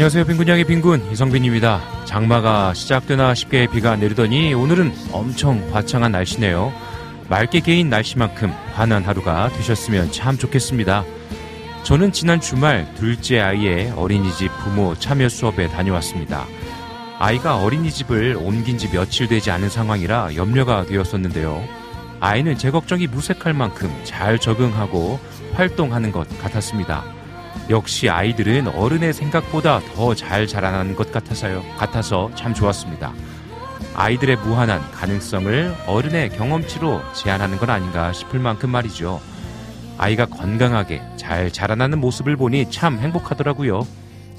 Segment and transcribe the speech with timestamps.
[0.00, 2.06] 안녕하세요 빈군양의 빈군 이성빈입니다.
[2.06, 6.72] 장마가 시작되나 싶게 비가 내리더니 오늘은 엄청 화창한 날씨네요.
[7.28, 11.04] 맑게 개인 날씨만큼 환한 하루가 되셨으면 참 좋겠습니다.
[11.82, 16.46] 저는 지난 주말 둘째 아이의 어린이집 부모 참여 수업에 다녀왔습니다.
[17.18, 21.62] 아이가 어린이집을 옮긴 지 며칠 되지 않은 상황이라 염려가 되었었는데요.
[22.20, 25.20] 아이는 제 걱정이 무색할 만큼 잘 적응하고
[25.52, 27.19] 활동하는 것 같았습니다
[27.68, 31.64] 역시 아이들은 어른의 생각보다 더 잘 자라나는 것 같아서요.
[31.76, 33.12] 같아서 참 좋았습니다.
[33.94, 39.20] 아이들의 무한한 가능성을 어른의 경험치로 제한하는 건 아닌가 싶을 만큼 말이죠.
[39.98, 43.86] 아이가 건강하게 잘 자라나는 모습을 보니 참 행복하더라고요.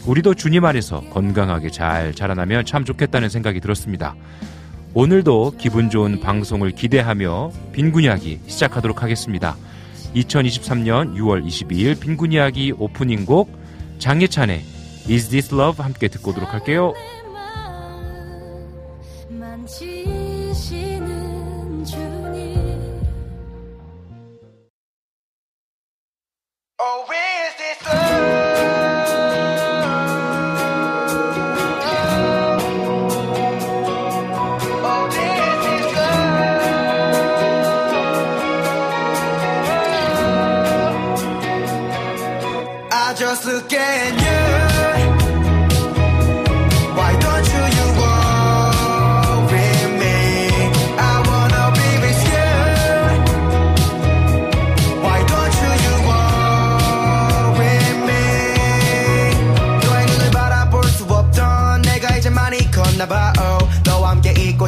[0.06, 4.16] 우리도 주님 안에서 건강하게 잘 자라나면 참 좋겠다는 생각이 들었습니다.
[4.94, 9.56] 오늘도 기분 좋은 방송을 기대하며 빈군 이야기 시작하도록 하겠습니다.
[10.16, 13.50] 2023년 6월 22일 빈군 이야기 오프닝 곡
[14.00, 14.62] 장예찬의
[15.09, 16.94] Is This Love 함께 듣고 오도록 할게요.
[43.44, 43.81] 続け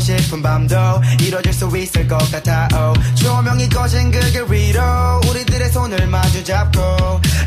[0.04, 0.76] 싶은 밤도
[1.22, 3.16] 이뤄질 수 있을 것 같아 oh.
[3.16, 4.82] 조명이 꺼진 그게 위로
[5.30, 6.82] 우리들의 손을 마주 잡고.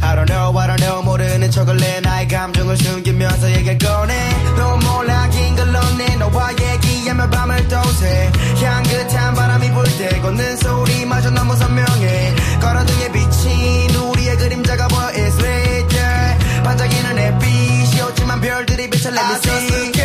[0.01, 4.15] I don't know I don't know 모르는 척을 내 나의 감정을 숨기면서 얘기를 꺼내
[4.57, 11.55] 너 몰라 긴걸 넣네 너와 얘기하며 밤을 또새 향긋한 바람이 불 때 걷는 소리마저 너무
[11.57, 12.35] 선명해.
[12.61, 16.63] 걸어등에 비친 우리의 그림자가 보여 It's lit yeah.
[16.65, 19.96] 반짝이는 햇빛이 없지만 별들이 비쳐 Let me see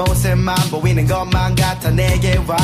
[0.00, 2.56] 모습만 보이는 것만 같아 내게 와.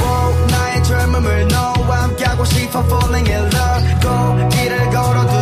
[0.00, 4.00] Wow, 나의 젊음을 너와 함께하고 싶어 falling in love.
[4.02, 5.39] 고 길을 걸어 두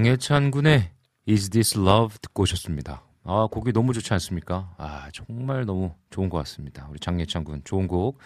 [0.00, 0.88] 장예찬 군의
[1.28, 3.04] Is This Love 듣고 오셨습니다.
[3.22, 4.74] 아, 곡이 너무 좋지 않습니까?
[4.78, 6.86] 아, 정말 너무 좋은 것 같습니다.
[6.88, 8.16] 우리 장예찬 군 좋은 곡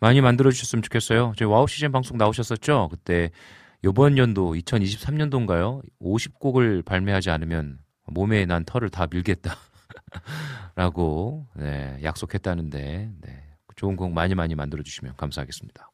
[0.00, 1.34] 많이 만들어 주셨으면 좋겠어요.
[1.36, 2.88] 저희 와우 시즌 방송 나오셨었죠?
[2.90, 3.30] 그때
[3.84, 5.82] 요번 연도 2023년도인가요?
[6.02, 9.54] 50곡을 발매하지 않으면 몸에 난 털을 다 밀겠다.
[10.74, 13.44] 라고 네, 약속했다는데 네,
[13.76, 15.89] 좋은 곡 많이 많이 만들어 주시면 감사하겠습니다.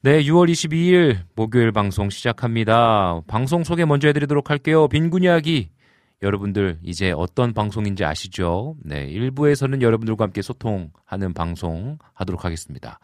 [0.00, 3.20] 네, 6월 22일 목요일 방송 시작합니다.
[3.26, 4.86] 방송 소개 먼저 해드리도록 할게요.
[4.86, 5.70] 빈군 이야기.
[6.22, 8.76] 여러분들 이제 어떤 방송인지 아시죠?
[8.84, 13.00] 네, 1부에서는 여러분들과 함께 소통하는 방송 하도록 하겠습니다.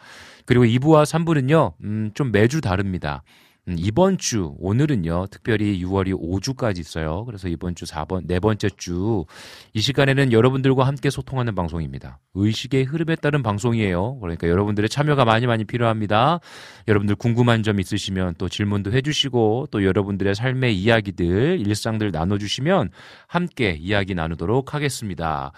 [0.47, 3.25] 그리고 2부와 3부는요, 음, 좀 매주 다릅니다.
[3.69, 7.25] 음, 이번 주 오늘은요 특별히 6월이 5주까지 있어요.
[7.25, 9.25] 그래서 이번 주 4번 네 번째 주
[9.73, 12.21] 이 시간에는 여러분들과 함께 소통하는 방송입니다.
[12.35, 14.19] 의식의 흐름에 따른 방송이에요.
[14.21, 16.41] 그러니까 여러분들의 참여가 많이 많이 필요합니다.
[16.89, 22.91] 여러분들 궁금한 점 있으시면 또 질문도 해주시고 또 여러분들의 삶의 이야기들 일상들 나눠주시면
[23.27, 25.53] 함께 이야기 나누도록 하겠습니다.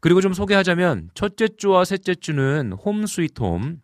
[0.00, 3.80] 그리고 좀 소개하자면 첫째 주와 셋째 주는 홈 스위트 홈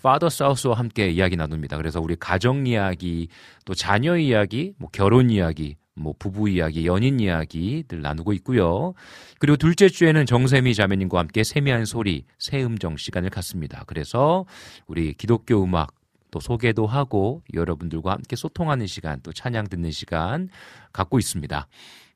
[0.00, 1.76] 파더 사우스와 함께 이야기 나눕니다.
[1.76, 3.28] 그래서 우리 가정 이야기,
[3.64, 8.94] 또 자녀 이야기, 뭐 결혼 이야기, 뭐 부부 이야기, 연인 이야기들 나누고 있고요.
[9.38, 13.84] 그리고 둘째 주에는 정세미 자매님과 함께 세미한 소리, 새음정 시간을 갖습니다.
[13.86, 14.46] 그래서
[14.86, 15.94] 우리 기독교 음악
[16.30, 20.48] 또 소개도 하고 여러분들과 함께 소통하는 시간, 또 찬양 듣는 시간
[20.92, 21.68] 갖고 있습니다.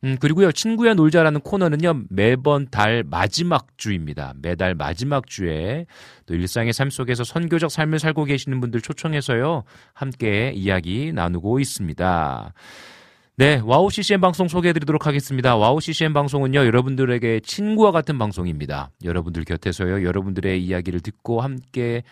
[0.04, 4.34] 음, 그리고요, 친구야 놀자라는 코너는요, 매번 달 마지막 주입니다.
[4.42, 5.86] 매달 마지막 주에
[6.26, 9.64] 또 일상의 삶 속에서 선교적 삶을 살고 계시는 분들 초청해서요,
[9.94, 12.52] 함께 이야기 나누고 있습니다.
[13.38, 15.56] 네, WOW CCM 방송 소개해 드리도록 하겠습니다.
[15.56, 18.90] WOW CCM 방송은요, 여러분들에게 친구와 같은 방송입니다.
[19.04, 22.02] 여러분들 곁에서요, 여러분들의 이야기를 듣고 함께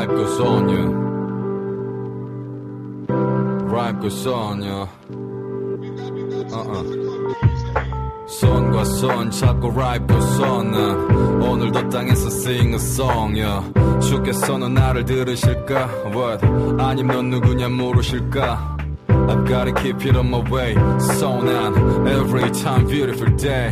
[0.09, 0.87] Rap goes on, yeah.
[3.69, 4.87] Rap goes on, yeah.
[6.51, 6.83] Uh-uh.
[8.27, 13.61] 손과 손 잡고 rap goes on, 난 오늘도 땅에서 sing a song, yeah.
[14.01, 15.87] 주께서는 나를 들으실까?
[16.11, 16.43] What?
[16.79, 18.77] 아니면 누구냐 물으실까?
[19.29, 20.73] I've gotta keep it on my way.
[21.17, 23.71] So on every time, beautiful day.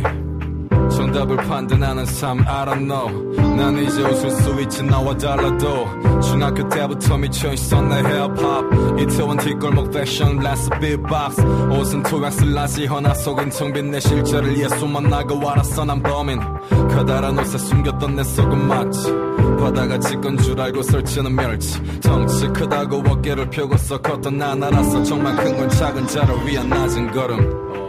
[0.90, 3.56] 정답을 판단하는 삶 I don't know.
[3.56, 5.86] 난 이제 웃을 수 있지 나와 달라도.
[6.22, 11.40] 중학교 때부터 미쳐 있었네 힙합 이태원 뒷골목 패션 라스 빅박스
[11.70, 16.40] 옷은 투약 슬라시 허나 속은 텅빈 내 실제를 예수만 나고 알았어 난 범인.
[16.90, 19.12] 커다란 옷에 숨겼던 내 속은 마치
[19.60, 21.80] 바다가 지건 줄 알고 설치는 멸치.
[22.00, 27.87] 덩치 크다고 어깨를 펴고서 컸던 난 알았어 정말 큰 건 작은 자를 위한 낮은 걸음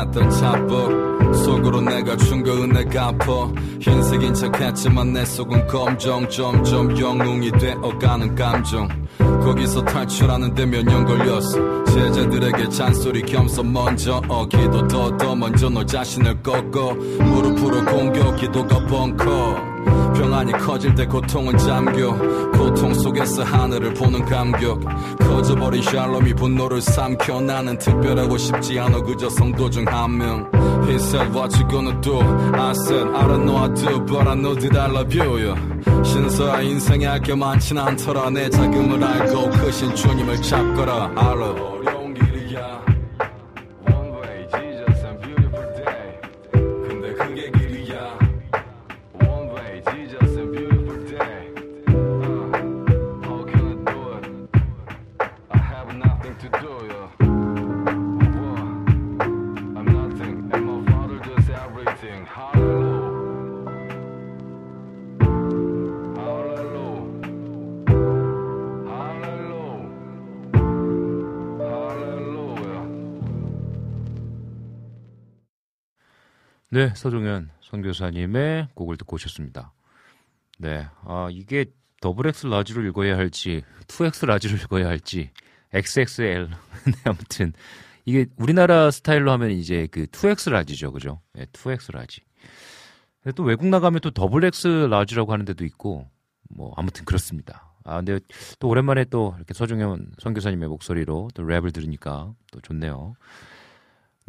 [0.00, 3.52] 했던 착복 속으로 내가 준거 은혜 갚어.
[3.80, 8.88] 흰색인 척했지만 내 속은 검정 점점 영웅이 되어가는 감정.
[9.18, 11.84] 거기서 탈출하는데 몇 년 걸렸어.
[11.84, 16.94] 제자들에게 잔소리 겸서 먼저 어 기도 더더 먼저 너 자신을 꺾어.
[16.94, 19.69] 무릎으로 공격 기도가 벙커
[20.14, 22.12] 병안이 커질 때 고통은 잠겨.
[22.52, 24.80] 고통 속에서 하늘을 보는 감격.
[25.18, 27.40] 커져버린 샬롬이 분노를 삼켜.
[27.40, 29.00] 나는 특별하고 싶지 않아.
[29.02, 30.50] 그저 성도 중 한 명.
[30.86, 32.20] He said what you gonna do?
[32.20, 35.38] I said I don't know how to but I know that I love you.
[35.38, 35.60] Yeah.
[36.04, 38.30] 신서야 인생에 할 게 많진 않더라.
[38.30, 41.12] 내 자금을 알고 크신 주님을 찾거라.
[41.16, 41.46] 알아.
[41.46, 41.79] 어
[76.80, 79.74] 네, 서종현 선교사님의 곡을 듣고 오셨습니다.
[80.56, 81.66] 네, 아, 이게
[82.00, 85.30] 더블 X 라지로 읽어야 할지, 2X 라지로 읽어야 할지,
[85.74, 86.48] XXL.
[86.86, 87.52] 네, 아무튼,
[88.06, 91.20] 이게 우리나라 스타일로 하면 이제 그 2X 라지죠, 그죠?
[91.34, 92.22] 네, 2X large.
[93.22, 96.08] 근데 또 외국 나가면 또 더블 X 라지라고 하는 데도 있고,
[96.48, 97.74] 뭐, 아무튼 그렇습니다.
[97.84, 98.20] 아, 근데
[98.58, 103.16] 또 오랜만에 또 이렇게 서종현 선교사님의 목소리로 또 랩을 들으니까 또 좋네요.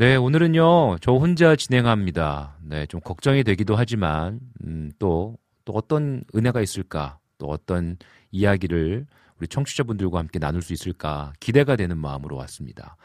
[0.01, 2.57] 네, 오늘은요, 저 혼자 진행합니다.
[2.63, 7.97] 네, 좀 걱정이 되기도 하지만, 음, 또, 또 어떤 은혜가 있을까, 또 어떤
[8.31, 9.05] 이야기를
[9.37, 12.95] 우리 청취자분들과 함께 나눌 수 있을까, 기대가 되는 마음으로 왔습니다.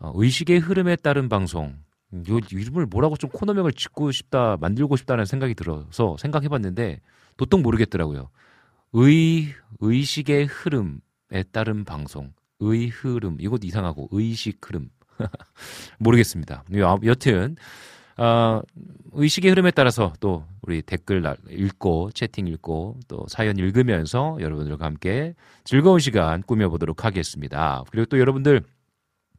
[0.00, 1.76] 어, 의식의 흐름에 따른 방송,
[2.12, 7.02] 음, 요 이름을 뭐라고 좀 코너명을 짓고 싶다, 만들고 싶다는 생각이 들어서 생각해 봤는데,
[7.36, 8.30] 도통 모르겠더라고요.
[8.94, 9.46] 의,
[9.78, 14.90] 의식의 흐름에 따른 방송, 의 흐름, 이것도 이상하고, 의식 흐름.
[15.98, 16.64] 모르겠습니다.
[16.76, 17.56] 여- 여튼
[18.18, 18.60] 어,
[19.12, 25.34] 의식의 흐름에 따라서 또 우리 댓글 나- 읽고 채팅 읽고 또 사연 읽으면서 여러분들과 함께
[25.64, 27.82] 즐거운 시간 꾸며보도록 하겠습니다.
[27.90, 28.62] 그리고 또 여러분들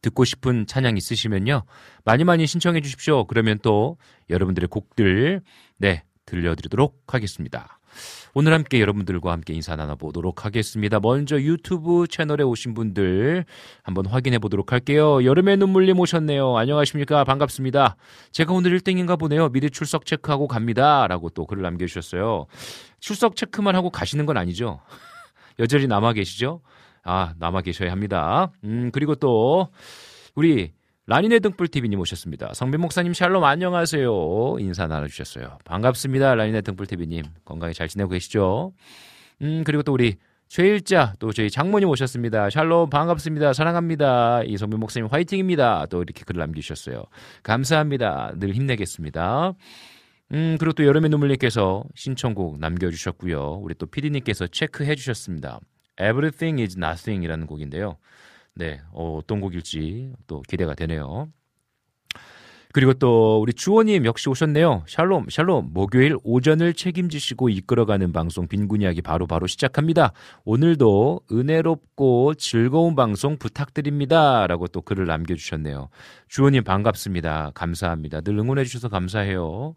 [0.02, 1.62] 듣고 싶은 찬양 있으시면요
[2.04, 3.24] 많이 많이 신청해 주십시오.
[3.26, 3.96] 그러면 또
[4.28, 5.40] 여러분들의 곡들
[5.78, 7.78] 네 들려드리도록 하겠습니다.
[8.36, 10.98] 오늘 함께 여러분들과 함께 인사 나눠보도록 하겠습니다.
[10.98, 13.44] 먼저 유튜브 채널에 오신 분들
[13.84, 15.24] 한번 확인해 보도록 할게요.
[15.24, 16.56] 여름의 눈물님 오셨네요.
[16.56, 17.22] 안녕하십니까.
[17.22, 17.94] 반갑습니다.
[18.32, 19.50] 제가 오늘 1등인가 보네요.
[19.50, 21.06] 미리 출석 체크하고 갑니다.
[21.06, 22.46] 라고 또 글을 남겨주셨어요.
[22.98, 24.80] 출석 체크만 하고 가시는 건 아니죠.
[25.60, 26.60] 여전히 남아 계시죠?
[27.04, 28.50] 아, 남아 계셔야 합니다.
[28.64, 29.68] 음, 그리고 또,
[30.34, 30.72] 우리,
[31.06, 32.54] 라니네 등불TV님 오셨습니다.
[32.54, 34.56] 성빈 목사님 샬롬 안녕하세요.
[34.58, 35.58] 인사 나눠주셨어요.
[35.66, 36.34] 반갑습니다.
[36.34, 37.24] 라니네 등불TV님.
[37.44, 38.72] 건강히 잘 지내고 계시죠?
[39.42, 40.16] 음, 그리고 또 우리
[40.48, 42.48] 최일자 또 저희 장모님 오셨습니다.
[42.48, 43.52] 샬롬 반갑습니다.
[43.52, 44.44] 사랑합니다.
[44.44, 45.86] 이성빈 목사님 화이팅입니다.
[45.90, 47.04] 또 이렇게 글을 남기셨어요.
[47.42, 48.32] 감사합니다.
[48.36, 49.52] 늘 힘내겠습니다.
[50.32, 53.58] 음, 그리고 또 여름의 눈물님께서 신청곡 남겨주셨고요.
[53.60, 55.60] 우리 또 피디님께서 체크해 주셨습니다.
[56.00, 57.98] Everything is Nothing이라는 곡인데요.
[58.54, 61.28] 네, 어, 어떤 곡일지 또 기대가 되네요.
[62.72, 64.82] 그리고 또 우리 주호님 역시 오셨네요.
[64.88, 65.70] 샬롬, 샬롬.
[65.72, 70.12] 목요일 오전을 책임지시고 이끌어가는 방송 빈곤 이야기 바로 바로 시작합니다.
[70.44, 75.88] 오늘도 은혜롭고 즐거운 방송 부탁드립니다.라고 또 글을 남겨주셨네요.
[76.26, 77.52] 주호님 반갑습니다.
[77.54, 78.22] 감사합니다.
[78.22, 79.76] 늘 응원해주셔서 감사해요.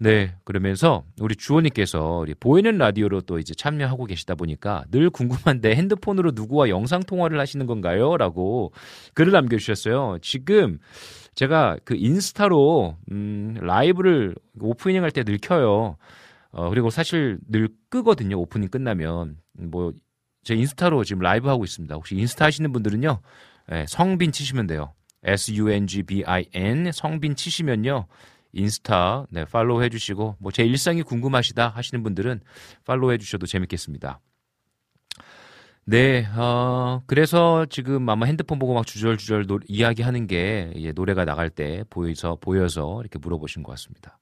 [0.00, 6.30] 네, 그러면서 우리 주호님께서 우리 보이는 라디오로 또 이제 참여하고 계시다 보니까 늘 궁금한데 핸드폰으로
[6.34, 8.16] 누구와 영상 통화를 하시는 건가요?
[8.16, 8.72] 라고
[9.14, 10.18] 글을 남겨주셨어요.
[10.22, 10.78] 지금
[11.34, 15.96] 제가 그 인스타로 음, 라이브를 오프닝 할 때 늘 켜요.
[16.52, 18.38] 어, 그리고 사실 늘 끄거든요.
[18.38, 19.92] 오프닝 끝나면 뭐
[20.44, 21.94] 제 인스타로 지금 라이브 하고 있습니다.
[21.96, 23.20] 혹시 인스타 하시는 분들은요,
[23.72, 24.94] 예, 성빈 치시면 돼요.
[25.24, 28.06] S U N G B I N 성빈 치시면요.
[28.52, 32.40] 인스타 네, follow 해주시고 뭐 제 일상이 궁금하시다 하시는 분들은
[32.84, 34.20] follow 해주셔도 재밌겠습니다.
[35.84, 41.48] 네, 어, 그래서 지금 아마 핸드폰 보고 막 주절주절 노, 이야기하는 게 이제 노래가 나갈
[41.48, 44.18] 때 보여서 보여서 이렇게 물어보신 것 같습니다.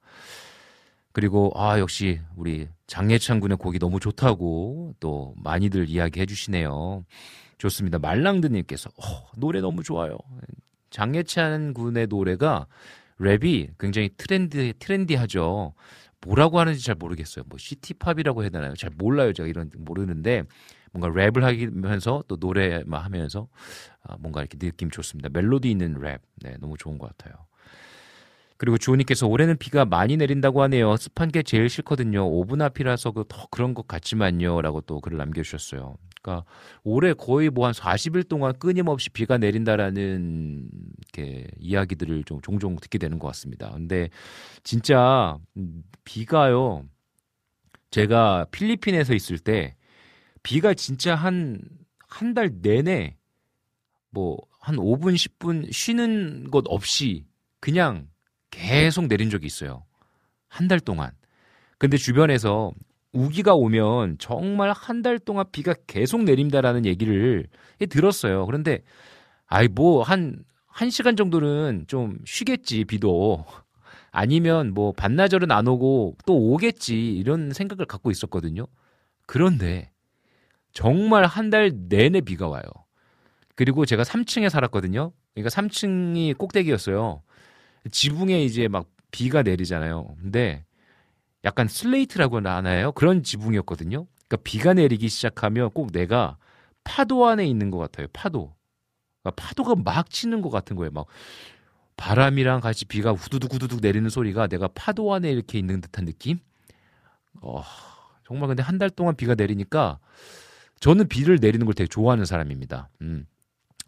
[1.12, 7.04] 그리고 아 역시 우리 장예찬 군의 곡이 너무 좋다고 또 많이들 이야기해 주시네요.
[7.59, 7.99] 좋습니다.
[7.99, 10.18] 말랑드님께서 어, 노래 너무 좋아요.
[10.90, 12.66] 장예찬 군의 노래가
[13.20, 15.75] 랩이 굉장히 트렌드 trendy하죠.
[16.20, 17.44] 뭐라고 하는지 잘 모르겠어요.
[17.49, 18.75] 뭐 city pop이라고 해야 되나요?
[18.75, 19.32] 잘 몰라요.
[19.32, 20.44] 제가 이런 모르는데
[20.92, 23.49] 뭔가 랩을 하면서 또 노래만 하면서
[24.02, 25.28] 아, 뭔가 이렇게 느낌 좋습니다.
[25.32, 26.20] 멜로디 있는 랩.
[26.42, 27.46] 네, 너무 좋은 것 같아요.
[28.58, 30.96] 그리고 주호님께서 올해는 비가 많이 내린다고 하네요.
[30.96, 32.25] 습한 게 제일 싫거든요.
[32.25, 34.62] 5분 앞이라서 그더 그런 것 같지만요.
[34.62, 35.96] 라고 또 글을 남겨주셨어요.
[36.26, 36.45] 그러니까
[36.83, 40.68] 올해 거의 뭐 한 40일 동안 끊임없이 비가 내린다라는
[41.14, 43.71] 이렇게 이야기들을 좀 종종 듣게 되는 것 같습니다.
[43.71, 44.11] 근데
[44.64, 45.38] 진짜
[46.04, 46.85] 비가요.
[47.90, 49.76] 제가 필리핀에서 있을 때
[50.42, 51.61] 비가 진짜 한
[52.09, 53.16] 한 달 내내
[54.11, 57.25] 뭐 한 5분 10분 쉬는 것 없이
[57.61, 58.09] 그냥
[58.50, 59.85] 계속 내린 적이 있어요.
[60.49, 61.11] 한 달 동안.
[61.78, 62.73] 근데 주변에서
[63.16, 67.46] 우기가 오면 정말 한 달 동안 비가 계속 내린다라는 얘기를
[67.90, 68.46] 들었어요.
[68.46, 68.82] 그런데
[69.46, 70.44] 아이 뭐한한
[70.90, 73.44] 시간 정도는 좀 쉬겠지 비도
[74.12, 78.66] 아니면 뭐 반나절은 안 오고 또 오겠지 이런 생각을 갖고 있었거든요.
[79.26, 79.90] 그런데
[80.73, 82.62] 정말 한 달 내내 비가 와요.
[83.54, 85.12] 그리고 제가 3층에 살았거든요.
[85.35, 87.23] 그러니까 3층이 꼭대기였어요.
[87.90, 90.16] 지붕에 이제 막 비가 내리잖아요.
[90.20, 90.65] 근데
[91.45, 92.93] 약간 슬레이트라고 하나요?
[92.93, 94.07] 그런 지붕이었거든요.
[94.28, 96.37] 그러니까 비가 내리기 시작하면 꼭 내가
[96.84, 98.06] 파도 안에 있는 것 같아요.
[98.13, 98.54] 파도.
[99.23, 100.91] 그러니까 파도가 막 치는 것 같은 거예요.
[100.91, 101.06] 막
[101.97, 106.39] 바람이랑 같이 비가 후두둑 후두둑 내리는 소리가 내가 파도 안에 이렇게 있는 듯한 느낌?
[107.41, 107.63] 어,
[108.26, 109.99] 정말 근데 한 달 동안 비가 내리니까
[110.80, 112.89] 저는 비를 내리는 걸 되게 좋아하는 사람입니다.
[113.02, 113.26] 음.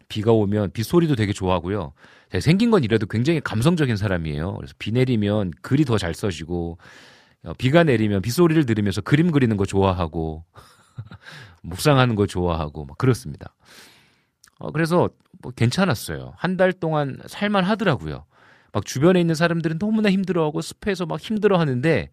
[0.07, 1.93] 비가 오면 빗소리도 되게 좋아하고요.
[2.41, 4.55] 생긴 건 이래도 굉장히 감성적인 사람이에요.
[4.55, 6.83] 그래서 비 내리면 글이 더 잘 써지고 어,
[7.57, 10.45] 비가 내리면 빗소리를 들으면서 그림 그리는 거 좋아하고
[11.63, 13.55] 묵상하는 거 좋아하고 막 그렇습니다.
[14.59, 15.09] 어, 그래서
[15.41, 16.33] 뭐 괜찮았어요.
[16.35, 18.25] 한 달 동안 살만 하더라고요.
[18.73, 22.09] 막 주변에 있는 사람들은 너무나 힘들어하고 습해서 막 힘들어하는데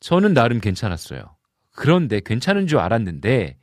[0.00, 1.34] 저는 나름 괜찮았어요.
[1.74, 3.56] 그런데 괜찮은 줄 알았는데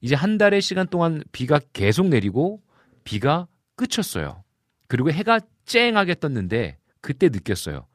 [0.00, 2.60] 이제 한 달의 시간 동안 비가 계속 내리고
[3.04, 4.42] 비가 끝쳤어요.
[4.88, 7.86] 그리고 해가 쨍하게 떴는데 그때 느꼈어요.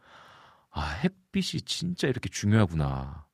[0.71, 0.99] 아,
[1.35, 3.25] 햇빛이 진짜 이렇게 중요하구나.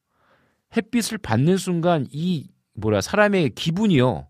[0.76, 4.28] 햇빛을 받는 순간 이 뭐라 사람의 기분이요.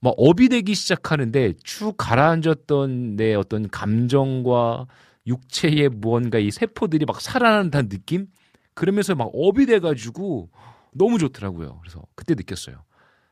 [0.00, 4.86] 막 업이 되기 시작하는데 축 가라앉았던 내 어떤 감정과
[5.26, 8.26] 육체의 무언가 이 세포들이 막 살아난다는 느낌?
[8.74, 10.50] 그러면서 막 업이 돼가지고
[10.92, 11.78] 너무 좋더라고요.
[11.80, 12.84] 그래서 그때 느꼈어요.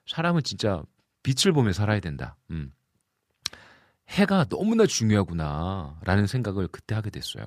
[0.07, 0.83] 사람은 진짜
[1.23, 2.37] 빛을 보며 살아야 된다.
[2.51, 2.73] 음.
[4.09, 7.45] 해가 너무나 중요하구나 라는 생각을 그때 하게 됐어요.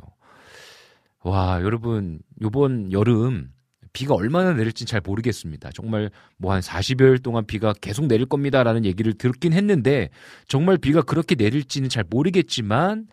[1.24, 3.52] 와, 여러분, 요번 여름
[3.94, 5.70] 비가 얼마나 내릴지 잘 모르겠습니다.
[5.74, 10.10] 정말 뭐 한 40여일 동안 비가 계속 내릴 겁니다라는 얘기를 듣긴 했는데
[10.48, 13.08] 정말 비가 그렇게 내릴지는 잘 모르겠지만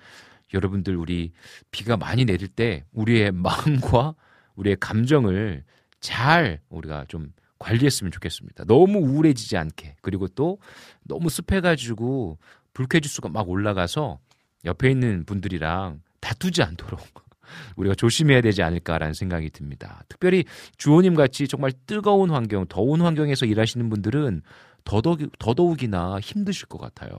[0.54, 1.32] 여러분들 우리
[1.70, 4.14] 비가 많이 내릴 때 우리의 마음과
[4.56, 5.64] 우리의 감정을
[6.00, 8.64] 잘 우리가 좀 관리했으면 좋겠습니다.
[8.64, 10.58] 너무 우울해지지 않게 그리고 또
[11.04, 12.38] 너무 습해가지고
[12.72, 14.18] 불쾌지수가 막 올라가서
[14.64, 17.29] 옆에 있는 분들이랑 다투지 않도록
[17.76, 20.02] 우리가 조심해야 되지 않을까라는 생각이 듭니다.
[20.08, 20.44] 특별히
[20.76, 24.42] 주호님 같이 정말 뜨거운 환경, 더운 환경에서 일하시는 분들은
[24.84, 27.12] 더더욱, 더더욱이나 힘드실 것 같아요.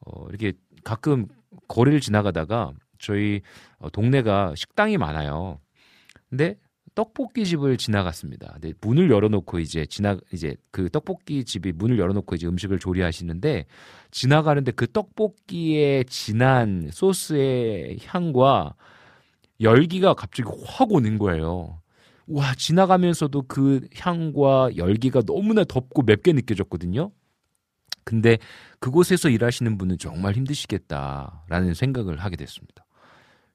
[0.00, 1.26] 어, 이렇게 가끔
[1.68, 3.42] 거리를 지나가다가 저희
[3.78, 5.60] 어, 동네가 식당이 많아요.
[6.28, 6.56] 근데
[6.94, 8.52] 떡볶이 집을 지나갔습니다.
[8.54, 13.66] 근데 문을 열어놓고 이제 지나 이제 그 떡볶이 집이 문을 열어놓고 이제 음식을 조리하시는데
[14.10, 18.74] 지나가는데 그 떡볶이의 진한 소스의 향과
[19.60, 21.80] 열기가 갑자기 확 오는 거예요.
[22.26, 27.10] 와 지나가면서도 그 향과 열기가 너무나 덥고 맵게 느껴졌거든요.
[28.04, 28.38] 근데
[28.80, 32.84] 그곳에서 일하시는 분은 정말 힘드시겠다라는 생각을 하게 됐습니다.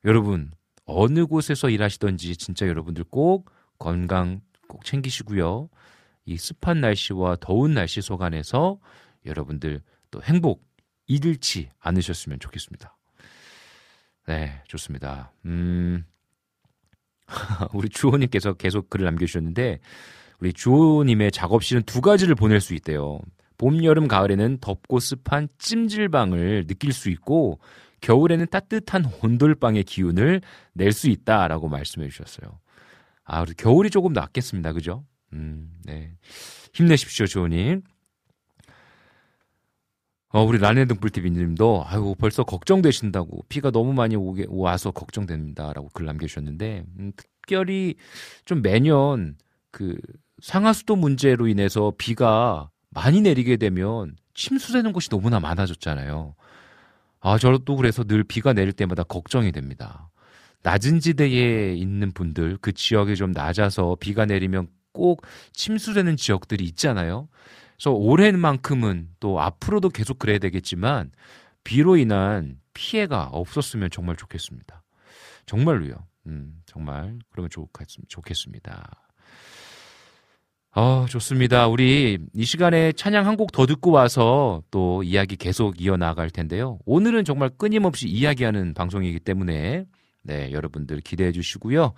[0.05, 0.51] 여러분
[0.85, 5.69] 어느 곳에서 일하시던지 진짜 여러분들 꼭 건강 꼭 챙기시고요.
[6.25, 8.79] 이 습한 날씨와 더운 날씨 속안에서
[9.25, 9.81] 여러분들
[10.12, 10.63] 또 행복
[11.07, 12.98] 잃지 않으셨으면 좋겠습니다.
[14.29, 15.33] 네, 좋습니다.
[15.45, 16.05] 음,
[17.73, 19.79] 우리 주호님께서 계속 글을 남겨주셨는데,
[20.39, 23.19] 우리 주호님의 작업실은 두 가지를 보낼 수 있대요.
[23.57, 27.59] 봄, 여름, 가을에는 덥고 습한 찜질방을 느낄 수 있고,
[28.01, 30.41] 겨울에는 따뜻한 온돌방의 기운을
[30.73, 32.59] 낼 수 있다라고 말씀해 주셨어요.
[33.23, 34.73] 아, 우리 겨울이 조금 낫겠습니다.
[34.73, 35.05] 그죠?
[35.33, 36.13] 음, 네.
[36.73, 37.81] 힘내십시오, 주호님.
[40.31, 45.73] 어, 우리 라네등불TV님도, 아이고, 벌써 걱정되신다고, 비가 너무 많이 오게, 와서 걱정됩니다.
[45.73, 47.95] 라고 글 남겨주셨는데, 음, 특별히
[48.45, 49.37] 좀 매년
[49.71, 49.97] 그
[50.41, 56.35] 상하수도 문제로 인해서 비가 많이 내리게 되면 침수되는 곳이 너무나 많아졌잖아요.
[57.21, 60.09] 아, 저도 그래서 늘 비가 내릴 때마다 걱정이 됩니다.
[60.61, 67.29] 낮은 지대에 있는 분들, 그 지역이 좀 낮아서 비가 내리면 꼭 침수되는 지역들이 있잖아요.
[67.79, 71.11] 그래서 올해만큼은 또 앞으로도 계속 그래야 되겠지만
[71.63, 74.83] 비로 인한 피해가 없었으면 정말 좋겠습니다.
[75.45, 75.95] 정말로요.
[76.27, 77.49] 음, 정말 그러면
[78.09, 78.91] 좋겠습니다.
[80.71, 81.67] 아, 좋습니다.
[81.67, 86.79] 우리 이 시간에 찬양 한 곡 더 듣고 와서 또 이야기 계속 이어나갈 텐데요.
[86.85, 89.85] 오늘은 정말 끊임없이 이야기하는 방송이기 때문에
[90.21, 91.93] 네, 여러분들 기대해 주시고요.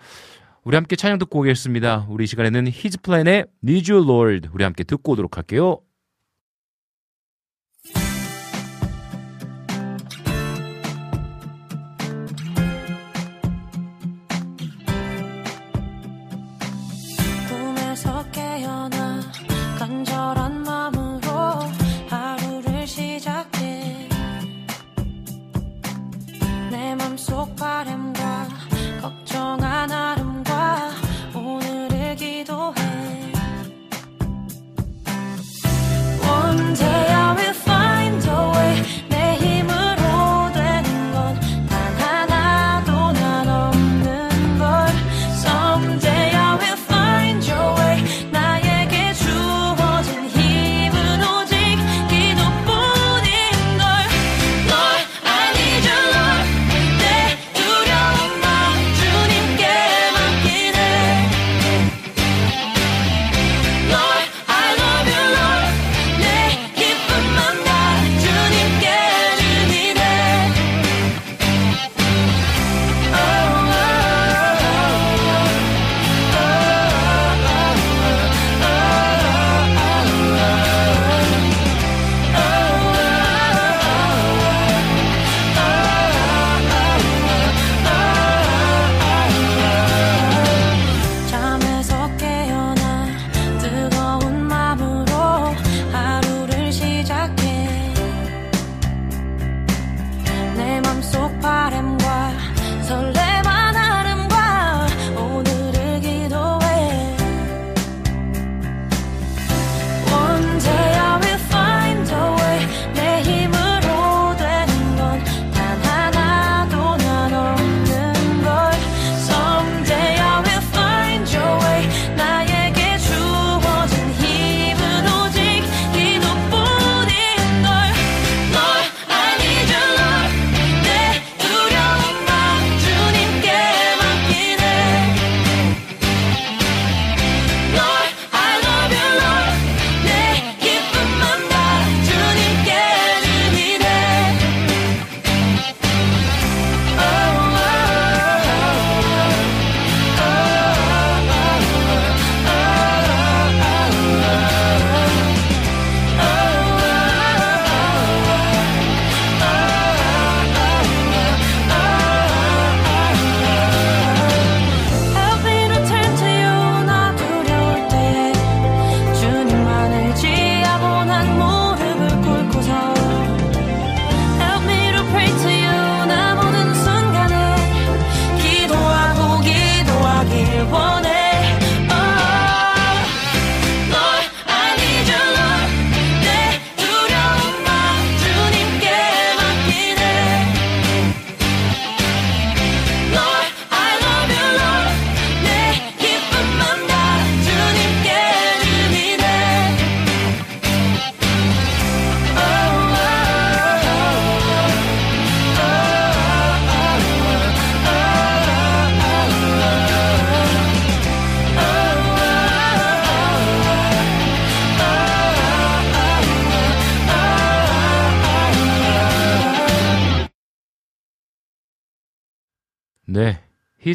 [0.63, 2.05] 우리 함께 찬양 듣고 오겠습니다.
[2.07, 5.79] 우리 이 시간에는 히즈 플랜의 Need You Lord 우리 함께 듣고 오도록 할게요.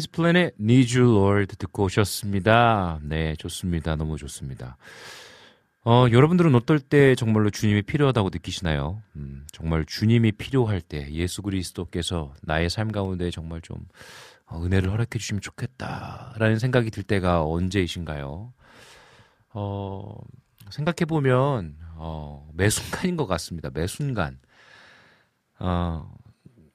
[0.05, 2.99] Planet Need You Lord 듣고 오셨습니다.
[3.01, 3.95] 네, 좋습니다.
[3.95, 4.77] 너무 좋습니다.
[5.83, 9.01] 어, 여러분들은 어떨 때 정말로 주님이 필요하다고 느끼시나요?
[9.15, 13.77] 음, 정말 주님이 필요할 때 예수 그리스도께서 나의 삶 가운데 정말 좀
[14.45, 18.53] 어, 은혜를 허락해 주시면 좋겠다라는 생각이 들 때가 언제이신가요?
[19.53, 20.15] 어,
[20.69, 23.69] 생각해 보면 어, 매 순간인 것 같습니다.
[23.73, 24.39] 매 순간.
[25.59, 26.13] 어,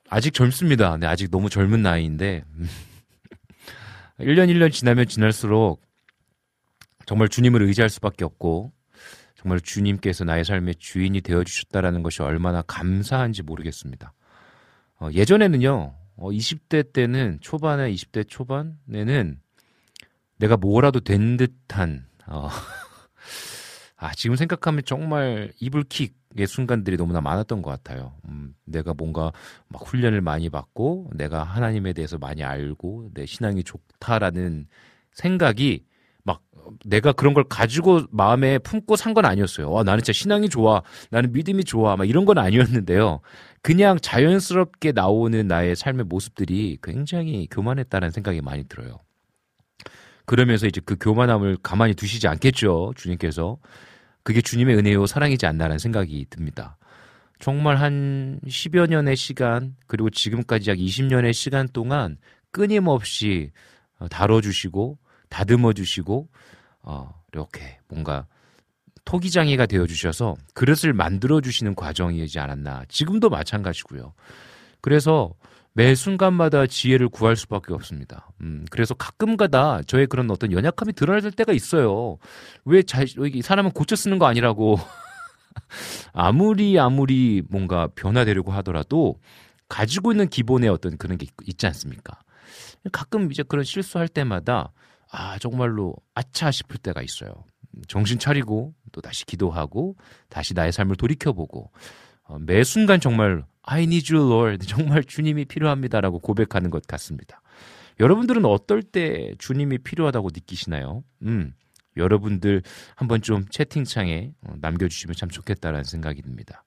[0.09, 0.97] 아직 젊습니다.
[0.97, 2.45] 네, 아직 너무 젊은 나이인데
[4.21, 5.83] 1년 1년 지나면 지날수록
[7.07, 8.73] 정말 주님을 의지할 수밖에 없고
[9.37, 14.13] 정말 주님께서 나의 삶의 주인이 되어 주셨다라는 것이 얼마나 감사한지 모르겠습니다.
[15.01, 19.41] 어, 예전에는요 어, 20대 때는 초반에 20대 초반에는
[20.37, 22.49] 내가 뭐라도 된 듯한 어,
[23.97, 26.15] 아 지금 생각하면 정말 이불킥의
[26.47, 28.15] 순간들이 너무나 많았던 것 같아요.
[28.29, 29.33] 음, 내가 뭔가
[29.69, 34.67] 막 훈련을 많이 받고 내가 하나님에 대해서 많이 알고 내 신앙이 좋다라는
[35.13, 35.85] 생각이
[36.25, 36.41] 막
[36.85, 39.71] 내가 그런 걸 가지고 마음에 품고 산 건 아니었어요.
[39.71, 40.83] 와, 나는 진짜 신앙이 좋아.
[41.11, 41.97] 나는 믿음이 좋아.
[41.97, 43.21] 막 이런 건 아니었는데요.
[43.63, 48.99] 그냥 자연스럽게 나오는 나의 삶의 모습들이 굉장히 교만했다는 생각이 많이 들어요.
[50.25, 52.93] 그러면서 이제 그 교만함을 가만히 두시지 않겠죠.
[52.97, 53.59] 주님께서.
[54.23, 56.77] 그게 주님의 은혜요 사랑이지 않나라는 생각이 듭니다.
[57.39, 62.17] 정말 한 10여 년의 시간, 그리고 지금까지 약 20년의 시간 동안
[62.53, 63.51] 끊임없이
[64.11, 66.29] 다뤄주시고, 다듬어 주시고,
[66.83, 68.27] 어, 이렇게 뭔가
[69.05, 72.85] 토기장이가 되어 주셔서 그릇을 만들어 주시는 과정이지 않았나.
[72.89, 74.15] 지금도 마찬가지고요.
[74.81, 75.35] 그래서
[75.75, 78.31] 매 순간마다 지혜를 구할 수밖에 없습니다.
[78.43, 82.19] 음, 그래서 가끔가다 저의 그런 어떤 연약함이 드러날 때가 있어요.
[82.65, 84.79] 왜 잘, 이 사람은 고쳐 쓰는 거 아니라고.
[86.13, 89.19] 아무리 아무리 뭔가 변화되려고 하더라도
[89.69, 92.21] 가지고 있는 기본의 어떤 그런 게 있, 지 않습니까?
[92.93, 94.73] 가끔 이제 그런 실수할 때마다
[95.11, 97.33] 아, 정말로 아차 싶을 때가 있어요.
[97.89, 99.97] 정신 차리고 또 다시 기도하고
[100.29, 101.71] 다시 나의 삶을 돌이켜보고
[102.25, 104.67] 어, 매 순간 정말 I need you, Lord.
[104.67, 107.41] 정말 주님이 필요합니다라고 고백하는 것 같습니다.
[108.01, 111.05] 여러분들은 어떨 때 주님이 필요하다고 느끼시나요?
[111.23, 111.55] 음,
[111.97, 112.63] 여러분들
[112.97, 116.65] 한번 좀 채팅창에 어, 남겨주시면 참 좋겠다라는 생각이 듭니다.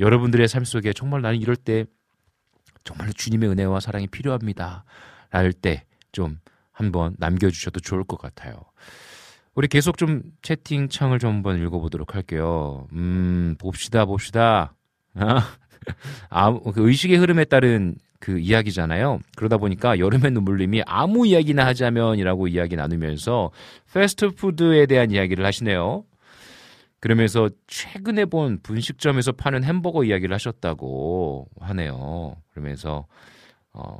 [0.00, 1.86] 여러분들의 삶 속에 정말 나는 이럴 때
[2.82, 4.84] 정말 주님의 은혜와 사랑이 필요합니다.
[5.30, 6.38] 랄 때 좀
[6.72, 8.54] 한번 남겨주셔도 좋을 것 같아요.
[9.54, 12.88] 우리 계속 좀 채팅창을 좀 한번 읽어보도록 할게요.
[12.92, 14.74] 음, 봅시다, 봅시다.
[15.14, 15.56] 아,
[16.30, 19.20] 아, 그 의식의 흐름에 따른 그 이야기잖아요.
[19.36, 23.50] 그러다 보니까 여름의 눈물님이 아무 이야기나 하자면이라고 이야기 나누면서
[23.92, 26.04] 패스트푸드에 대한 이야기를 하시네요.
[27.00, 32.36] 그러면서 최근에 본 분식점에서 파는 햄버거 이야기를 하셨다고 하네요.
[32.50, 33.06] 그러면서
[33.74, 33.98] 어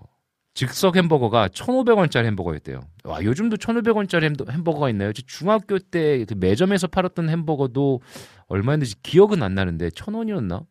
[0.54, 2.80] 즉석 햄버거가 1,500원짜리 햄버거였대요.
[3.04, 5.12] 와, 요즘도 1,500원짜리 햄버거가 있나요?
[5.12, 8.00] 중학교 때 그 매점에서 팔았던 햄버거도
[8.46, 10.64] 얼마였는지 기억은 안 나는데 1,000원이었나?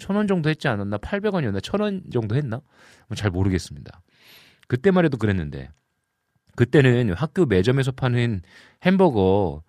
[0.00, 0.98] 1,000원 정도 했지 않았나?
[0.98, 1.60] 800원이었나?
[1.60, 2.60] 1,000원 정도 했나?
[3.08, 4.00] 뭐잘 모르겠습니다.
[4.68, 5.70] 그때만 해도 그랬는데
[6.56, 8.42] 그때는 학교 매점에서 파는
[8.82, 9.62] 햄버거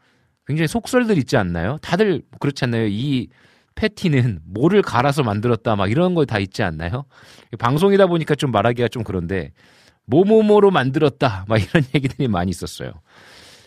[0.45, 1.77] 굉장히 속설들 있지 않나요?
[1.81, 2.87] 다들 그렇지 않나요?
[2.87, 3.27] 이
[3.75, 7.05] 패티는 뭐를 갈아서 만들었다 막 이런 거 다 있지 않나요?
[7.59, 9.51] 방송이다 보니까 좀 말하기가 좀 그런데
[10.05, 12.91] 뭐뭐뭐로 만들었다 막 이런 얘기들이 많이 있었어요.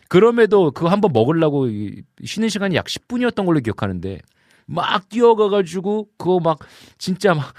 [0.09, 1.69] 그럼에도 그거 한번 먹으려고
[2.25, 4.19] 쉬는 시간이 약 10분이었던 걸로 기억하는데
[4.71, 6.59] 막 뛰어가가지고 그거 막
[6.99, 7.55] 진짜 막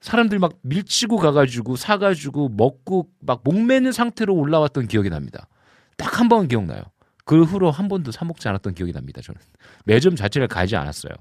[0.00, 5.48] 사람들 막 밀치고 가가지고 사가지고 먹고 막 목매는 상태로 올라왔던 기억이 납니다.
[5.96, 6.82] 딱 한 번 기억나요.
[7.24, 9.20] 그 후로 한 번도 사 먹지 않았던 기억이 납니다.
[9.22, 9.40] 저는
[9.84, 11.12] 매점 자체를 가지 않았어요.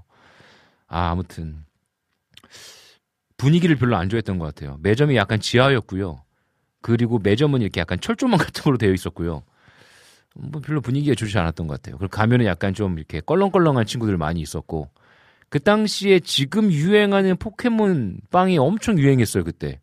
[0.88, 1.66] 아 아무튼
[3.38, 4.78] 분위기를 별로 안 좋아했던 것 같아요.
[4.82, 6.24] 매점이 약간 지하였고요.
[6.82, 9.44] 그리고 매점은 이렇게 약간 철조망 같은 걸로 되어 있었고요.
[10.36, 11.98] 뭐 별로 분위기가 좋지 않았던 것 같아요.
[11.98, 14.90] 그리고 가면은 약간 좀 이렇게 껄렁껄렁한 친구들 많이 있었고
[15.50, 19.80] 그 당시에 지금 유행하는 포켓몬 빵이 엄청 유행했어요 그때.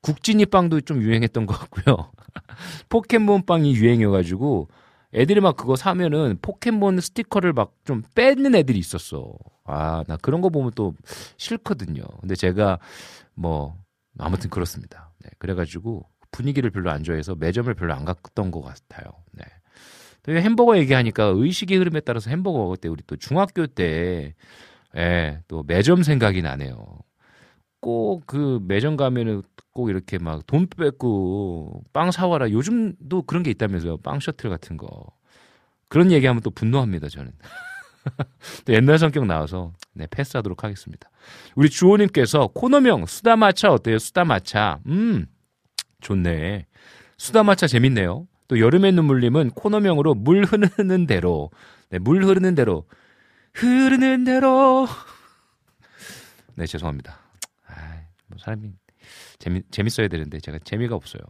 [0.00, 2.10] 국진이 빵도 좀 유행했던 것 같고요.
[2.88, 4.68] 포켓몬 빵이 유행해가지고
[5.14, 9.34] 애들이 막 그거 사면은 포켓몬 스티커를 막 좀 뺏는 애들이 있었어.
[9.64, 10.94] 아, 나 그런 거 보면 또
[11.36, 12.02] 싫거든요.
[12.20, 12.78] 근데 제가
[13.34, 13.76] 뭐
[14.18, 15.12] 아무튼 그렇습니다.
[15.20, 19.12] 네, 그래가지고 분위기를 별로 안 좋아해서 매점을 별로 안 갔던 것 같아요.
[19.32, 19.44] 네.
[20.22, 24.34] 또 햄버거 얘기하니까 의식의 흐름에 따라서 햄버거 그때 우리 또 중학교 때,
[24.96, 26.76] 예, 또 매점 생각이 나네요.
[27.80, 32.50] 꼭 그 매점 가면은 꼭 이렇게 막 돈 뺏고 빵 사와라.
[32.50, 33.98] 요즘도 그런 게 있다면서요.
[33.98, 34.88] 빵 셔틀 같은 거.
[35.88, 37.32] 그런 얘기하면 또 분노합니다, 저는.
[38.64, 41.10] 또 옛날 성격 나와서 네, 패스하도록 하겠습니다.
[41.54, 43.98] 우리 주호님께서 코너명 수다마차 어때요?
[43.98, 44.80] 수다마차.
[44.86, 45.26] 음,
[46.00, 46.66] 좋네.
[47.18, 48.26] 수다마차 재밌네요.
[48.48, 51.50] 또 여름의 눈물님은 코너명으로 물 흐르는 대로.
[51.90, 52.84] 네, 물 흐르는 대로.
[53.54, 54.86] 흐르는 대로.
[56.54, 57.18] 네, 죄송합니다.
[57.66, 58.72] 아, 뭐 사람이
[59.38, 61.22] 재미, 재밌어야 되는데 제가 재미가 없어요.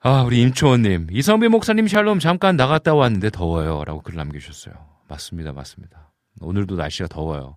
[0.00, 1.08] 아, 우리 임초원님.
[1.10, 3.84] 이성비 목사님 샬롬 잠깐 나갔다 왔는데 더워요.
[3.84, 4.74] 라고 글 남겨주셨어요.
[5.08, 5.52] 맞습니다.
[5.52, 6.12] 맞습니다.
[6.40, 7.56] 오늘도 날씨가 더워요.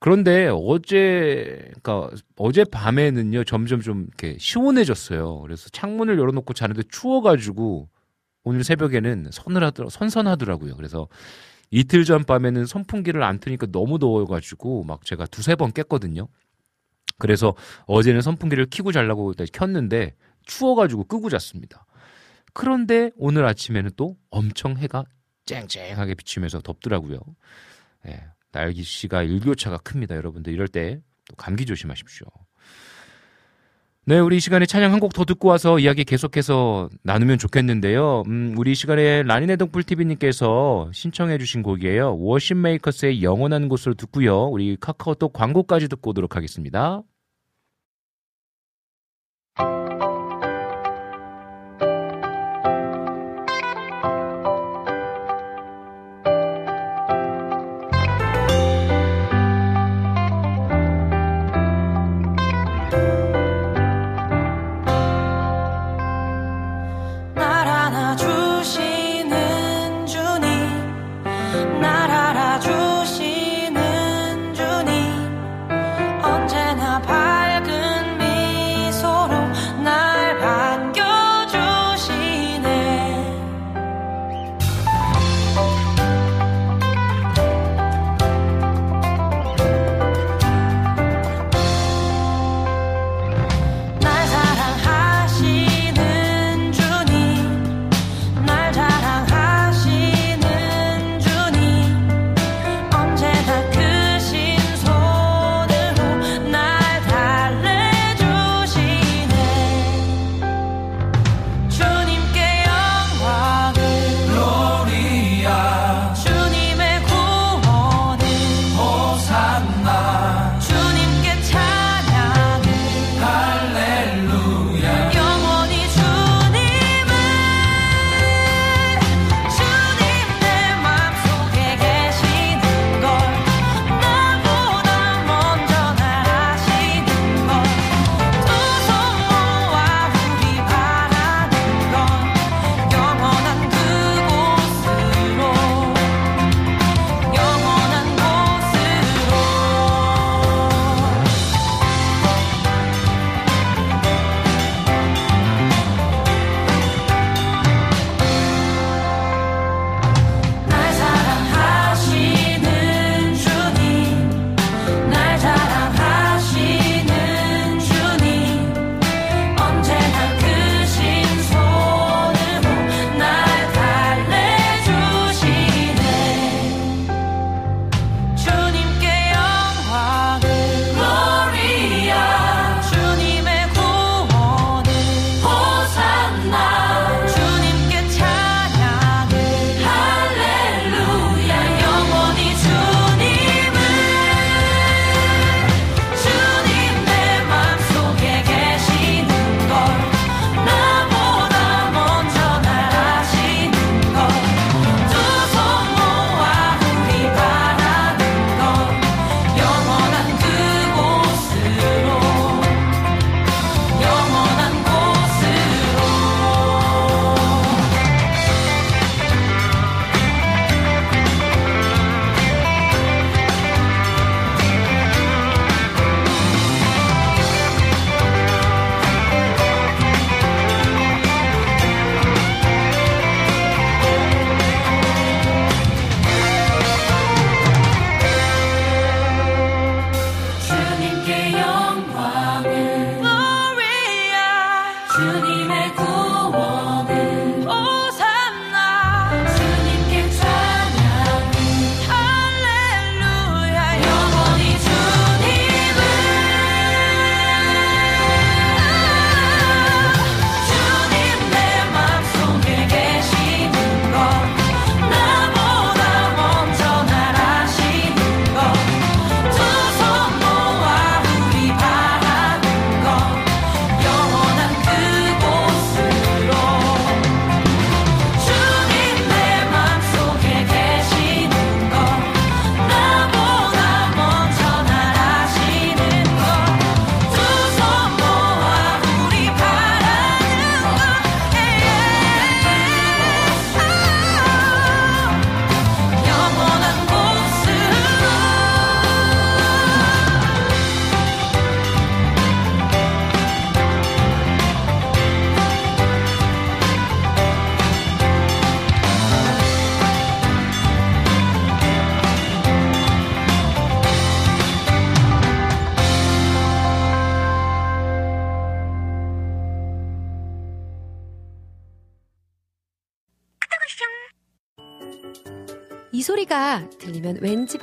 [0.00, 5.40] 그런데 어제, 그니까 어제 밤에는요, 점점 좀 이렇게 시원해졌어요.
[5.40, 7.88] 그래서 창문을 열어놓고 자는데 추워가지고
[8.44, 10.76] 오늘 새벽에는 서늘하더, 선선하더라고요.
[10.76, 11.08] 그래서
[11.70, 16.28] 이틀 전 밤에는 선풍기를 안 트니까 너무 더워가지고 막 제가 두세 번 깼거든요.
[17.18, 17.54] 그래서
[17.86, 21.84] 어제는 선풍기를 키고 자려고 켰는데 추워가지고 끄고 잤습니다.
[22.54, 25.04] 그런데 오늘 아침에는 또 엄청 해가
[25.44, 27.20] 쨍쨍하게 비치면서 덥더라고요.
[28.06, 30.52] 예, 날씨가 일교차가 큽니다, 여러분들.
[30.52, 32.26] 이럴 때또 감기 조심하십시오.
[34.08, 38.22] 네, 우리 이 시간에 찬양 한 곡 더 듣고 와서 이야기 계속해서 나누면 좋겠는데요.
[38.26, 42.16] 음, 우리 이 시간에 라니네 동풀TV님께서 신청해주신 곡이에요.
[42.18, 44.46] 워신메이커스의 영원한 곳을 듣고요.
[44.46, 47.02] 우리 카카오톡 광고까지 듣고 오도록 하겠습니다.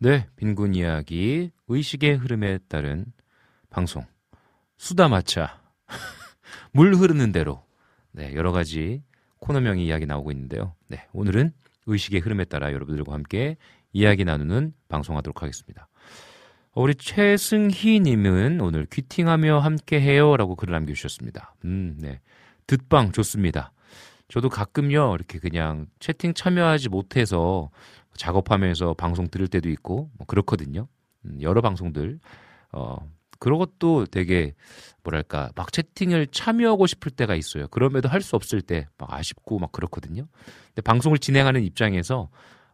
[0.00, 3.06] 네, 빈곤 이야기, 의식의 흐름에 따른
[3.68, 4.04] 방송.
[4.76, 5.60] 수다 마차.
[6.72, 7.64] 물 흐르는 대로.
[8.12, 9.02] 네, 여러 가지
[9.40, 10.76] 코너명의 이야기 나오고 있는데요.
[10.86, 11.52] 네, 오늘은
[11.86, 13.56] 의식의 흐름에 따라 여러분들과 함께
[13.92, 15.88] 이야기 나누는 방송하도록 하겠습니다.
[16.74, 21.56] 우리 최승희님은 오늘 퀴팅하며 함께해요라고 글을 남겨주셨습니다.
[21.64, 22.20] 음, 네.
[22.68, 23.72] 듣방 좋습니다.
[24.28, 27.70] 저도 가끔요 이렇게 그냥 채팅 참여하지 못해서
[28.18, 30.88] 작업하면서 방송 들을 때도 있고 뭐 그렇거든요.
[31.24, 32.20] 음, 여러 방송들
[32.72, 32.96] 어
[33.38, 34.54] 그런 것도 되게
[35.04, 37.68] 뭐랄까 막 채팅을 참여하고 싶을 때가 있어요.
[37.68, 40.26] 그럼에도 할 수 없을 때 막 아쉽고 막 그렇거든요.
[40.68, 42.28] 근데 방송을 진행하는 입장에서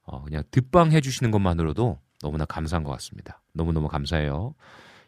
[0.04, 3.42] 어 그냥 듣방 해 주시는 것만으로도 너무나 감사한 것 같습니다.
[3.52, 4.54] 너무너무 감사해요.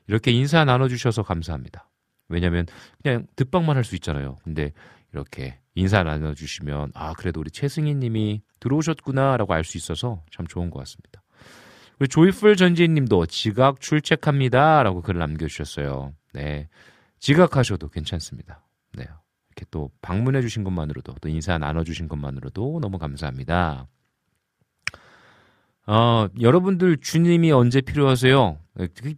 [0.06, 1.88] 이렇게 인사 나눠 주셔서 감사합니다.
[2.28, 2.66] 왜냐면
[3.02, 4.36] 그냥 듣방만 할 수 있잖아요.
[4.44, 4.72] 근데
[5.12, 10.78] 이렇게 인사 나눠주시면 아 그래도 우리 최승희 님이 들어오셨구나라고 알 수 있어서 참 좋은 것
[10.80, 11.22] 같습니다.
[12.00, 16.12] 우리 조이풀 전지인 님도 지각 출첵합니다라고 글을 남겨주셨어요.
[16.32, 16.68] 네.
[17.18, 18.66] 지각하셔도 괜찮습니다.
[18.94, 19.04] 네.
[19.48, 23.86] 이렇게 또 방문해 주신 것만으로도 또 인사 나눠주신 것만으로도 너무 감사합니다.
[25.86, 28.58] 어, 여러분들 주님이 언제 필요하세요?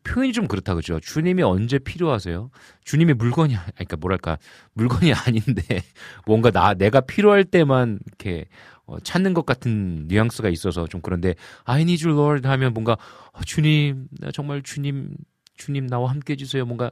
[0.05, 1.01] 표현이 좀 그렇다 그죠?
[1.01, 2.51] 주님이 언제 필요하세요?
[2.85, 4.39] 주님이 물건이 그러니까 뭐랄까
[4.75, 5.83] 물건이 아닌데
[6.27, 8.47] 뭔가 나 내가 필요할 때만 이렇게
[8.87, 11.35] 어, 찾는 것 같은 뉘앙스가 있어서 좀 그런데
[11.65, 12.97] I need you Lord 하면 뭔가
[13.33, 15.11] 어, 주님 나 정말 주님
[15.57, 16.91] 주님 나와 함께 해주세요 뭔가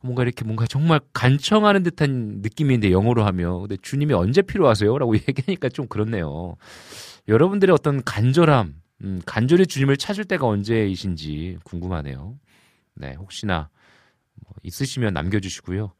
[0.00, 5.88] 뭔가 이렇게 뭔가 정말 간청하는 듯한 느낌인데 영어로 하면 근데 주님이 언제 필요하세요?라고 얘기하니까 좀
[5.88, 6.56] 그렇네요.
[7.26, 12.38] 여러분들의 어떤 간절함 음, 간절히 주님을 찾을 때가 언제이신지 궁금하네요.
[12.94, 13.70] 네, 혹시나
[14.34, 15.92] 뭐 있으시면 남겨주시고요.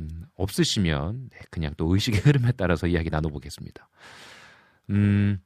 [0.00, 3.88] 음, 없으시면 네, 그냥 또 의식의 흐름에 따라서 이야기 나눠보겠습니다.
[4.90, 5.40] 음,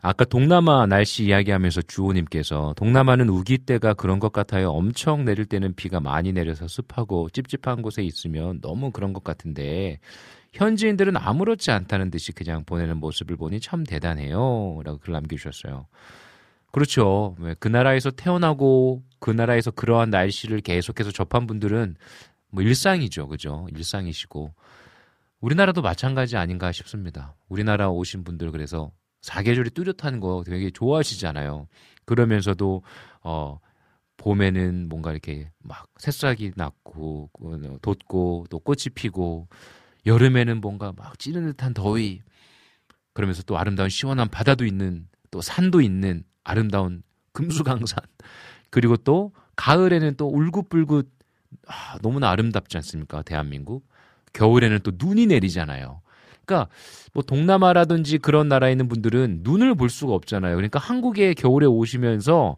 [0.00, 4.70] 아까 동남아 날씨 이야기하면서 주호님께서 동남아는 우기 때가 그런 것 같아요.
[4.70, 9.98] 엄청 내릴 때는 비가 많이 내려서 습하고 찝찝한 곳에 있으면 너무 그런 것 같은데
[10.52, 14.80] 현지인들은 아무렇지 않다는 듯이 그냥 보내는 모습을 보니 참 대단해요.
[14.84, 15.86] 라고 글 남겨주셨어요.
[16.70, 17.36] 그렇죠.
[17.58, 21.96] 그 나라에서 태어나고 그 나라에서 그러한 날씨를 계속해서 접한 분들은
[22.50, 23.28] 뭐 일상이죠.
[23.28, 23.66] 그죠?
[23.74, 24.52] 일상이시고.
[25.40, 27.34] 우리나라도 마찬가지 아닌가 싶습니다.
[27.48, 28.90] 우리나라 오신 분들 그래서
[29.20, 31.68] 사계절이 뚜렷한 거 되게 좋아하시잖아요.
[32.04, 32.82] 그러면서도,
[33.22, 33.60] 어,
[34.16, 39.48] 봄에는 뭔가 이렇게 막 새싹이 났고, 어, 돋고, 또 꽃이 피고,
[40.08, 42.22] 여름에는 뭔가 막 찌는 듯한 더위
[43.12, 47.02] 그러면서 또 아름다운 시원한 바다도 있는 또 산도 있는 아름다운
[47.32, 47.98] 금수강산.
[48.70, 51.08] 그리고 또 가을에는 또 울긋불긋
[51.66, 53.86] 아, 너무나 아름답지 않습니까 대한민국?
[54.32, 56.02] 겨울에는 또 눈이 내리잖아요.
[56.44, 56.70] 그러니까
[57.12, 60.56] 뭐 동남아라든지 그런 나라에 있는 분들은 눈을 볼 수가 없잖아요.
[60.56, 62.56] 그러니까 한국에 겨울에 오시면서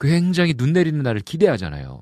[0.00, 2.00] 굉장히 눈 내리는 날을 기대하잖아요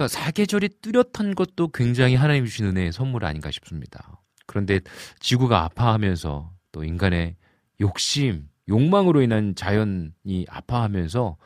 [0.00, 4.22] 그러니까 사계절이 뚜렷한 것도 굉장히 하나님 주신 은혜의 선물 아닌가 싶습니다.
[4.46, 4.80] 그런데
[5.18, 7.36] 지구가 아파하면서 또 인간의
[7.82, 11.36] 욕심, 욕망으로 인한 자연이 아파하면서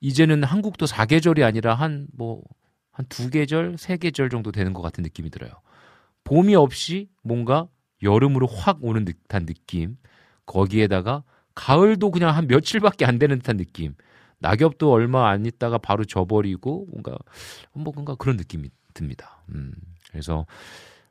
[0.00, 2.42] 이제는 한국도 사계절이 아니라 한 뭐
[2.94, 5.52] 한 두 계절, 세 계절 정도 되는 것 같은 느낌이 들어요.
[6.24, 7.68] 봄이 없이 뭔가
[8.02, 9.96] 여름으로 확 오는 듯한 느낌.
[10.44, 11.22] 거기에다가
[11.54, 13.94] 가을도 그냥 한 며칠밖에 안 되는 듯한 느낌.
[14.42, 17.16] 낙엽도 얼마 안 있다가 바로 져버리고 뭔가
[17.72, 19.42] 뭐 뭔가 그런 느낌이 듭니다.
[19.54, 19.72] 음,
[20.10, 20.44] 그래서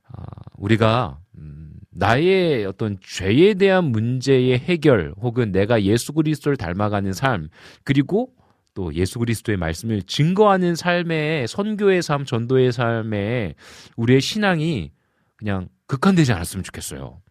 [0.03, 0.23] 아,
[0.57, 7.49] 우리가 음, 나의 어떤 죄에 대한 문제의 해결 혹은 내가 예수 그리스도를 닮아가는 삶
[7.83, 8.33] 그리고
[8.73, 13.55] 또 예수 그리스도의 말씀을 증거하는 삶의 선교의 삶, 전도의 삶에
[13.97, 14.91] 우리의 신앙이
[15.35, 17.21] 그냥 극한되지 않았으면 좋겠어요.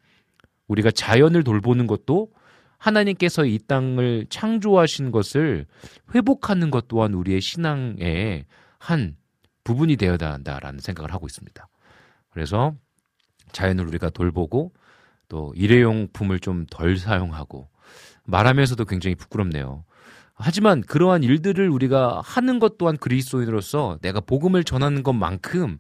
[0.69, 2.29] 우리가 자연을 돌보는 것도
[2.81, 5.67] 하나님께서 이 땅을 창조하신 것을
[6.15, 8.47] 회복하는 것 또한 우리의 신앙의
[8.79, 9.17] 한
[9.65, 11.69] 부분이 되어야 한다라는 생각을 하고 있습니다.
[12.31, 12.75] 그래서
[13.53, 14.73] 자연을 우리가 돌보고
[15.29, 17.69] 또 일회용품을 좀 덜 사용하고
[18.25, 19.85] 말하면서도 굉장히 부끄럽네요.
[20.35, 25.79] 하지만 그러한 일들을 우리가 하는 것 또한 그리스도인으로서 내가 복음을 전하는 것만큼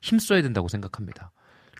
[0.00, 1.32] 힘써야 된다고 생각합니다.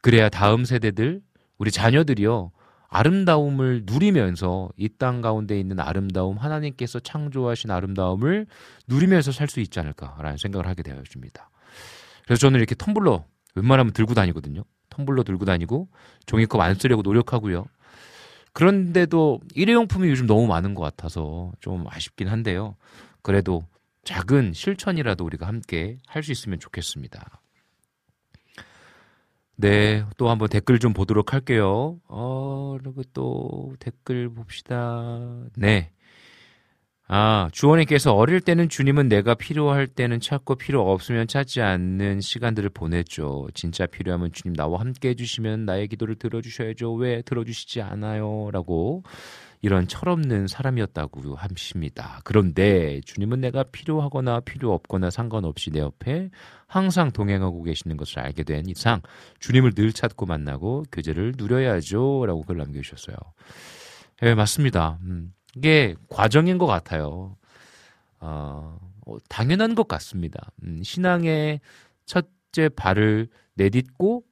[0.03, 1.21] 그래야 다음 세대들,
[1.57, 2.51] 우리 자녀들이요,
[2.89, 8.47] 아름다움을 누리면서 이 땅 가운데 있는 아름다움, 하나님께서 창조하신 아름다움을
[8.89, 11.51] 누리면서 살 수 있지 않을까라는 생각을 하게 되어집니다.
[12.25, 13.25] 그래서 저는 이렇게 텀블러
[13.55, 14.63] 웬만하면 들고 다니거든요.
[14.91, 15.89] 텀블러 들고 다니고
[16.27, 17.67] 종이컵 안 쓰려고 노력하고요.
[18.53, 22.77] 그런데도 일회용품이 요즘 너무 많은 것 같아서 좀 아쉽긴 한데요.
[23.23, 23.65] 그래도
[24.05, 27.43] 작은 실천이라도 우리가 함께 할 수 있으면 좋겠습니다.
[29.57, 31.99] 네, 또 한번 댓글 좀 보도록 할게요.
[32.09, 35.19] 어, 그리고 또 댓글 봅시다.
[35.57, 35.91] 네.
[37.09, 43.47] 아, 주원님께서 어릴 때는 주님은 내가 필요할 때는 찾고 필요 없으면 찾지 않는 시간들을 보냈죠.
[43.55, 46.95] 진짜 필요하면 주님 나와 함께 해주시면 나의 기도를 들어주셔야죠.
[46.95, 48.51] 왜 들어주시지 않아요?
[48.53, 49.05] 라고
[49.63, 52.21] 이런 철없는 사람이었다고 하십니다.
[52.25, 56.31] 그런데 주님은 내가 필요하거나 필요 없거나 상관없이 내 옆에
[56.67, 59.01] 항상 동행하고 계시는 것을 알게 된 이상
[59.41, 62.25] 주님을 늘 찾고 만나고 교제를 누려야죠.
[62.27, 63.17] 라고 글 남겨주셨어요.
[64.23, 64.99] 예, 네, 맞습니다.
[65.03, 67.37] 음, 이게 과정인 것 같아요.
[68.21, 70.51] 어, 어, 당연한 것 같습니다.
[70.65, 71.61] 음, 신앙의
[72.05, 74.25] 첫째 발을 내딛고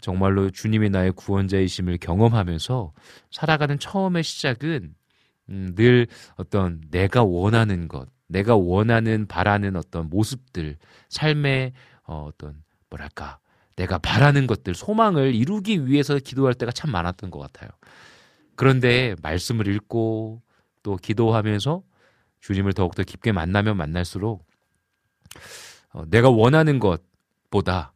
[0.00, 2.92] 정말로 주님이 나의 구원자이심을 경험하면서
[3.30, 4.94] 살아가는 처음의 시작은
[5.50, 10.76] 음, 늘 어떤 내가 원하는 것, 내가 원하는 바라는 어떤 모습들,
[11.08, 11.72] 삶의
[12.04, 13.38] 어, 어떤 뭐랄까
[13.76, 17.70] 내가 바라는 것들, 소망을 이루기 위해서 기도할 때가 참 많았던 것 같아요.
[18.54, 20.42] 그런데 말씀을 읽고
[20.82, 21.82] 또 기도하면서
[22.40, 24.46] 주님을 더욱더 깊게 만나면 만날수록
[25.92, 27.92] 어, 내가 원하는 것보다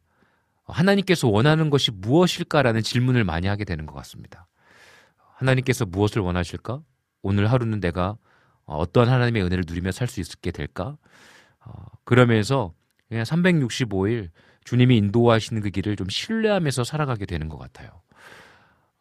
[0.65, 4.47] 하나님께서 원하는 것이 무엇일까라는 질문을 많이 하게 되는 것 같습니다.
[5.37, 6.81] 하나님께서 무엇을 원하실까?
[7.21, 8.17] 오늘 하루는 내가
[8.65, 10.97] 어떤 하나님의 은혜를 누리며 살 수 있게 될까?
[11.65, 11.71] 어,
[12.03, 12.73] 그러면서
[13.09, 14.29] 그냥 365일
[14.63, 17.89] 주님이 인도하시는 그 길을 좀 신뢰하면서 살아가게 되는 것 같아요.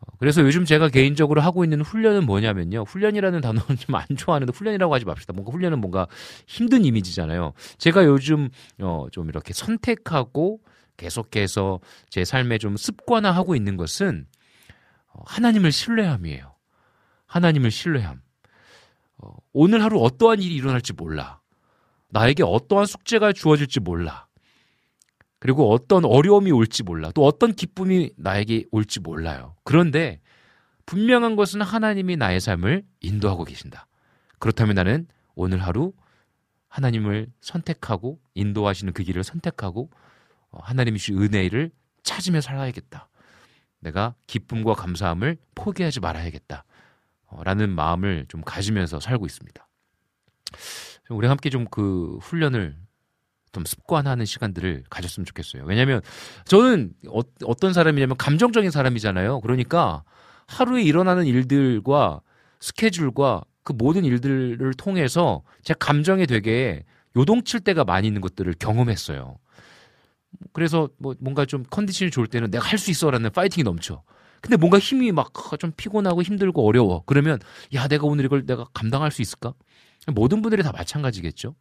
[0.00, 2.84] 어, 그래서 요즘 제가 개인적으로 하고 있는 훈련은 뭐냐면요.
[2.86, 5.32] 훈련이라는 단어는 좀 안 좋아하는데 훈련이라고 하지 맙시다.
[5.32, 6.06] 뭔가 훈련은 뭔가
[6.46, 7.52] 힘든 이미지잖아요.
[7.78, 8.50] 제가 요즘
[8.80, 10.60] 어, 좀 이렇게 선택하고
[10.96, 14.26] 계속해서 제 삶에 좀 습관화하고 있는 것은
[15.08, 16.54] 어, 하나님을 신뢰함이에요.
[17.26, 18.20] 하나님을 신뢰함.
[19.18, 21.40] 어, 오늘 하루 어떠한 일이 일어날지 몰라.
[22.10, 24.26] 나에게 어떠한 숙제가 주어질지 몰라.
[25.40, 27.10] 그리고 어떤 어려움이 올지 몰라.
[27.14, 29.56] 또 어떤 기쁨이 나에게 올지 몰라요.
[29.64, 30.20] 그런데
[30.86, 33.86] 분명한 것은 하나님이 나의 삶을 인도하고 계신다.
[34.38, 35.92] 그렇다면 나는 오늘 하루
[36.68, 40.03] 하나님을 선택하고 인도하시는 그 길을 선택하고 어,
[40.62, 41.70] 하나님이 주신 은혜를
[42.02, 43.08] 찾으며 살아야겠다.
[43.80, 46.64] 내가 기쁨과 감사함을 포기하지 말아야겠다.
[47.26, 49.66] 어, 라는 마음을 좀 가지면서 살고 있습니다.
[51.10, 52.76] 우리 함께 좀 그 훈련을
[53.52, 55.64] 좀 습관하는 시간들을 가졌으면 좋겠어요.
[55.64, 56.00] 왜냐하면
[56.44, 59.40] 저는 어, 떤 사람이냐면 감정적인 사람이잖아요.
[59.40, 60.02] 그러니까
[60.46, 62.20] 하루에 일어나는 일들과
[62.60, 66.84] 스케줄과 그 모든 일들을 통해서 제 감정에 되게
[67.16, 69.38] 요동칠 때가 많이 있는 것들을 경험했어요.
[70.52, 74.02] 그래서 뭐 뭔가 좀 컨디션이 좋을 때는 내가 할 수 있어라는 파이팅이 넘쳐.
[74.40, 77.02] 근데 뭔가 힘이 막 좀 피곤하고 힘들고 어려워.
[77.06, 77.38] 그러면
[77.74, 79.54] 야 내가 오늘 이걸 내가 감당할 수 있을까?
[80.08, 81.54] 모든 분들이 다 마찬가지겠죠.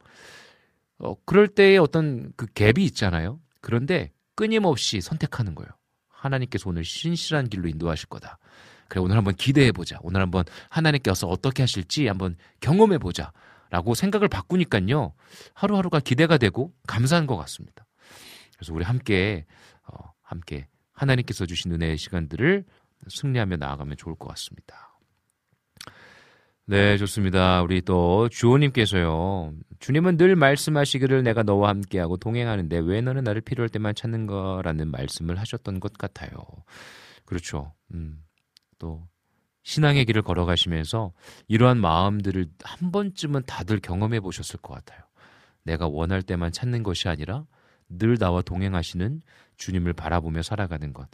[1.00, 3.40] 어, 그럴 때의 어떤 그 갭이 있잖아요.
[3.62, 5.70] 그런데 끊임없이 선택하는 거예요.
[6.10, 8.38] 하나님께서 오늘 신실한 길로 인도하실 거다.
[8.90, 9.98] 그래 오늘 한번 기대해 보자.
[10.02, 13.32] 오늘 한번 하나님께서 어떻게 하실지 한번 경험해 보자.
[13.70, 15.14] 라고 생각을 바꾸니까요.
[15.56, 17.83] 하루하루가 기대가 되고 감사한 것 같습니다.
[18.64, 19.46] 그래서 우리 함께
[19.86, 22.64] 어, 함께 하나님께서 주신 은혜의 시간들을
[23.10, 24.98] 승리하며 나아가면 좋을 것 같습니다.
[26.66, 27.62] 네, 좋습니다.
[27.62, 29.54] 우리 또 주호님께서요.
[29.80, 35.38] 주님은 늘 말씀하시기를 내가 너와 함께하고 동행하는데 왜 너는 나를 필요할 때만 찾는 거라는 말씀을
[35.38, 36.32] 하셨던 것 같아요.
[37.26, 37.74] 그렇죠.
[37.94, 38.24] 음,
[38.80, 39.06] 또
[39.64, 41.12] 신앙의 길을 걸어가시면서
[41.50, 45.02] 이러한 마음들을 한 번쯤은 다들 경험해 보셨을 것 같아요.
[45.64, 47.46] 내가 원할 때만 찾는 것이 아니라
[47.98, 49.22] 늘 나와 동행하시는
[49.58, 51.08] 주님을 바라보며 살아가는 것.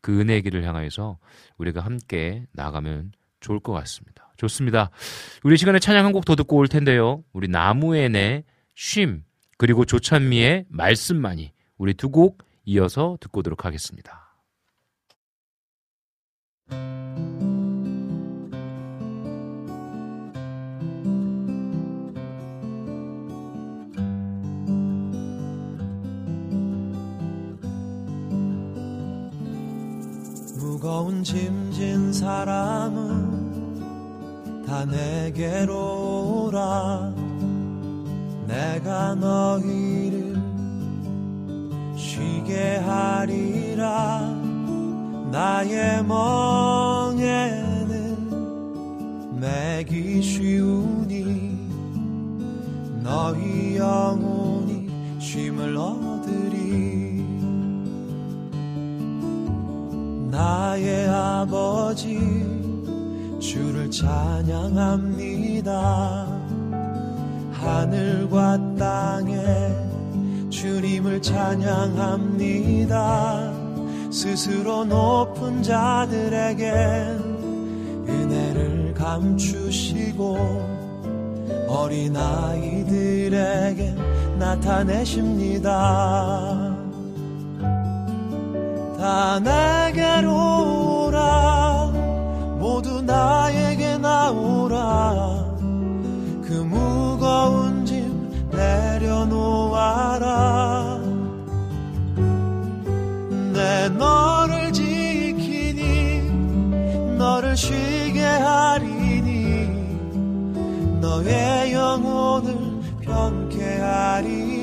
[0.00, 1.18] 그 은혜의 길을 향하여서
[1.56, 4.32] 우리가 함께 나가면 좋을 것 같습니다.
[4.36, 4.90] 좋습니다.
[5.44, 7.22] 우리 시간에 찬양 한 곡 더 듣고 올 텐데요.
[7.32, 9.22] 우리 나무엔의 쉼
[9.56, 14.34] 그리고 조찬미의 말씀만이 우리 두 곡 이어서 듣고 오도록 하겠습니다.
[30.84, 33.46] 무거운 짐진 사람은
[34.66, 37.10] 다 내게로 오라.
[38.46, 40.36] 내가 너희를
[41.96, 44.30] 쉬게 하리라.
[45.32, 47.30] 나의 멍에는
[49.40, 51.66] 매기 쉬우니
[53.02, 56.13] 너희 영혼이 쉼을 얻
[60.34, 62.18] 나의 아버지
[63.38, 64.42] 주를 찬양합니다.
[67.52, 69.32] 하늘과 땅에
[70.50, 72.42] 주님을 찬양합니다.
[74.10, 76.70] 스스로 높은 자들에게
[78.08, 80.36] 은혜를 감추시고
[81.68, 83.14] 어린아이들에게
[84.38, 85.54] 나타내십니다
[89.04, 91.92] 다 내게로 오라.
[92.58, 95.44] 모두 나에게 나오라.
[96.42, 99.42] 그 무거운 짐 내려놓아라.
[103.52, 106.22] 내 너를 지키니
[107.18, 109.68] 너를 쉬게 하리니
[111.02, 112.56] 너의 영혼을
[113.02, 114.53] 편케 하리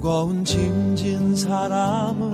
[0.00, 2.32] 무거운 짐진 사람은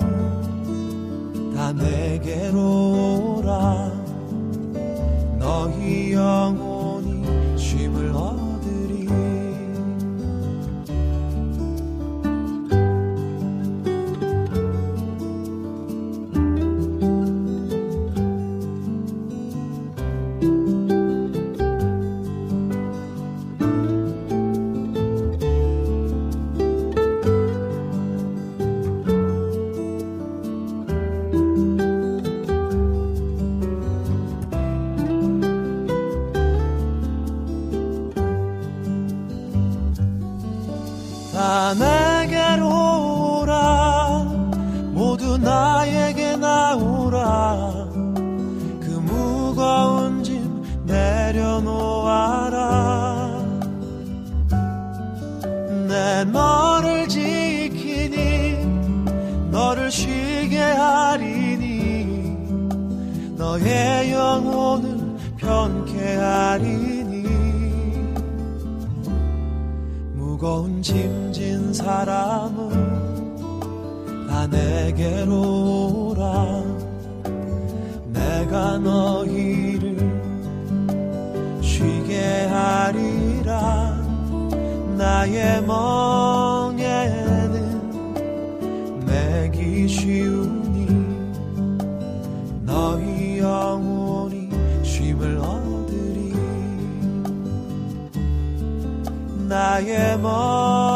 [1.52, 3.90] 다 내게로 오라.
[5.40, 6.65] 너희 영혼
[74.86, 76.62] 내게로 오라.
[78.12, 79.96] 내가 너희를
[81.60, 84.00] 쉬게 하리라.
[84.96, 86.84] 나의 멍에는
[89.06, 90.86] 매기 쉬우니
[92.64, 94.48] 너희 영혼이
[94.84, 96.32] 쉼을 얻으리.
[99.48, 100.95] 나의 멍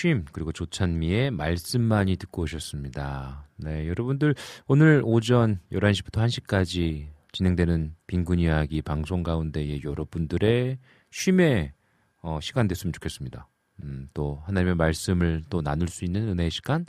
[0.00, 3.46] 쉼 그리고 조찬미의 말씀만이 듣고 오셨습니다.
[3.58, 4.34] 네, 여러분들
[4.66, 10.78] 오늘 오전 11시부터 1시까지 진행되는 빈곤 이야기 방송 가운데에 여러분들의
[11.10, 11.72] 쉼의
[12.22, 13.46] 어, 시간 됐으면 좋겠습니다.
[13.82, 16.86] 음, 또 하나님의 말씀을 또 나눌 수 있는 은혜의 시간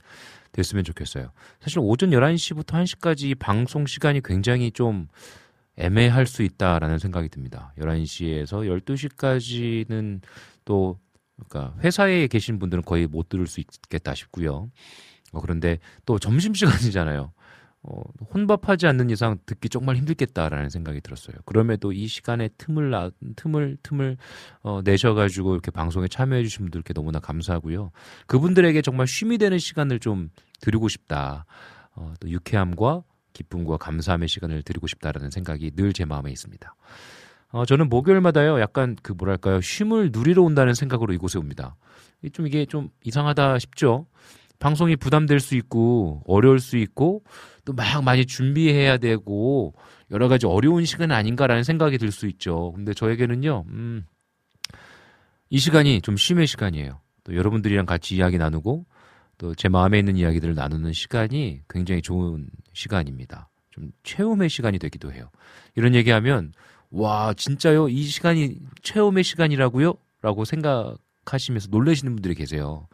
[0.53, 1.33] 됐으면 좋겠어요.
[1.59, 5.09] 사실 오전 11시부터 1시까지 방송 시간이 굉장히 좀
[5.75, 7.73] 애매할 수 있다라는 생각이 듭니다.
[7.77, 10.21] 11시에서 12시까지는
[10.63, 10.97] 또
[11.47, 14.69] 그러니까 회사에 계신 분들은 거의 못 들을 수 있겠다 싶고요.
[15.31, 17.31] 어, 그런데 또 점심 시간이잖아요.
[17.83, 18.01] 어,
[18.33, 21.35] 혼밥하지 않는 이상 듣기 정말 힘들겠다라는 생각이 들었어요.
[21.45, 24.17] 그럼에도 이 시간에 틈을 나, 틈을 틈을
[24.61, 27.91] 어, 내셔가지고 이렇게 방송에 참여해주신 분들께 너무나 감사하고요.
[28.27, 30.29] 그분들에게 정말 쉼이 되는 시간을 좀
[30.59, 31.45] 드리고 싶다.
[31.95, 36.75] 어, 또 유쾌함과 기쁨과 감사함의 시간을 드리고 싶다라는 생각이 늘 제 마음에 있습니다.
[37.51, 41.75] 어, 저는 목요일마다요, 약간 그 뭐랄까요, 쉼을 누리러 온다는 생각으로 이곳에 옵니다.
[42.33, 44.05] 좀 이게 좀 이상하다 싶죠?
[44.59, 47.23] 방송이 부담될 수 있고, 어려울 수 있고,
[47.65, 49.73] 또 막 많이 준비해야 되고,
[50.11, 52.71] 여러 가지 어려운 시간 아닌가라는 생각이 들 수 있죠.
[52.73, 54.05] 근데 저에게는요, 음,
[55.49, 57.01] 이 시간이 좀 쉼의 시간이에요.
[57.23, 58.85] 또 여러분들이랑 같이 이야기 나누고,
[59.37, 63.49] 또 제 마음에 있는 이야기들을 나누는 시간이 굉장히 좋은 시간입니다.
[63.71, 65.29] 좀 체험의 시간이 되기도 해요.
[65.75, 66.53] 이런 얘기하면
[66.91, 67.89] 와, 진짜요?
[67.89, 69.93] 이 시간이 체험의 시간이라고요?
[70.21, 72.87] 라고 생각하시면서 놀라시는 분들이 계세요.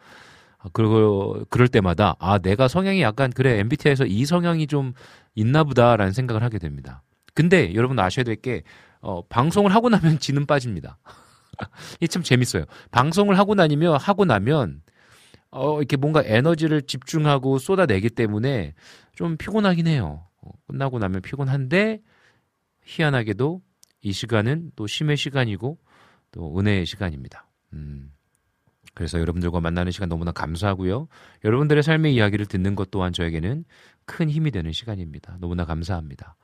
[0.58, 4.92] 아, 그리고 그럴 때마다 아, 내가 성향이 약간 그래 MBTI에서 이 성향이 좀
[5.34, 7.02] 있나 보다라는 생각을 하게 됩니다.
[7.34, 8.62] 근데 여러분 아셔야 될 게
[9.00, 10.98] 어, 방송을 하고 나면 지는 빠집니다.
[11.96, 12.64] 이게 참 재밌어요.
[12.90, 14.82] 방송을 하고 나니면 하고 나면
[15.50, 18.74] 어, 이렇게 뭔가 에너지를 집중하고 쏟아내기 때문에
[19.14, 20.26] 좀 피곤하긴 해요.
[20.42, 22.00] 어, 끝나고 나면 피곤한데
[22.84, 23.62] 희한하게도
[24.02, 25.78] 이 시간은 또 쉼의 시간이고
[26.30, 27.48] 또 은혜의 시간입니다.
[27.72, 28.12] 음.
[28.94, 31.06] 그래서 여러분들과 만나는 시간 너무나 감사하고요.
[31.44, 33.64] 여러분들의 삶의 이야기를 듣는 것 또한 저에게는
[34.06, 35.36] 큰 힘이 되는 시간입니다.
[35.40, 36.36] 너무나 감사합니다.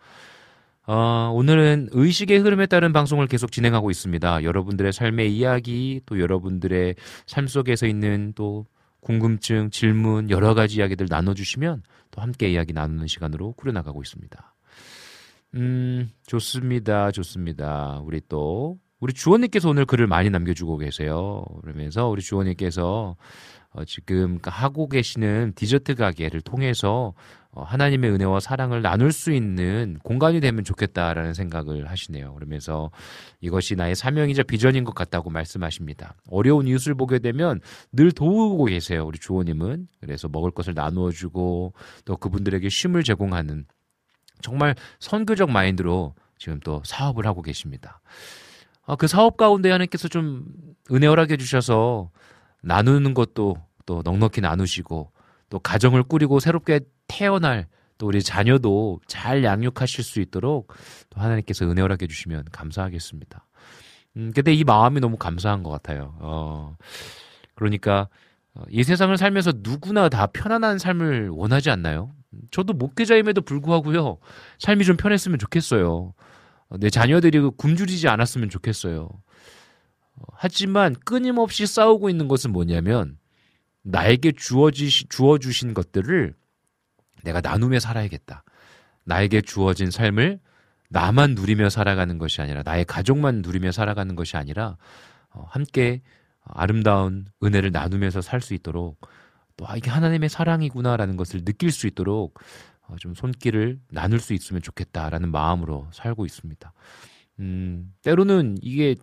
[0.87, 4.45] 어, 오늘은 의식의 흐름에 따른 방송을 계속 진행하고 있습니다.
[4.45, 6.95] 여러분들의 삶의 이야기, 또 여러분들의
[7.27, 8.67] 삶 속에서 있는 또
[9.01, 14.54] 궁금증, 질문, 여러 가지 이야기들 나눠주시면 또 함께 이야기 나누는 시간으로 꾸려나가고 있습니다.
[15.55, 17.11] 음, 좋습니다.
[17.13, 18.01] 좋습니다.
[18.05, 21.45] 우리 또, 우리 주원님께서 오늘 글을 많이 남겨주고 계세요.
[21.63, 23.17] 그러면서 우리 주원님께서
[23.75, 27.13] 어, 지금 하고 계시는 디저트 가게를 통해서
[27.51, 32.35] 어, 하나님의 은혜와 사랑을 나눌 수 있는 공간이 되면 좋겠다라는 생각을 하시네요.
[32.35, 32.91] 그러면서
[33.41, 36.17] 이것이 나의 사명이자 비전인 것 같다고 말씀하십니다.
[36.31, 37.61] 어려운 이웃을 보게 되면
[37.93, 39.05] 늘 도우고 계세요.
[39.07, 39.89] 우리 주호님은.
[40.01, 41.75] 그래서 먹을 것을 나누어 주고
[42.05, 43.67] 또 그분들에게 쉼을 제공하는
[44.45, 48.01] 정말 선교적 마인드로 지금 또 사업을 하고 계십니다.
[48.87, 50.45] 아, 그 사업 가운데 하나님께서 좀
[50.93, 52.11] 은혜 허락해 주셔서
[52.63, 55.11] 나누는 것도 또 넉넉히 나누시고
[55.49, 57.67] 또 가정을 꾸리고 새롭게 태어날
[57.97, 60.73] 또 우리 자녀도 잘 양육하실 수 있도록
[61.09, 63.47] 또 하나님께서 은혜 허락해 주시면 감사하겠습니다.
[64.17, 66.17] 음, 근데 이 마음이 너무 감사한 것 같아요.
[66.19, 66.77] 어,
[67.55, 68.09] 그러니까
[68.55, 72.13] 어, 이 세상을 살면서 누구나 다 편안한 삶을 원하지 않나요?
[72.51, 74.19] 저도 목회자임에도 불구하고요.
[74.59, 76.15] 삶이 좀 편했으면 좋겠어요.
[76.69, 79.05] 어, 내 자녀들이 그 굶주리지 않았으면 좋겠어요.
[79.05, 83.19] 어, 하지만 끊임없이 싸우고 있는 것은 뭐냐면
[83.83, 86.35] 나에게 주어지 주어 주신 것들을
[87.23, 88.45] 내가 나누며 살아야겠다.
[89.05, 90.41] 나에게 주어진 삶을
[90.91, 94.77] 나만 누리며 살아가는 것이 아니라 나의 가족만 누리며 살아가는 것이 아니라
[95.31, 96.03] 어, 함께
[96.45, 99.01] 아름다운 은혜를 나누면서 살 수 있도록
[99.57, 102.39] 또 아, 이게 하나님의 사랑이구나라는 것을 느낄 수 있도록
[102.87, 106.73] 어, 좀 손길을 나눌 수 있으면 좋겠다라는 마음으로 살고 있습니다.
[107.41, 108.97] 음, 때로는 이게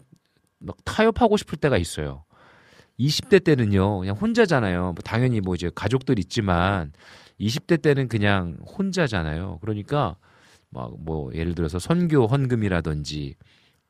[0.59, 2.23] 막 타협하고 싶을 때가 있어요.
[2.99, 4.81] 20대 때는요, 그냥 혼자잖아요.
[4.83, 6.93] 뭐 당연히 뭐 이제 가족들 있지만
[7.39, 9.59] 20대 때는 그냥 혼자잖아요.
[9.61, 10.17] 그러니까
[10.69, 13.35] 막 뭐 예를 들어서 선교 헌금이라든지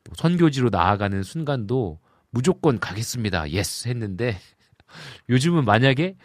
[0.04, 2.00] 또 선교지로 나아가는 순간도
[2.30, 3.50] 무조건 가겠습니다.
[3.50, 4.36] yes 했는데
[5.28, 6.16] 요즘은 만약에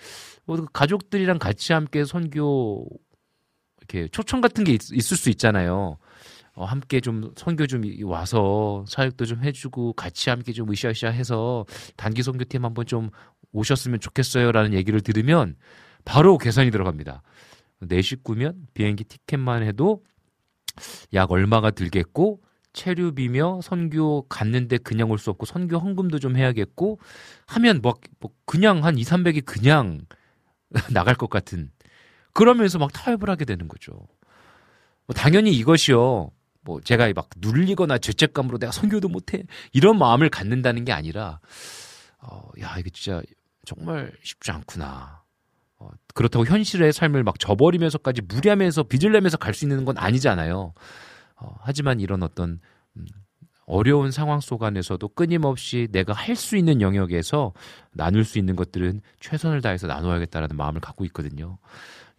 [0.45, 2.85] 뭐 가족들이랑 같이 함께 선교
[3.79, 5.97] 이렇게 초청 같은 게 있, 을수 있잖아요.
[6.53, 11.65] 어, 함께 좀 선교 좀 와서 사역도 좀 해주고 같이 함께 좀 으쌰으쌰 해서
[11.95, 13.11] 단기 선교팀 한번 좀
[13.51, 15.55] 오셨으면 좋겠어요라는 얘기를 들으면
[16.03, 17.21] 바로 계산이 들어갑니다.
[17.81, 20.03] 내 식구면 비행기 티켓만 해도
[21.13, 22.41] 약 얼마가 들겠고
[22.77, 26.99] 체류비며 선교 갔는데 그냥 올 수 없고 선교 헌금도 좀 해야겠고
[27.47, 29.99] 하면 뭐, 뭐 그냥 한 2, 300이 그냥
[30.93, 31.71] 나갈 것 같은
[32.33, 33.93] 그러면서 막 타협을 하게 되는 거죠.
[35.07, 36.31] 뭐 당연히 이것이요.
[36.61, 41.39] 뭐 제가 막 눌리거나 죄책감으로 내가 선교도 못해 이런 마음을 갖는다는 게 아니라
[42.19, 43.21] 어, 야 이게 진짜
[43.65, 45.23] 정말 쉽지 않구나.
[45.79, 50.73] 어, 그렇다고 현실의 삶을 막 저버리면서까지 무리하면서 빚을 내면서 갈 수 있는 건 아니잖아요.
[51.39, 52.59] 어, 하지만 이런 어떤
[52.95, 53.05] 음,
[53.65, 57.53] 어려운 상황 속 안에서도 끊임없이 내가 할 수 있는 영역에서
[57.91, 61.57] 나눌 수 있는 것들은 최선을 다해서 나눠야겠다라는 마음을 갖고 있거든요.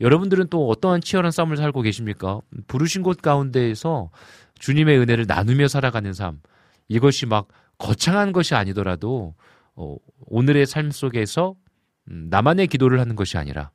[0.00, 2.40] 여러분들은 또 어떠한 치열한 싸움을 살고 계십니까?
[2.66, 4.10] 부르신 곳 가운데에서
[4.58, 6.40] 주님의 은혜를 나누며 살아가는 삶.
[6.88, 7.48] 이것이 막
[7.78, 9.34] 거창한 것이 아니더라도
[9.74, 9.96] 어,
[10.26, 11.54] 오늘의 삶 속에서
[12.10, 13.70] 음, 나만의 기도를 하는 것이 아니라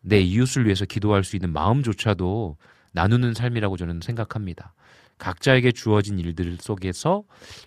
[0.00, 2.56] 내 이웃을 위해서 기도할 수 있는 마음조차도
[2.94, 4.74] 나누는 삶이라고 저는 생각합니다.
[5.18, 7.24] 각자에게 주어진 일들 속에서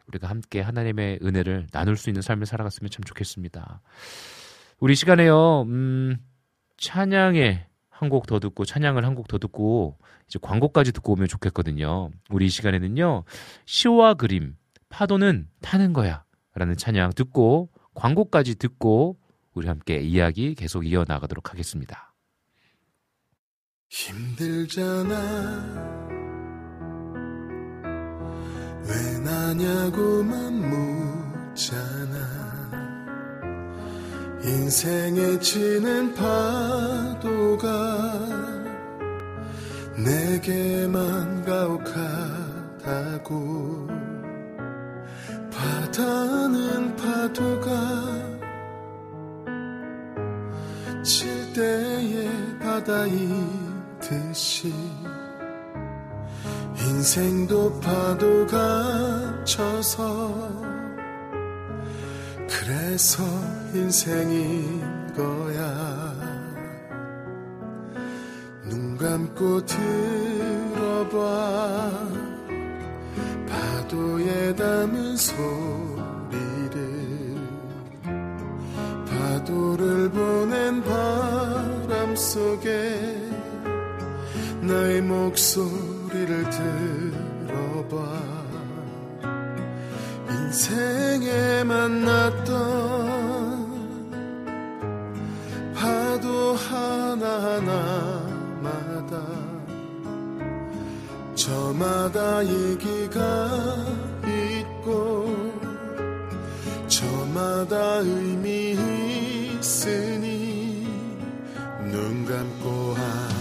[0.07, 3.81] 우리가 함께 하나님의 은혜를 나눌 수 있는 삶을 살아갔으면 참 좋겠습니다.
[4.79, 6.17] 우리 시간에요, 음,
[6.77, 9.97] 찬양의 한 곡 더 듣고, 찬양을 한 곡 더 듣고,
[10.27, 12.09] 이제 광고까지 듣고 오면 좋겠거든요.
[12.29, 13.23] 우리 이 시간에는요,
[13.65, 14.55] 시와 그림,
[14.89, 16.23] 파도는 타는 거야.
[16.53, 19.17] 라는 찬양 듣고, 광고까지 듣고,
[19.53, 22.06] 우리 함께 이야기 계속 이어나가도록 하겠습니다.
[23.89, 25.15] 힘들잖아.
[28.85, 30.53] 왜 나냐고만
[31.53, 32.17] 묻잖아.
[34.43, 37.67] 인생에 치는 파도가
[40.03, 43.27] 내게만 가혹하다고.
[45.49, 47.71] 바다는 파도가
[51.03, 52.29] 칠 때의
[52.59, 53.66] 바다이
[54.07, 54.73] 듯이
[56.79, 60.33] 인생도 파도가 쳐서
[62.47, 63.23] 그래서
[63.73, 66.13] 인생인 거야.
[68.69, 69.77] 눈 감고 들
[71.07, 71.91] 들어봐.
[73.47, 75.37] 파도에 담은 소리를.
[79.05, 83.26] 파도를 보낸 바람 속에
[84.67, 86.49] 나의 목소리를
[87.47, 87.95] 들어봐.
[90.29, 93.07] 인생에 만났던
[95.73, 97.77] 파도 하나하나마다
[101.33, 103.49] 저마다 얘기가
[104.25, 105.33] 있고
[106.87, 108.75] 저마다 의미
[109.59, 110.85] 있으니
[111.89, 113.36] 눈 감고 한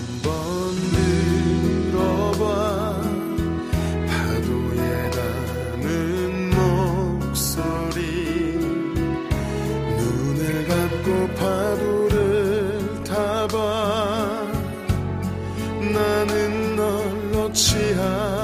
[15.97, 18.36] 나는 널 놓지 않으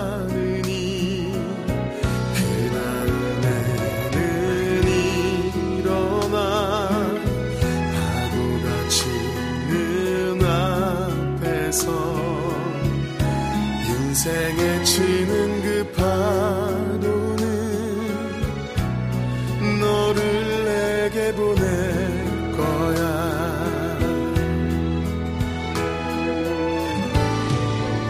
[14.25, 17.41] 인생에 치는 그 파도는
[19.81, 23.03] 너를 내게 보낼 거야.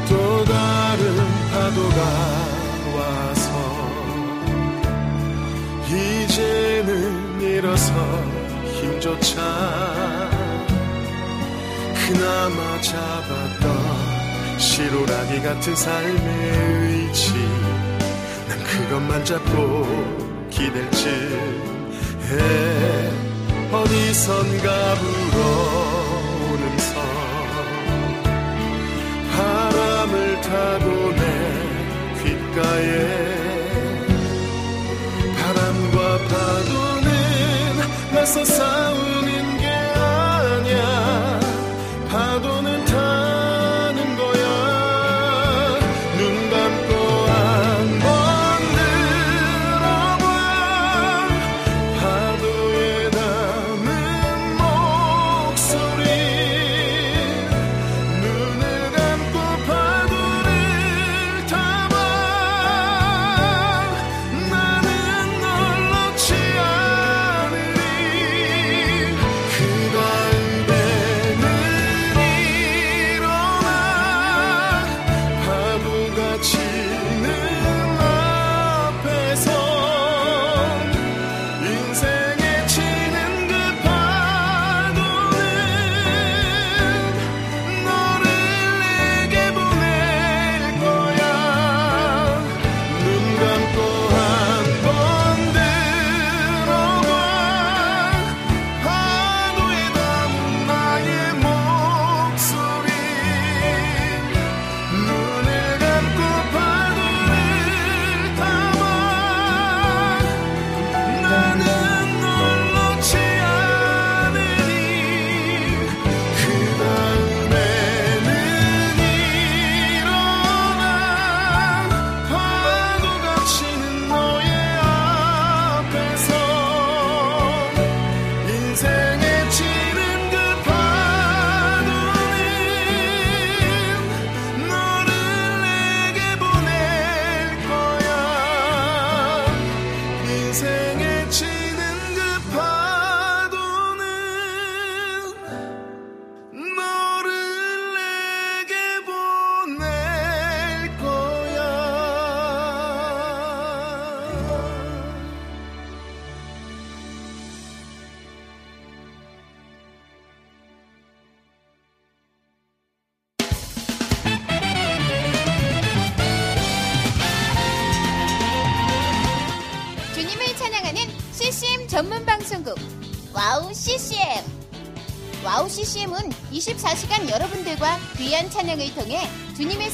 [0.06, 1.00] 또 다른
[1.50, 2.00] 파도가
[2.94, 3.48] 와서
[5.88, 7.90] 이제는 일어서
[8.74, 9.40] 힘조차
[12.06, 13.81] 그나마 잡았던
[14.62, 16.22] 시로라기 같은 삶의
[16.86, 17.34] 의지
[18.48, 21.10] 난 그것만 잡고 기댈 듯해.
[23.72, 27.02] 어디선가 불어오는 선.
[29.32, 31.22] 바람을 타고 내
[32.22, 32.92] 귓가에.
[35.36, 35.98] 바람과
[36.28, 37.08] 파도는
[38.14, 39.31] 맞서 싸우는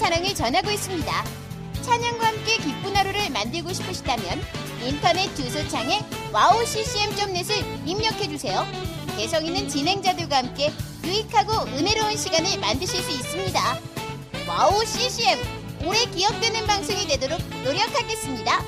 [0.07, 1.11] 사랑을 전하고 있습니다.
[1.81, 4.41] 찬양과 함께 기쁜 하루를 만들고 싶으시다면
[4.85, 5.99] 인터넷 주소창에
[6.31, 8.65] 와우 CCM.net을 입력해주세요.
[9.17, 10.71] 개성 있는 진행자들과 함께
[11.03, 13.59] 유익하고 은혜로운 시간을 만드실 수 있습니다.
[14.47, 15.39] 와우 CCM
[15.85, 18.61] 오래 기억되는 방송이 되도록 노력하겠습니다.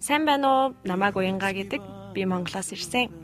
[0.00, 0.74] Сайн байна уу?
[0.84, 1.80] Намайг уянгааг идэг.
[2.12, 3.23] Би Монголоос ирсэн.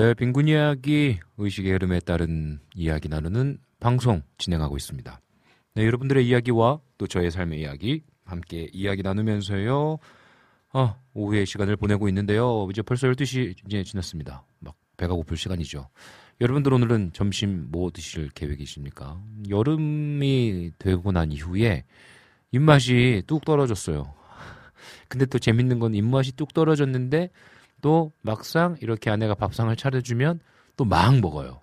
[0.00, 5.20] 네, 빈곤 이야기, 의식의 흐름에 따른 이야기 나누는 방송 진행하고 있습니다.
[5.74, 9.98] 네, 여러분들의 이야기와 또 저의 삶의 이야기 함께 이야기 나누면서요.
[10.72, 12.66] 아, 오후의 시간을 보내고 있는데요.
[12.70, 14.46] 이제 벌써 12시 이제 지났습니다.
[14.60, 15.90] 막 배가 고플 시간이죠.
[16.40, 19.22] 여러분들 오늘은 점심 뭐 드실 계획이십니까?
[19.50, 21.84] 여름이 되고 난 이후에
[22.52, 24.14] 입맛이 뚝 떨어졌어요.
[25.10, 27.28] 근데 또 재밌는 건 입맛이 뚝 떨어졌는데
[27.80, 30.40] 또 막상 이렇게 아내가 밥상을 차려주면
[30.76, 31.60] 또 막 먹어요.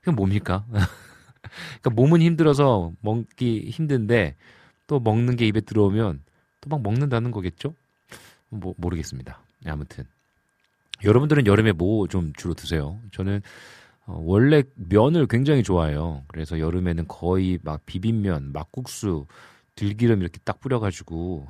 [0.00, 0.64] 그게 뭡니까?
[0.70, 4.36] 그러니까 몸은 힘들어서 먹기 힘든데
[4.86, 6.22] 또 먹는 게 입에 들어오면
[6.60, 7.74] 또 막 먹는다는 거겠죠?
[8.50, 9.40] 뭐 모르겠습니다.
[9.62, 10.04] 네, 아무튼
[11.04, 12.98] 여러분들은 여름에 뭐 좀 주로 드세요?
[13.12, 13.42] 저는
[14.06, 16.24] 어, 원래 면을 굉장히 좋아해요.
[16.28, 19.26] 그래서 여름에는 거의 막 비빔면, 막국수,
[19.74, 21.46] 들기름 이렇게 딱 뿌려가지고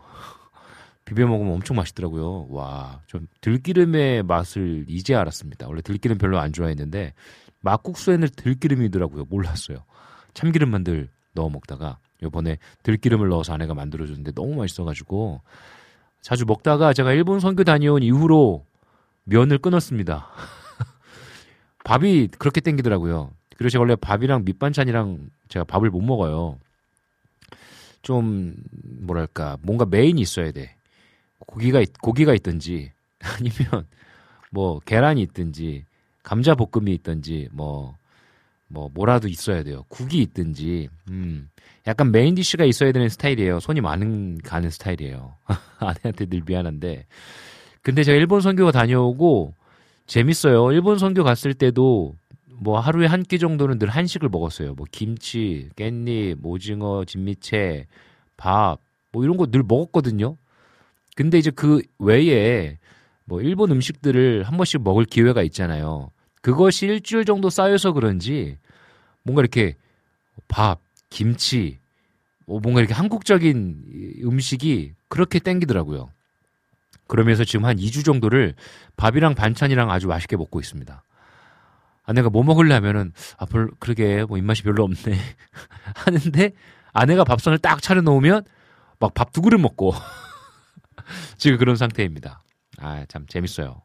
[1.08, 2.48] 비벼 먹으면 엄청 맛있더라고요.
[2.50, 5.66] 와, 좀 들기름의 맛을 이제 알았습니다.
[5.66, 7.14] 원래 들기름 별로 안 좋아했는데
[7.60, 9.24] 막국수에는 들기름이더라고요.
[9.30, 9.78] 몰랐어요.
[10.34, 15.40] 참기름 만 들 넣어 먹다가 요번에 들기름을 넣어서 아내가 만들어 줬는데 너무 맛있어 가지고
[16.20, 18.66] 자주 먹다가 제가 일본 선교 다녀온 이후로
[19.24, 20.28] 면을 끊었습니다.
[21.84, 23.30] 밥이 그렇게 땡기더라고요.
[23.56, 26.58] 그리고 제가 원래 밥이랑 밑반찬이랑 제가 밥을 못 먹어요.
[28.02, 28.54] 좀
[29.00, 30.76] 뭐랄까 뭔가 main이 있어야 돼.
[31.46, 33.86] 고기가 있, 고기가 있든지 아니면
[34.50, 35.84] 뭐 계란이 있든지
[36.22, 37.94] 감자 볶음이 있든지 뭐뭐
[38.94, 39.84] 뭐라도 있어야 돼요.
[39.88, 41.48] 국이 있든지 음
[41.86, 43.60] 약간 main dish가 있어야 되는 스타일이에요.
[43.60, 45.36] 손이 많은 가는 스타일이에요.
[45.78, 47.06] 아내한테 늘 미안한데
[47.82, 49.54] 근데 제가 일본 선교 다녀오고
[50.06, 50.72] 재밌어요.
[50.72, 52.16] 일본 선교 갔을 때도
[52.60, 54.74] 뭐 하루에 한 끼 정도는 늘 한식을 먹었어요.
[54.74, 57.86] 뭐 김치, 깻잎, 오징어, 진미채,
[58.36, 58.78] 밥,
[59.12, 60.36] 뭐 이런 거 늘 먹었거든요.
[61.18, 62.78] 근데 이제 그 외에
[63.24, 66.12] 뭐 일본 음식들을 한 번씩 먹을 기회가 있잖아요.
[66.42, 68.56] 그것이 일주일 정도 쌓여서 그런지
[69.24, 69.74] 뭔가 이렇게
[70.46, 70.78] 밥,
[71.10, 71.80] 김치,
[72.46, 76.08] 뭐 뭔가 이렇게 한국적인 이 음식이 그렇게 땡기더라고요.
[77.08, 78.54] 그러면서 지금 한 2주 정도를
[78.96, 81.02] 밥이랑 반찬이랑 아주 맛있게 먹고 있습니다.
[82.04, 85.18] 아내가 뭐 먹을래 하면은 아, 별 그러게 뭐 입맛이 별로 없네
[85.96, 86.52] 하는데
[86.92, 88.44] 아내가 밥상을 딱 차려 놓으면
[89.00, 89.94] 막 밥 두 그릇 먹고
[91.38, 92.42] 지금 그런 상태입니다.
[92.78, 93.82] 아, 참 재밌어요.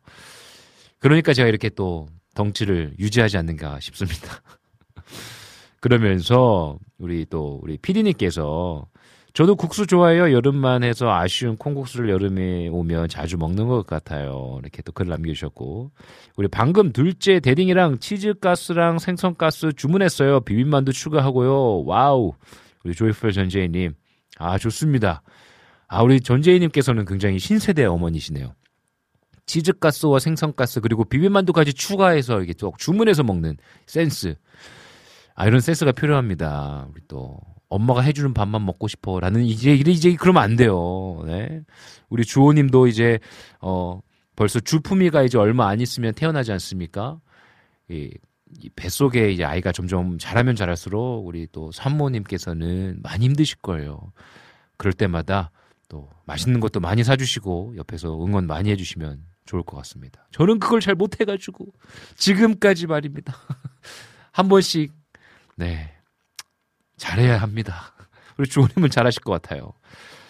[0.99, 4.41] 그러니까 제가 이렇게 또 덩치를 유지하지 않는가 싶습니다.
[5.79, 8.87] 그러면서 우리 또 우리 피디님께서
[9.33, 10.31] 저도 국수 좋아해요.
[10.31, 14.59] 여름만 해서 아쉬운 콩국수를 여름에 오면 자주 먹는 것 같아요.
[14.61, 15.91] 이렇게 또 글 남겨주셨고.
[16.35, 20.41] 우리 방금 둘째 대딩이랑 치즈가스랑 생선가스 주문했어요.
[20.41, 21.83] 비빔만두 추가하고요.
[21.85, 22.33] 와우.
[22.85, 23.93] 우리 조이풀 전재희님.
[24.37, 25.23] 아, 좋습니다.
[25.93, 28.55] 아, 우리 전재희님께서는 굉장히 신세대 어머니시네요.
[29.45, 34.33] 치즈가스와 생선가스 그리고 비빔만두까지 추가해서 이게 또 주문해서 먹는 센스.
[35.35, 36.87] 아, 이런 센스가 필요합니다.
[36.89, 37.37] 우리 또
[37.69, 41.21] 엄마가 해주는 밥만 먹고 싶어라는 이제 이제 이제 그러면 안 돼요.
[41.27, 41.61] 네.
[42.09, 43.19] 우리 주호님도 이제
[43.61, 43.99] 어
[44.35, 47.19] 벌써 주품이가 이제 얼마 안 있으면 태어나지 않습니까?
[47.91, 48.09] 이,
[48.63, 54.11] 이 뱃속에 이제 아이가 점점 자라면 자랄수록 우리 또 산모님께서는 많이 힘드실 거예요.
[54.77, 55.51] 그럴 때마다
[55.89, 60.27] 또 맛있는 것도 많이 사주시고 옆에서 응원 많이 해주시면 좋을 것 같습니다.
[60.31, 61.67] 저는 그걸 잘 못해가지고
[62.15, 63.33] 지금까지 말입니다.
[64.31, 64.93] 한 번씩
[65.55, 65.93] 네
[66.97, 67.93] 잘해야 합니다.
[68.37, 69.73] 우리 주호님은 잘하실 것 같아요.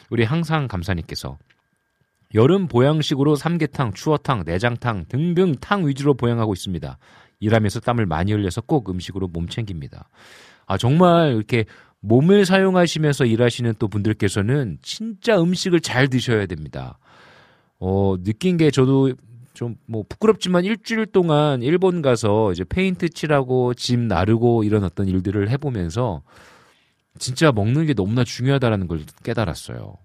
[0.10, 1.38] 우리 항상 감사님께서
[2.36, 6.98] 여름 보양식으로 삼계탕, 추어탕, 내장탕 등등 탕 위주로 보양하고 있습니다.
[7.40, 10.10] 일하면서 땀을 많이 흘려서 꼭 음식으로 몸 챙깁니다.
[10.66, 11.66] 아 정말 이렇게
[12.04, 17.00] 몸을 사용하시면서 일하시는 또 분들께서는 진짜 음식을 잘 드셔야 됩니다.
[17.80, 19.14] 어 느낀 게 저도
[19.54, 25.50] 좀 뭐 부끄럽지만 일주일 동안 일본 가서 이제 페인트 칠하고 짐 나르고 이런 어떤 일들을
[25.50, 26.24] 해보면서
[27.20, 29.96] 진짜 먹는 게 너무나 중요하다라는 걸 깨달았어요.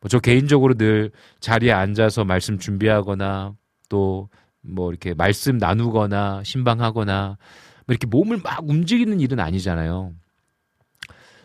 [0.00, 1.10] 뭐저 개인적으로 늘
[1.40, 3.54] 자리에 앉아서 말씀 준비하거나
[3.88, 4.28] 또
[4.62, 7.38] 뭐 이렇게 말씀 나누거나 신방하거나
[7.86, 10.12] 뭐 이렇게 몸을 막 움직이는 일은 아니잖아요.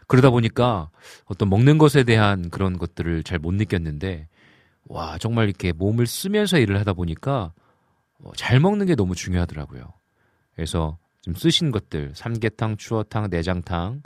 [0.07, 0.89] 그러다 보니까
[1.25, 4.27] 어떤 먹는 것에 대한 그런 것들을 잘 못 느꼈는데
[4.87, 7.53] 와 정말 이렇게 몸을 쓰면서 일을 하다 보니까
[8.23, 9.93] 어, 잘 먹는 게 너무 중요하더라고요.
[10.55, 14.03] 그래서 지금 쓰신 것들 삼계탕, 추어탕, 내장탕,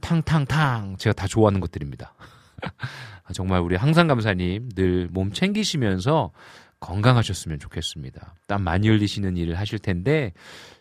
[0.00, 2.14] 탕탕탕 제가 다 좋아하는 것들입니다.
[3.34, 6.32] 정말 우리 항상 감사님 늘 몸 챙기시면서
[6.80, 8.34] 건강하셨으면 좋겠습니다.
[8.46, 10.32] 땀 많이 흘리시는 일을 하실 텐데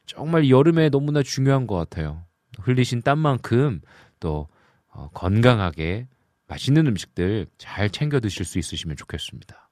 [0.05, 2.23] 정말 여름에 너무나 중요한 것 같아요.
[2.59, 3.81] 흘리신 땀만큼
[4.19, 4.48] 또
[4.91, 6.07] 어, 건강하게
[6.48, 9.69] 맛있는 음식들 잘 챙겨 드실 수 있으시면 좋겠습니다.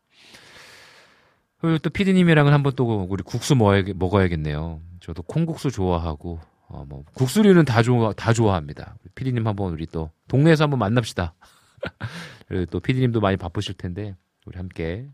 [1.57, 4.81] 그리고 또 피디님이랑은 한번 또 우리 국수 먹어야겠네요.
[4.99, 8.97] 저도 콩국수 좋아하고 어, 뭐 국수류는 다 좋아 다 좋아합니다.
[9.15, 11.33] 피디님 한번 우리 또 동네에서 한번 만납시다.
[12.47, 14.15] 그리고 또 피디님도 많이 바쁘실 텐데
[14.45, 15.07] 우리 함께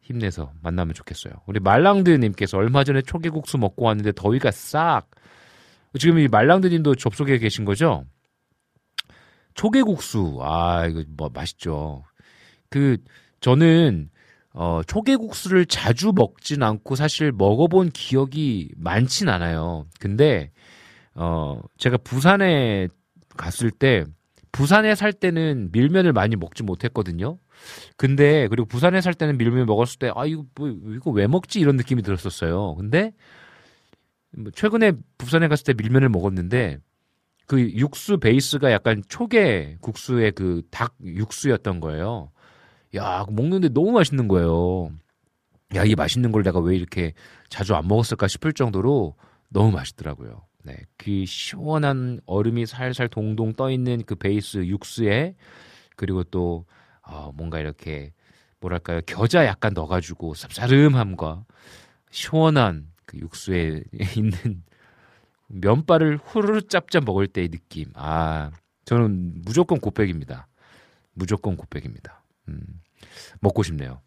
[0.00, 1.34] 힘내서 만나면 좋겠어요.
[1.46, 5.08] 우리 말랑드님께서 얼마 전에 초계국수 먹고 왔는데 더위가 싹.
[5.98, 8.04] 지금 이 말랑드님도 접속해 계신 거죠?
[9.60, 12.02] 초계국수 아 이거 뭐 맛있죠.
[12.70, 12.96] 그
[13.40, 14.08] 저는
[14.54, 19.84] 어 초계국수를 자주 먹진 않고 사실 먹어본 기억이 많진 않아요.
[19.98, 20.50] 근데
[21.14, 22.88] 어 제가 부산에
[23.36, 24.06] 갔을 때
[24.50, 27.36] 부산에 살 때는 밀면을 많이 먹지 못했거든요.
[27.98, 31.76] 근데 그리고 부산에 살 때는 밀면 먹었을 때 아 이거 뭐 이거 왜 먹지 이런
[31.76, 32.76] 느낌이 들었었어요.
[32.76, 33.12] 근데
[34.30, 36.78] 뭐 최근에 부산에 갔을 때 밀면을 먹었는데
[37.50, 42.30] 그 육수 베이스가 약간 초계 국수의 그 닭 육수였던 거예요.
[42.94, 44.92] 야 먹는데 너무 맛있는 거예요.
[45.74, 47.12] 야 이 맛있는 걸 내가 왜 이렇게
[47.48, 49.16] 자주 안 먹었을까 싶을 정도로
[49.48, 50.46] 너무 맛있더라고요.
[50.62, 55.34] 네, 그 시원한 얼음이 살살 동동 떠 있는 그 베이스 육수에
[55.96, 56.66] 그리고 또
[57.02, 58.12] 어, 뭔가 이렇게
[58.60, 61.44] 뭐랄까요 겨자 약간 넣어 가지고 쌉싸름함과
[62.12, 63.82] 시원한 그 육수에
[64.16, 64.62] 있는
[65.50, 67.86] 면발을 후루룩 짭짭 먹을 때의 느낌.
[67.94, 68.50] 아,
[68.84, 70.48] 저는 무조건 곱백입니다.
[71.12, 72.22] 무조건 곱백입니다.
[72.48, 72.60] 음,
[73.40, 74.00] 먹고 싶네요.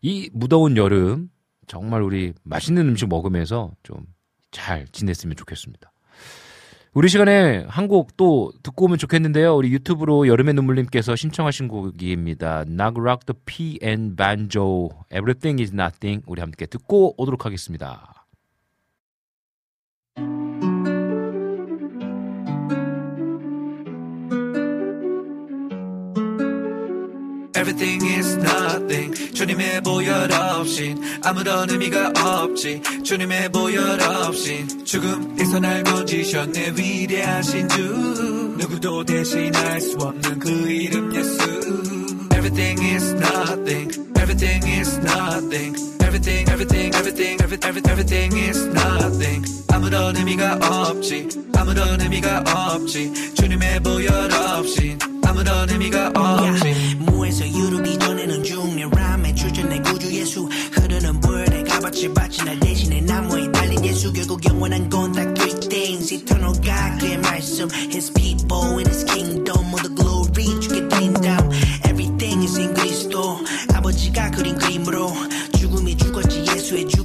[0.00, 1.30] 이 무더운 여름
[1.66, 4.06] 정말 우리 맛있는 음식 먹으면서 좀
[4.50, 5.92] 잘 지냈으면 좋겠습니다.
[6.94, 9.54] 우리 시간에 한 곡 또 듣고 오면 좋겠는데요.
[9.54, 12.64] 우리 유튜브로 여름의 눈물님께서 신청하신 곡입니다.
[12.66, 18.17] Rock the P and Banjo Everything is Nothing 우리 함께 듣고 오도록 하겠습니다.
[27.67, 36.73] Everything is nothing 주님의 보혈 없인 아무런 의미가 없지 주님의 보혈 없인 죽음에서 날 건지셨네
[36.77, 37.81] 위대하신 주
[38.57, 41.37] 누구도 대신할 수 없는 그 이름 예수
[42.33, 50.15] Everything is nothing Everything is nothing Everything everything everything every, every, everything is nothing 아무런
[50.15, 51.27] 의미가 없지
[51.57, 56.96] 아무런 의미가 없지 주님의 보혈 없인 아무런 의미가 없지.
[56.98, 60.48] 무에서 유로 이전에는 중년 라멘 출전해 구주 예수.
[60.72, 64.12] 흐르는 물에 값어치 받지 날 대신에 나무에 달린 예수.
[64.12, 69.66] 결국 영원한 건 딱 three things eternal God 그 말씀 His people and His kingdom
[69.68, 71.36] all the glory 주께 드린다
[71.86, 73.38] everything is in 그리스도
[73.74, 75.12] 아버지가 그린 그림으로
[75.58, 76.97] 죽음이 죽었지 예수의 주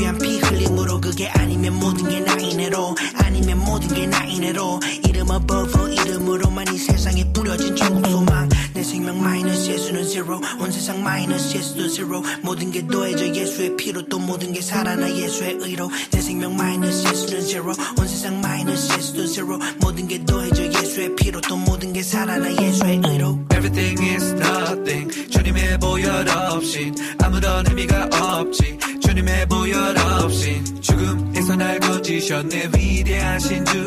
[0.00, 2.96] 위한 피 흘림으로 그게 아니면 모든 게 나인애로.
[3.16, 4.80] 아니면 모든 게 나인애로.
[5.06, 8.48] 이름 above 이름으로만 이 세상에 뿌려진 천국 소망.
[8.72, 10.40] 내 생명 마이너스 예수는 zero.
[10.58, 12.22] 온 세상 마이너스 예수도 zero.
[12.42, 15.90] 모든 게 더해져 예수의 피로 또 모든 게 살아나 예수의 의로.
[16.10, 17.72] 내 생명 마이너스 예수는 zero.
[17.98, 19.58] 온 세상 마이너스 예수도 zero.
[19.82, 23.38] 모든 게 더해져 예수의 피로 또 모든 게 살아나 예수의 의로.
[23.52, 25.28] Everything is nothing.
[25.30, 28.78] 주님의 보혈 없이 아무런 의미가 없지.
[29.09, 33.77] 주님의 보혈 없인 죽음에서 날 건지셨네 위대하신 주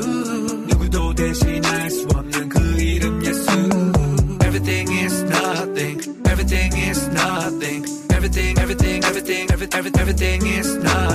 [0.69, 3.51] 누구도 대신할 수 없는 그 이름 예수
[4.43, 11.11] Everything is nothing Everything is nothing Everything everything everything every, every, everything is nothing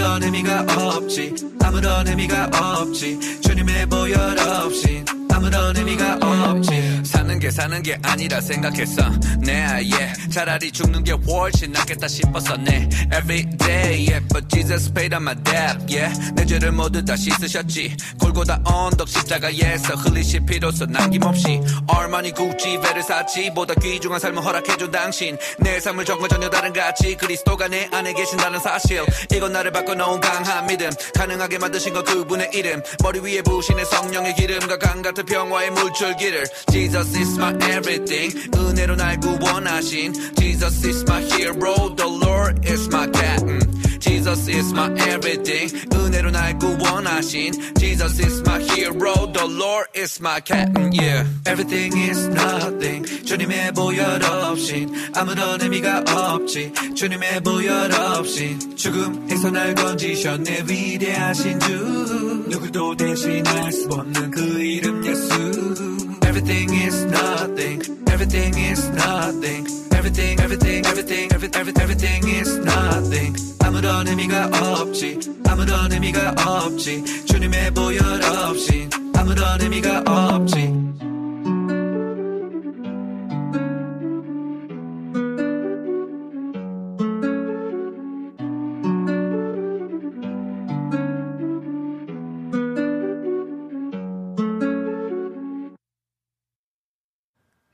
[0.00, 1.34] 아무런 의미가 없지.
[1.62, 3.40] 아무런 의미가 없지.
[3.42, 7.02] 주님의 보혈 없인 아무런 의미가 없지.
[7.04, 9.02] 사는 게 사는 게 아니라 생각했어.
[9.40, 12.56] 내 아예 차라리 죽는 게 훨씬 낫겠다 싶었어.
[12.56, 14.26] 내 everyday yeah.
[14.28, 15.84] but Jesus paid on my debt.
[15.88, 16.32] Yeah.
[16.34, 17.96] 내 죄를 모두 다 씻으셨지.
[18.20, 21.60] 골고 다 언덕 십자가에서 흘리신 피로써 남김없이.
[21.86, 23.52] 얼마니 구찌 배를 샀지.
[23.54, 25.38] 보다 귀중한 삶을 허락해준 당신.
[25.58, 29.02] 내 삶을 정과 전혀 다른 가치 그리스도가 내 안에 계신다는 사실.
[29.32, 30.90] 이건 나를 바꿔 놓은 강한 믿음.
[31.14, 32.82] 가능하게 만드신 건 그분의 이름.
[33.02, 36.46] 머리 위에 부으시는 성령의 기름과 강 같은 평화의 물줄기를.
[36.70, 38.50] Jesus is my everything.
[38.54, 40.12] 은혜로 날 구원하신.
[40.36, 41.94] Jesus is my hero.
[41.96, 43.79] The Lord is my captain
[44.20, 50.42] Jesus is my everything 은혜로 날 구원하신 Jesus is my hero the Lord is my
[50.44, 59.50] captain yeah Everything is nothing 주님의 보혈 없인 아무런 의미가 없지 주님의 보혈 없인 죽음에서
[59.52, 68.53] 날 건지셨네 위대하신 주 누구도 대신할 수 없는 그 이름 예수 Everything is nothing Everything
[68.57, 76.35] is nothing Everything everything everything every, every, everything is nothing 아무런 의미가 없지 아무런 의미가
[76.37, 81.08] 없지 주님의 보혈 없인 아무런 의미가 없지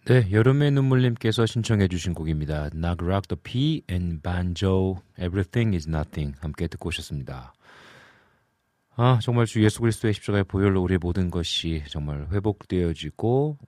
[0.07, 2.71] 네, 여름의 눈물님께서 신청해 주신 곡입니다.
[3.01, 7.53] Rock the P and Banjo Everything is Nothing 함께 듣고 오셨습니다.
[8.95, 13.59] 아, 정말 주 예수 그리스도의 십자가의 보혈로 우리의 모든 것이 정말 회복되어지고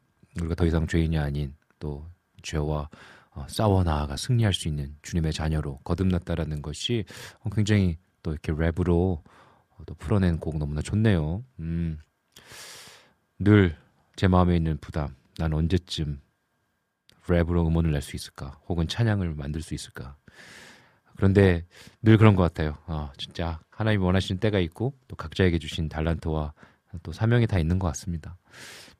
[0.40, 2.06] 우리가 더 이상 죄인이 아닌 또
[2.42, 2.88] 죄와
[3.30, 7.04] 어, 싸워 나아가 승리할 수 있는 주님의 자녀로 거듭났다라는 것이
[7.40, 11.42] 어, 굉장히 또 이렇게 랩으로 어, 또 풀어낸 곡 너무나 좋네요.
[11.58, 11.98] 음,
[13.40, 13.76] 늘
[14.18, 16.20] 제 마음에 있는 부담, 난 언제쯤
[17.28, 18.58] 랩으로 음원을 낼 수 있을까?
[18.68, 20.16] 혹은 찬양을 만들 수 있을까?
[21.16, 21.64] 그런데
[22.02, 22.78] 늘 그런 것 같아요.
[22.86, 26.52] 아, 진짜 하나님이 원하시는 때가 있고 또 각자에게 주신 달란트와
[27.02, 28.36] 또 사명이 다 있는 것 같습니다.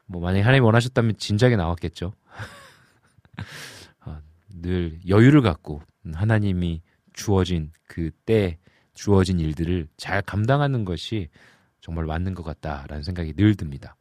[0.07, 2.13] 뭐 만약에 하나님이 원하셨다면 진작에 나왔겠죠.
[4.01, 5.83] 아, 늘 여유를 갖고
[6.13, 6.83] 하나님이
[7.13, 8.59] 주어진 그 때
[8.95, 11.29] 주어진 일들을 잘 감당하는 것이
[11.81, 13.97] 정말 맞는 것 같다라는 생각이 늘 듭니다.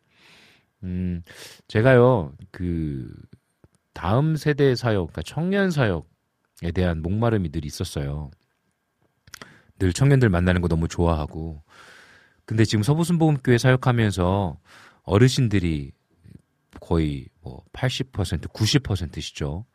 [0.83, 1.21] 음,
[1.67, 3.07] 제가요, 그,
[3.97, 8.29] 다음 세대 사역, 그러니까 청년 사역에 대한 목마름이 늘 있었어요.
[9.79, 11.63] 늘 청년들 만나는 거 너무 좋아하고.
[12.45, 14.59] 근데 지금 서부순복음교회 사역하면서
[15.03, 15.91] 어르신들이
[16.79, 19.65] 거의 뭐 80%, 90%시죠.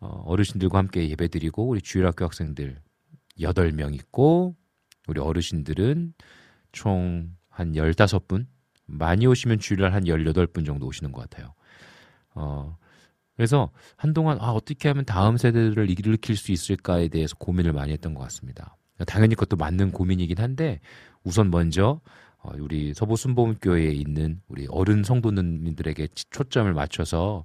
[0.00, 2.80] 어, 어르신들과 함께 예배드리고 우리 주일학교 학생들
[3.38, 4.56] 8명 있고
[5.06, 6.14] 우리 어르신들은
[6.72, 8.46] 총 한 15분
[8.86, 11.54] 많이 오시면 주일날 한 18분 정도 오시는 것 같아요.
[12.34, 12.76] 어,
[13.40, 18.20] 그래서 한동안 아, 어떻게 하면 다음 세대들을 일으킬 수 있을까에 대해서 고민을 많이 했던 것
[18.24, 18.76] 같습니다.
[19.06, 20.78] 당연히 그것도 맞는 고민이긴 한데
[21.24, 22.02] 우선 먼저
[22.36, 27.44] 어, 우리 서부 순복음교회에 있는 우리 어른 성도님들에게 초점을 맞춰서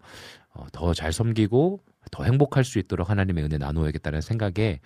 [0.54, 1.80] 어, 더잘 섬기고
[2.12, 4.82] 더 행복할 수 있도록 하나님의 은혜 나누어야겠다는 생각에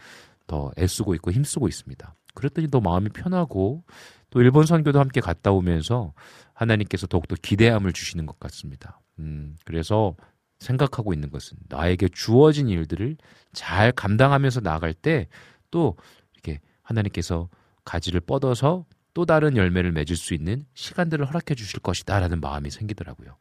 [0.46, 2.14] 더 애쓰고 있고 힘쓰고 있습니다.
[2.36, 3.84] 그랬더니 더 마음이 편하고
[4.30, 6.14] 또 일본 선교도 함께 갔다 오면서
[6.54, 9.02] 하나님께서 더욱더 기대함을 주시는 것 같습니다.
[9.18, 10.16] 음, 그래서
[10.60, 13.18] 생각하고 있는 것은 나에게 주어진 일들을
[13.54, 15.28] 잘 감당하면서 나아갈 때
[15.72, 15.96] 또
[16.34, 17.50] 이렇게 하나님께서
[17.86, 23.36] 가지를 뻗어서 또 다른 열매를 맺을 수 있는 시간들을 허락해 주실 것이다라는 마음이 생기더라고요.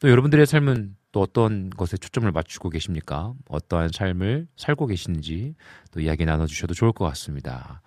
[0.00, 3.32] 또 여러분들의 삶은 또 어떤 것에 초점을 맞추고 계십니까?
[3.48, 5.54] 어떠한 삶을 살고 계시는지
[5.92, 7.80] 또 이야기 나눠주셔도 좋을 것 같습니다.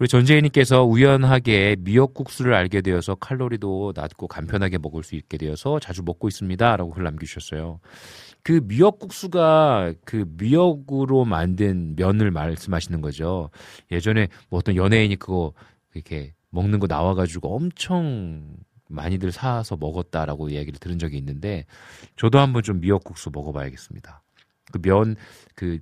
[0.00, 6.26] 우리 전재희님께서 우연하게 미역국수를 알게 되어서 칼로리도 낮고 간편하게 먹을 수 있게 되어서 자주 먹고
[6.26, 6.76] 있습니다.
[6.78, 7.80] 라고 글 남겨주셨어요.
[8.42, 13.50] 그 미역국수가 그 미역으로 만든 면을 말씀하시는 거죠.
[13.92, 15.52] 예전에 뭐 어떤 연예인이 그거
[15.92, 18.56] 이렇게 먹는 거 나와가지고 엄청
[18.88, 21.66] 많이들 사서 먹었다라고 이야기를 들은 적이 있는데
[22.16, 24.22] 저도 한번 좀 미역국수 먹어봐야겠습니다.
[24.72, 25.78] 그면그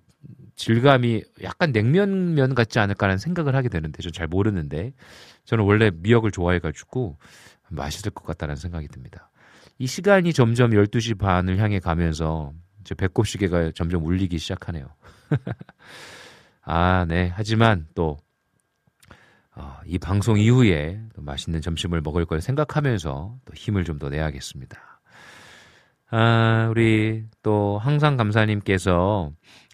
[0.57, 4.93] 질감이 약간 냉면 면 같지 않을까라는 생각을 하게 되는데 저잘 모르는데
[5.45, 7.17] 저는 원래 미역을 좋아해가지고
[7.71, 9.31] 맛있을 것 같다는 생각이 듭니다.
[9.79, 12.53] 이 시간이 점점 12시 반을 향해 가면서
[12.85, 14.89] 제 배꼽 시계가 점점 울리기 시작하네요.
[16.63, 17.33] 아, 네.
[17.35, 18.19] 하지만 또,
[19.55, 24.98] 어, 이 방송 이후에 또 맛있는 점심을 먹을 걸 생각하면서 또 힘을 좀 더 내야겠습니다.
[26.11, 29.33] 아, 우리 또 항상 감사님께서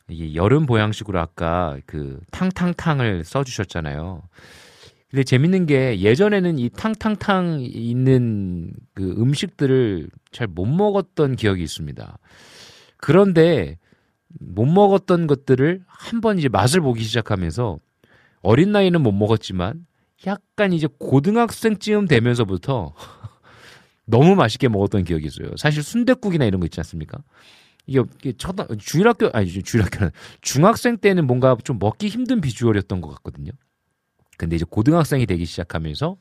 [0.08, 4.22] 이 여름 보양식으로 아까 그 탕탕탕을 써주셨잖아요.
[5.10, 12.18] 근데 재밌는 게 예전에는 이 탕탕탕 있는 그 음식들을 잘 못 먹었던 기억이 있습니다.
[12.96, 13.78] 그런데
[14.40, 17.78] 못 먹었던 것들을 한번 이제 맛을 보기 시작하면서
[18.42, 19.86] 어린 나이는 못 먹었지만
[20.26, 22.94] 약간 이제 고등학생쯤 되면서부터
[24.06, 25.56] 너무 맛있게 먹었던 기억이 있어요.
[25.56, 27.18] 사실 순댓국이나 이런 거 있지 않습니까?
[27.86, 30.10] 이게, 초등 중학교 아니 중학교는
[30.40, 33.52] 중학생 때는 뭔가 좀 먹기 힘든 비주얼이었던 것 같거든요.
[34.36, 36.16] 근데 이제 고등학생이 되기 시작하면서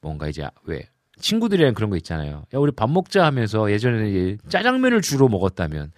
[0.00, 0.88] 뭔가 이제 왜
[1.18, 2.44] 친구들이랑 그런 거 있잖아요.
[2.54, 5.92] 야 우리 밥 먹자 하면서 예전에는 이제 짜장면을 주로 먹었다면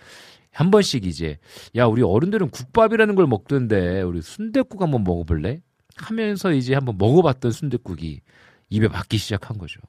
[0.51, 1.39] 한 번씩 이제
[1.77, 5.61] 야 우리 어른들은 국밥이라는 걸 먹던데 우리 순댓국 한번 먹어볼래?
[5.97, 8.21] 하면서 이제 한번 먹어봤던 순댓국이
[8.71, 9.81] 입에 맞기 시작한 거죠.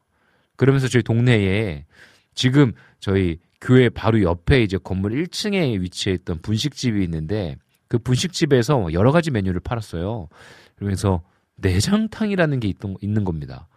[0.56, 1.86] 그러면서 저희 동네에
[2.34, 7.56] 지금 저희 교회 바로 옆에 이제 건물 1층에 위치해 있던 분식집이 있는데
[7.88, 10.28] 그 분식집에서 여러 가지 메뉴를 팔았어요.
[10.76, 11.24] 그러면서
[11.58, 13.68] 내장탕이라는 게 있던, 있는 겁니다.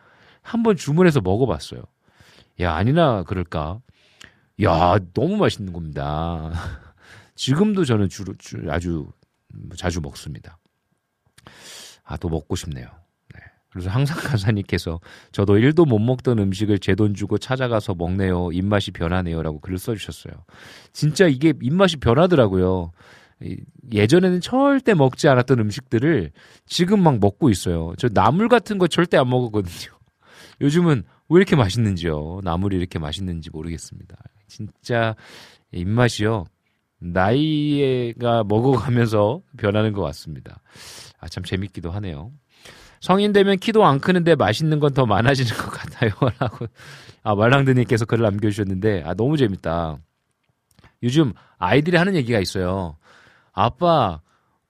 [0.43, 1.83] 한번 주문해서 먹어봤어요.
[2.61, 3.81] 야, 아니나 그럴까?
[4.63, 6.53] 야, 너무 맛있는 겁니다.
[7.37, 9.07] 지금도 저는 주로, 주, 아주
[9.77, 10.59] 자주 먹습니다.
[12.03, 12.89] 아, 또 먹고 싶네요.
[13.69, 13.73] 네.
[13.73, 15.01] 그래서 항상 간사님께서
[15.33, 18.51] 저도 1도 못 먹던 음식을 제 돈 주고 찾아가서 먹네요.
[18.53, 19.43] 입맛이 변하네요.
[19.43, 20.33] 라고 글을 써주셨어요.
[20.93, 22.93] 진짜 이게 입맛이 변하더라고요.
[23.93, 26.33] 예전에는 절대 먹지 않았던 음식들을
[26.67, 27.93] 지금 막 먹고 있어요.
[27.99, 29.97] 저 나물 같은 거 절대 안 먹었거든요.
[30.61, 32.41] 요즘은 왜 이렇게 맛있는지요?
[32.43, 34.17] 나물이 이렇게 맛있는지 모르겠습니다.
[34.49, 35.15] 진짜
[35.71, 36.47] 입맛이요.
[37.01, 40.61] 나이가 먹어가면서 변하는 것 같습니다.
[41.21, 42.33] 아, 참 재밌기도 하네요.
[43.01, 46.11] 성인 되면 키도 안 크는데 맛있는 건 더 많아지는 것 같아요.
[46.41, 46.67] 라고,
[47.23, 49.99] 아, 말랑드님께서 글을 남겨주셨는데, 아, 너무 재밌다.
[51.03, 52.97] 요즘 아이들이 하는 얘기가 있어요.
[53.53, 54.21] 아빠,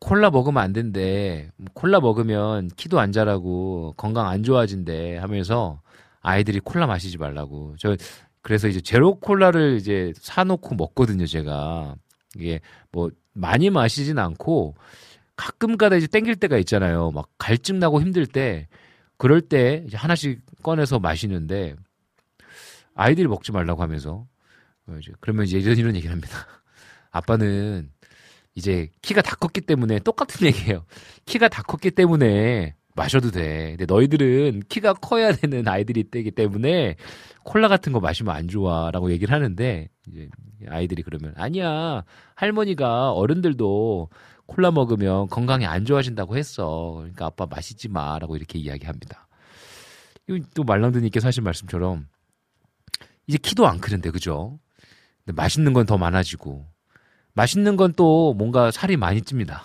[0.00, 1.50] 콜라 먹으면 안 된대.
[1.72, 5.80] 콜라 먹으면 키도 안 자라고 건강 안 좋아진대 하면서
[6.20, 7.74] 아이들이 콜라 마시지 말라고.
[7.78, 7.96] 저,
[8.42, 11.94] 그래서 이제 제로 콜라를 이제 사놓고 먹거든요, 제가.
[12.36, 12.60] 이게
[12.92, 14.74] 뭐 많이 마시진 않고
[15.38, 17.12] 가끔가다 이제 땡길 때가 있잖아요.
[17.12, 18.66] 막 갈증 나고 힘들 때
[19.16, 21.76] 그럴 때 이제 하나씩 꺼내서 마시는데
[22.94, 24.26] 아이들이 먹지 말라고 하면서
[24.88, 26.46] 어, 이제 그러면 이제 이런 이런 얘기를 합니다.
[27.12, 27.90] 아빠는
[28.56, 30.84] 이제 키가 다 컸기 때문에 똑같은 얘기예요.
[31.24, 33.76] 키가 다 컸기 때문에 마셔도 돼.
[33.76, 36.96] 근데 너희들은 키가 커야 되는 아이들이 있기 때문에
[37.44, 40.28] 콜라 같은 거 마시면 안 좋아라고 얘기를 하는데 이제
[40.66, 42.02] 아이들이 그러면 아니야
[42.34, 44.08] 할머니가 어른들도
[44.48, 46.94] 콜라 먹으면 건강이 안 좋아진다고 했어.
[46.96, 49.28] 그러니까 아빠 마시지 마라고 이렇게 이야기합니다.
[50.54, 52.08] 또 말랑드님께서 하신 말씀처럼
[53.26, 54.58] 이제 키도 안 크는데 그죠?
[55.24, 56.66] 근데 맛있는 건 더 많아지고
[57.34, 59.62] 맛있는 건 또 뭔가 살이 많이 찝니다.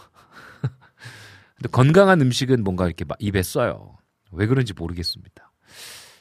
[1.55, 3.97] 근데 건강한 음식은 뭔가 이렇게 입에 써요.
[4.31, 5.51] 왜 그런지 모르겠습니다.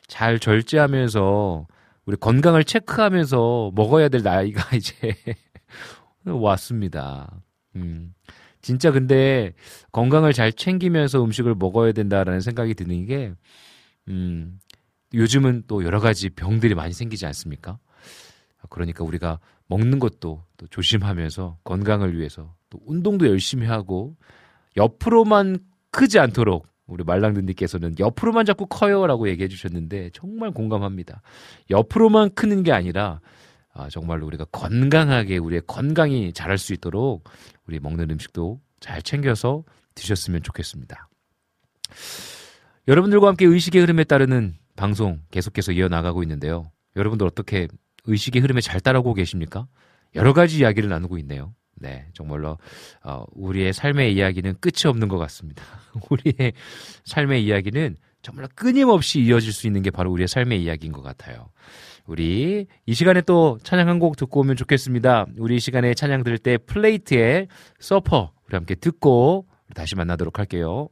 [0.07, 1.67] 잘 절제하면서
[2.07, 4.95] 우리 건강을 체크하면서 먹어야 될 나이가 이제
[6.25, 7.43] 왔습니다.
[7.77, 8.15] 음.
[8.63, 9.53] 진짜 근데
[9.91, 13.33] 건강을 잘 챙기면서 음식을 먹어야 된다라는 생각이 드는 게,
[14.09, 14.59] 음,
[15.13, 17.79] 요즘은 또 여러 가지 병들이 많이 생기지 않습니까?
[18.71, 24.17] 그러니까 우리가 먹는 것도 또 조심하면서 건강을 위해서 또 운동도 열심히 하고
[24.77, 25.59] 옆으로만
[25.91, 31.23] 크지 않도록 우리 말랑드님께서는 옆으로만 자꾸 커요라고 얘기해 주셨는데 정말 공감합니다.
[31.71, 33.21] 옆으로만 크는 게 아니라
[33.75, 37.25] 아, 정말로 우리가 건강하게 우리의 건강이 자랄 수 있도록
[37.67, 41.09] 우리 먹는 음식도 잘 챙겨서 드셨으면 좋겠습니다.
[42.89, 46.71] 여러분들과 함께 의식의 흐름에 따르는 방송 계속해서 이어나가고 있는데요.
[46.97, 47.69] 여러분들 어떻게
[48.05, 49.67] 의식의 흐름에 잘 따라오고 계십니까?
[50.15, 51.55] 여러 가지 이야기를 나누고 있네요.
[51.77, 52.59] 네, 정말로
[53.03, 55.65] 어, 우리의 삶의 이야기는 끝이 없는 것 같습니다.
[56.11, 56.53] 우리의
[57.05, 61.51] 삶의 이야기는 정말 끊임없이 이어질 수 있는 게 바로 우리의 삶의 이야기인 것 같아요.
[62.07, 65.27] 우리 이 시간에 또 찬양 한 곡 듣고 오면 좋겠습니다.
[65.39, 67.49] 우리 이 시간에 찬양 들을 때 플레이트의
[67.79, 70.89] 서퍼 우리 함께 듣고 다시 만나도록 할게요.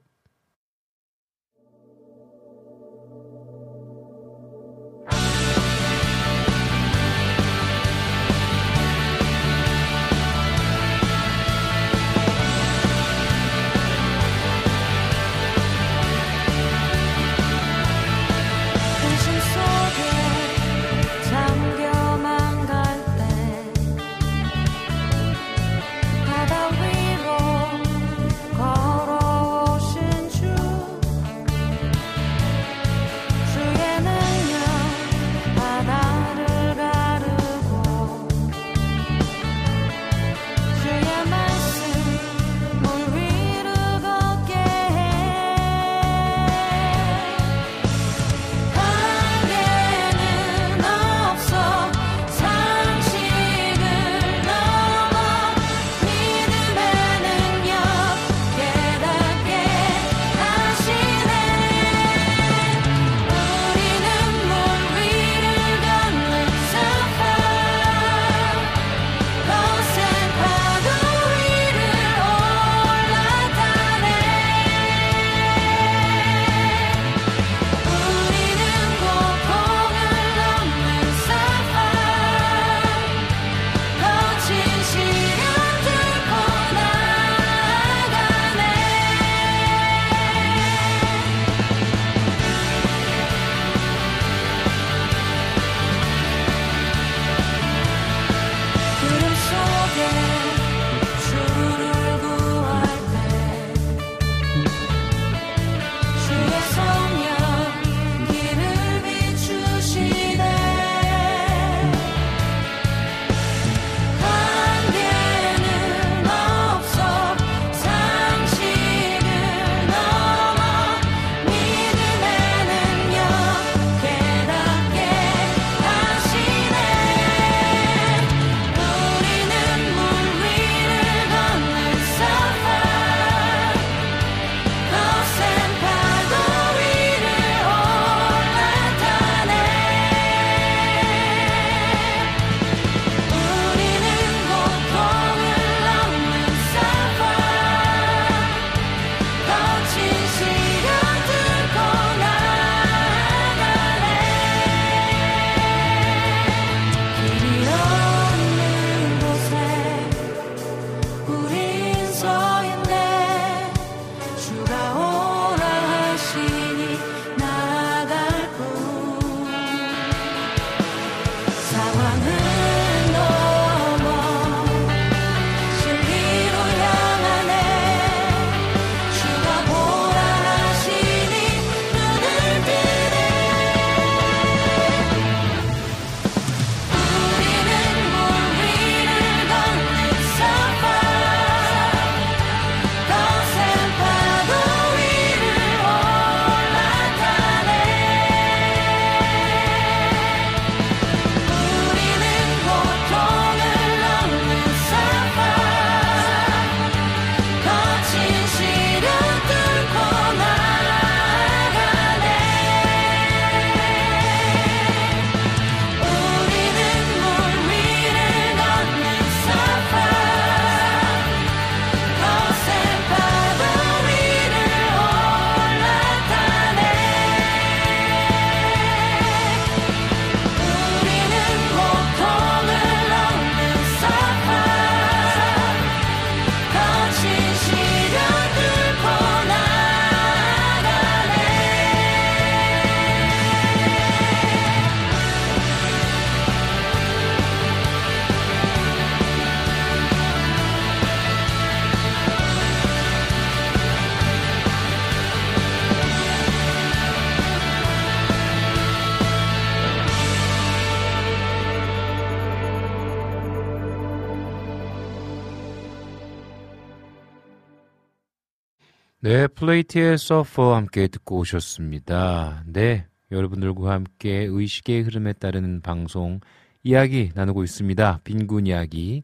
[269.31, 272.65] 네, 플레이트의 서퍼 함께 듣고 오셨습니다.
[272.67, 276.41] 네, 여러분들과 함께 의식의 흐름에 따르는 방송
[276.83, 278.23] 이야기 나누고 있습니다.
[278.25, 279.23] 빈군 이야기.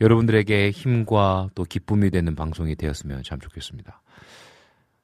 [0.00, 4.02] 여러분들에게 힘과 또 기쁨이 되는 방송이 되었으면 참 좋겠습니다.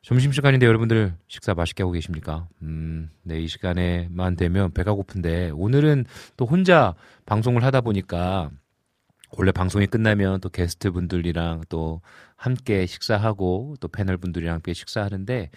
[0.02, 2.48] 점심시간인데 여러분들 식사 맛있게 하고 계십니까?
[2.62, 6.04] 음, 네, 이 시간에만 되면 배가 고픈데 오늘은
[6.36, 6.96] 또 혼자
[7.26, 8.50] 방송을 하다 보니까
[9.38, 12.02] 원래 방송이 끝나면 또 게스트 분들이랑 또
[12.42, 15.50] 함께 식사하고 또 패널 분들이랑 함께 식사하는데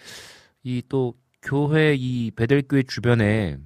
[0.64, 3.56] 이 또 교회 이 베델교회 주변에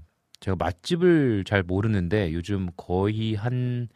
[0.40, 3.88] 제가 맛집을 잘 모르는데 요즘 거의 한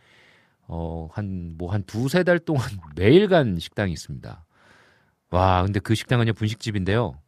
[0.67, 4.47] 어, 한, 뭐, 한 두세 달 동안 매일 간 식당이 있습니다.
[5.31, 7.21] 와, 근데 그 식당은요, 분식집인데요.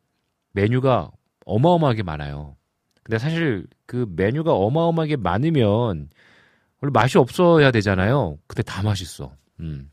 [0.53, 1.11] 메뉴가
[1.45, 2.57] 어마어마하게 많아요.
[3.03, 6.09] 근데 사실 그 메뉴가 어마어마하게 많으면
[6.81, 8.39] 원래 맛이 없어야 되잖아요.
[8.47, 9.37] 근데 다 맛있어.
[9.61, 9.91] 음.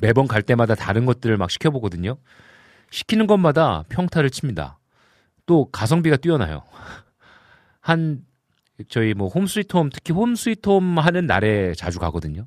[0.00, 2.16] 매번 갈 때마다 다른 것들을 막 시켜보거든요.
[2.90, 4.78] 시키는 것마다 평타를 칩니다.
[5.46, 6.62] 또 가성비가 뛰어나요.
[7.80, 8.24] 한
[8.88, 12.46] 저희 뭐 홈스위트홈 특히 홈스위트홈 하는 날에 자주 가거든요.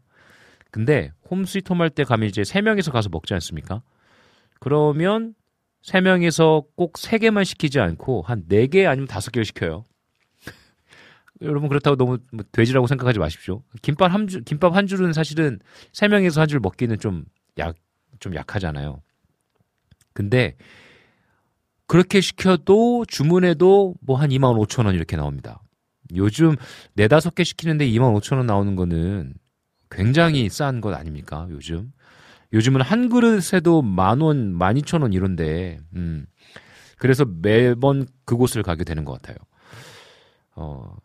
[0.72, 3.82] 근데 홈스위트홈 할 때 가면 이제 세 명이서 가서 먹지 않습니까?
[4.60, 5.34] 그러면
[5.82, 9.86] 세 명이서 꼭 세 개만 시키지 않고 한 네 개 아니면 다섯 개를 시켜요.
[11.42, 13.64] 여러분 그렇다고 너무 뭐 돼지라고 생각하지 마십시오.
[13.82, 15.60] 김밥 한 줄, 김밥 한 줄은 사실은
[15.94, 17.26] 세 명이서 한 줄 먹기는 좀
[17.58, 17.76] 약,
[18.20, 19.02] 좀 약하잖아요.
[20.14, 20.56] 근데
[21.88, 25.62] 그렇게 시켜도 주문해도 뭐 한 2만 5천 원 이렇게 나옵니다.
[26.16, 26.56] 요즘
[26.94, 29.34] 네다섯 개 시키는데 2만 5천 원 나오는 거는
[29.90, 31.48] 굉장히 싼 것 아닙니까?
[31.50, 31.92] 요즘.
[32.54, 36.26] 요즘은 한 그릇에도 만 원, 만 이천 원 이런데, 음.
[36.98, 39.36] 그래서 매번 그곳을 가게 되는 것 같아요.
[40.56, 40.96] 어,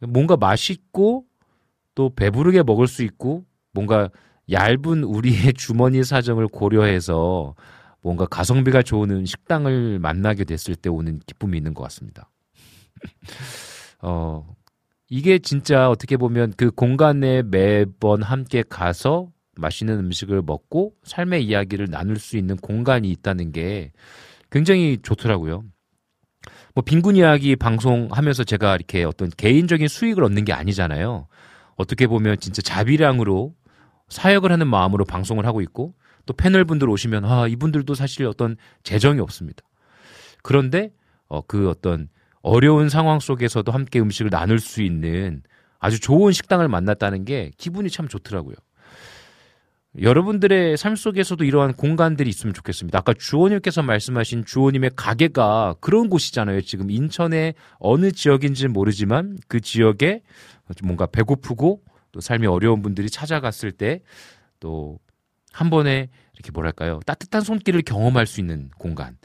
[0.00, 1.26] 뭔가 맛있고
[1.94, 4.08] 또 배부르게 먹을 수 있고 뭔가
[4.50, 7.54] 얇은 우리의 주머니 사정을 고려해서
[8.02, 12.30] 뭔가 가성비가 좋은 식당을 만나게 됐을 때 오는 기쁨이 있는 것 같습니다.
[14.02, 14.54] 어,
[15.08, 22.18] 이게 진짜 어떻게 보면 그 공간에 매번 함께 가서 맛있는 음식을 먹고 삶의 이야기를 나눌
[22.18, 23.92] 수 있는 공간이 있다는 게
[24.50, 25.64] 굉장히 좋더라고요.
[26.74, 31.28] 뭐 빈곤 이야기 방송하면서 제가 이렇게 어떤 개인적인 수익을 얻는 게 아니잖아요.
[31.76, 33.54] 어떻게 보면 진짜 자비량으로
[34.08, 35.94] 사역을 하는 마음으로 방송을 하고 있고
[36.26, 39.62] 또 패널 분들 오시면 아 이분들도 사실 어떤 재정이 없습니다.
[40.42, 40.92] 그런데
[41.28, 42.08] 어, 그 어떤
[42.42, 45.42] 어려운 상황 속에서도 함께 음식을 나눌 수 있는
[45.78, 48.54] 아주 좋은 식당을 만났다는 게 기분이 참 좋더라고요.
[50.00, 52.98] 여러분들의 삶 속에서도 이러한 공간들이 있으면 좋겠습니다.
[52.98, 56.62] 아까 주호님께서 말씀하신 주호님의 가게가 그런 곳이잖아요.
[56.62, 60.22] 지금 인천의 어느 지역인지는 모르지만 그 지역에
[60.82, 61.80] 뭔가 배고프고
[62.14, 64.00] 또 삶이 어려운 분들이 찾아갔을 때
[64.60, 64.98] 또
[65.54, 66.98] 한 번에 이렇게 뭐랄까요.
[67.06, 69.16] 따뜻한 손길을 경험할 수 있는 공간.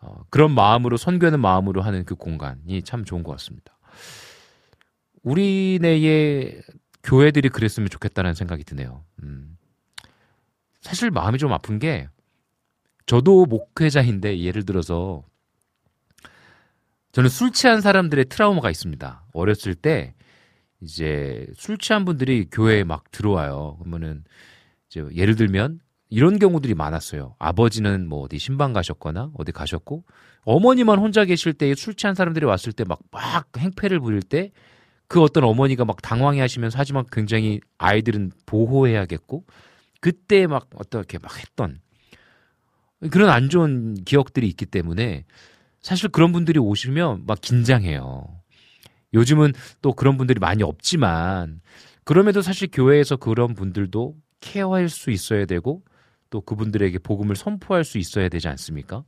[0.00, 3.76] 어, 그런 마음으로 선교하는 마음으로 하는 그 공간이 참 좋은 것 같습니다.
[5.24, 6.62] 우리네의
[7.02, 9.04] 교회들이 그랬으면 좋겠다는 생각이 드네요.
[9.24, 9.58] 음.
[10.82, 12.08] 사실 마음이 좀 아픈 게
[13.06, 15.24] 저도 목회자인데 예를 들어서
[17.10, 19.24] 저는 술 취한 사람들의 트라우마가 있습니다.
[19.32, 20.14] 어렸을 때
[20.80, 23.76] 이제 술 취한 분들이 교회에 막 들어와요.
[23.80, 24.24] 그러면은
[24.88, 27.34] 이제 예를 들면 이런 경우들이 많았어요.
[27.38, 30.04] 아버지는 뭐 어디 신방 가셨거나 어디 가셨고
[30.44, 34.52] 어머니만 혼자 계실 때 술 취한 사람들이 왔을 때막막 행패를 부릴 때
[35.08, 39.44] 그 어떤 어머니가 막 당황해 하시면서 하지만 굉장히 아이들은 보호해야겠고
[40.00, 41.80] 그때 막 어떻게 막 했던
[43.10, 45.24] 그런 안 좋은 기억들이 있기 때문에
[45.80, 48.35] 사실 그런 분들이 오시면 막 긴장해요.
[49.16, 49.52] 요즘은
[49.82, 51.60] 또 그런 분들이 많이 없지만
[52.04, 55.82] 그럼에도 사실 교회에서 그런 분들도 케어할 수 있어야 되고
[56.30, 59.04] 또 그분들에게 복음을 선포할 수 있어야 되지 않습니까?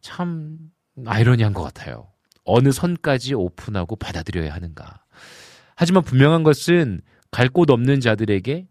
[0.00, 0.58] 참
[1.06, 2.08] 아이러니한 것 같아요.
[2.44, 5.04] 어느 선까지 오픈하고 받아들여야 하는가.
[5.74, 7.00] 하지만 분명한 것은
[7.30, 8.68] 갈 곳 없는 자들에게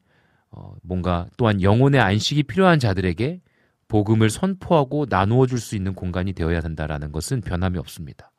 [0.51, 3.41] 어, 뭔가 또한 영혼의 안식이 필요한 자들에게
[3.87, 8.30] 복음을 선포하고 나누어 줄 수 있는 공간이 되어야 된다라는 것은 변함이 없습니다.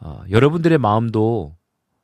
[0.00, 1.56] 어, 여러분들의 마음도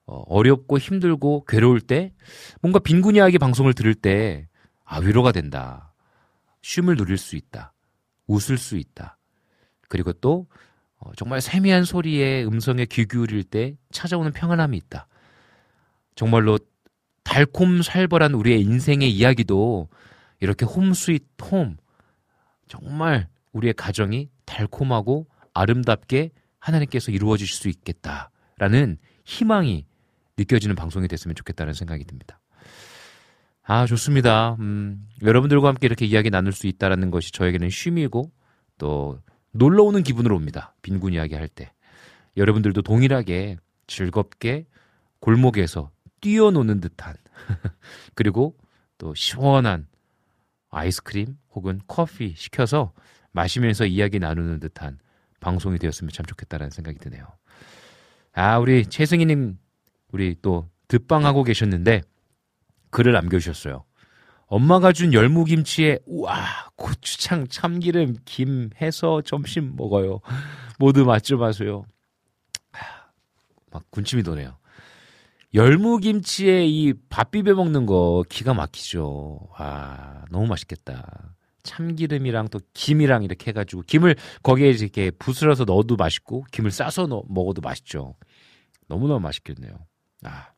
[0.07, 2.13] 어, 어렵고 힘들고 괴로울 때
[2.61, 4.49] 뭔가 빈곤 이야기 방송을 들을 때
[4.85, 5.95] 아, 위로가 된다.
[6.63, 7.73] 쉼을 누릴 수 있다.
[8.27, 9.19] 웃을 수 있다.
[9.89, 10.47] 그리고 또
[10.99, 15.07] 어, 정말 세미한 소리의 음성에 귀 기울일 때 찾아오는 평안함이 있다.
[16.15, 16.59] 정말로
[17.25, 19.89] 달콤살벌한 우리의 인생의 이야기도
[20.41, 21.77] 이렇게 home sweet home
[22.69, 26.31] 정말 우리의 가정이 달콤하고 아름답게
[26.63, 29.87] 하나님께서 이루어 주실 수 있겠다라는 희망이
[30.37, 32.41] 느껴지는 방송이 됐으면 좋겠다는 생각이 듭니다.
[33.65, 34.57] 아, 좋습니다.
[34.61, 38.33] 음, 여러분들과 함께 이렇게 이야기 나눌 수 있다라는 것이 저에게는 쉼이고
[38.79, 39.21] 또
[39.51, 40.75] 놀러 오는 기분으로 옵니다.
[40.83, 41.73] 빈군 이야기 할 때.
[42.37, 43.57] 여러분들도 동일하게
[43.87, 44.67] 즐겁게
[45.21, 45.91] 골목에서
[46.21, 47.15] 뛰어노는 듯한
[48.15, 48.57] 그리고
[48.99, 49.87] 또 시원한
[50.71, 52.93] 아이스크림 혹은 커피 시켜서
[53.33, 54.99] 마시면서 이야기 나누는 듯한
[55.43, 57.27] 방송이 되었으면 참 좋겠다라는 생각이 드네요.
[58.33, 59.59] 아, 우리 최승희님,
[60.13, 62.01] 우리 또 듣방하고 계셨는데
[62.91, 63.85] 글을 남겨주셨어요.
[64.47, 66.37] 엄마가 준 열무김치에 우와
[66.77, 70.21] 고추장 참기름 김 해서 점심 먹어요.
[70.79, 71.85] 모두 맛좀 하세요.
[73.71, 74.59] 막 군침이 도네요.
[75.55, 79.49] 열무김치에 이 밥 비벼 먹는 거 기가 막히죠.
[79.59, 81.35] 와 너무 맛있겠다.
[81.63, 87.61] 참기름이랑 또 김이랑 이렇게 해가지고 김을 거기에 이렇게 부스러서 넣어도 맛있고 김을 싸서 넣어, 먹어도
[87.61, 88.15] 맛있죠.
[88.89, 89.73] 너무너무 맛있겠네요.
[90.25, 90.53] 아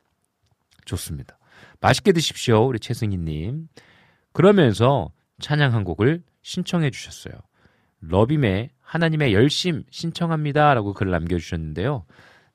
[0.85, 1.39] 좋습니다.
[1.81, 3.69] 맛있게 드십시오, 우리 최승희님.
[4.33, 7.35] 그러면서 찬양 한 곡을 신청해 주셨어요.
[8.01, 12.05] 러빔의 하나님의 열심 신청합니다라고 글을 남겨주셨는데요.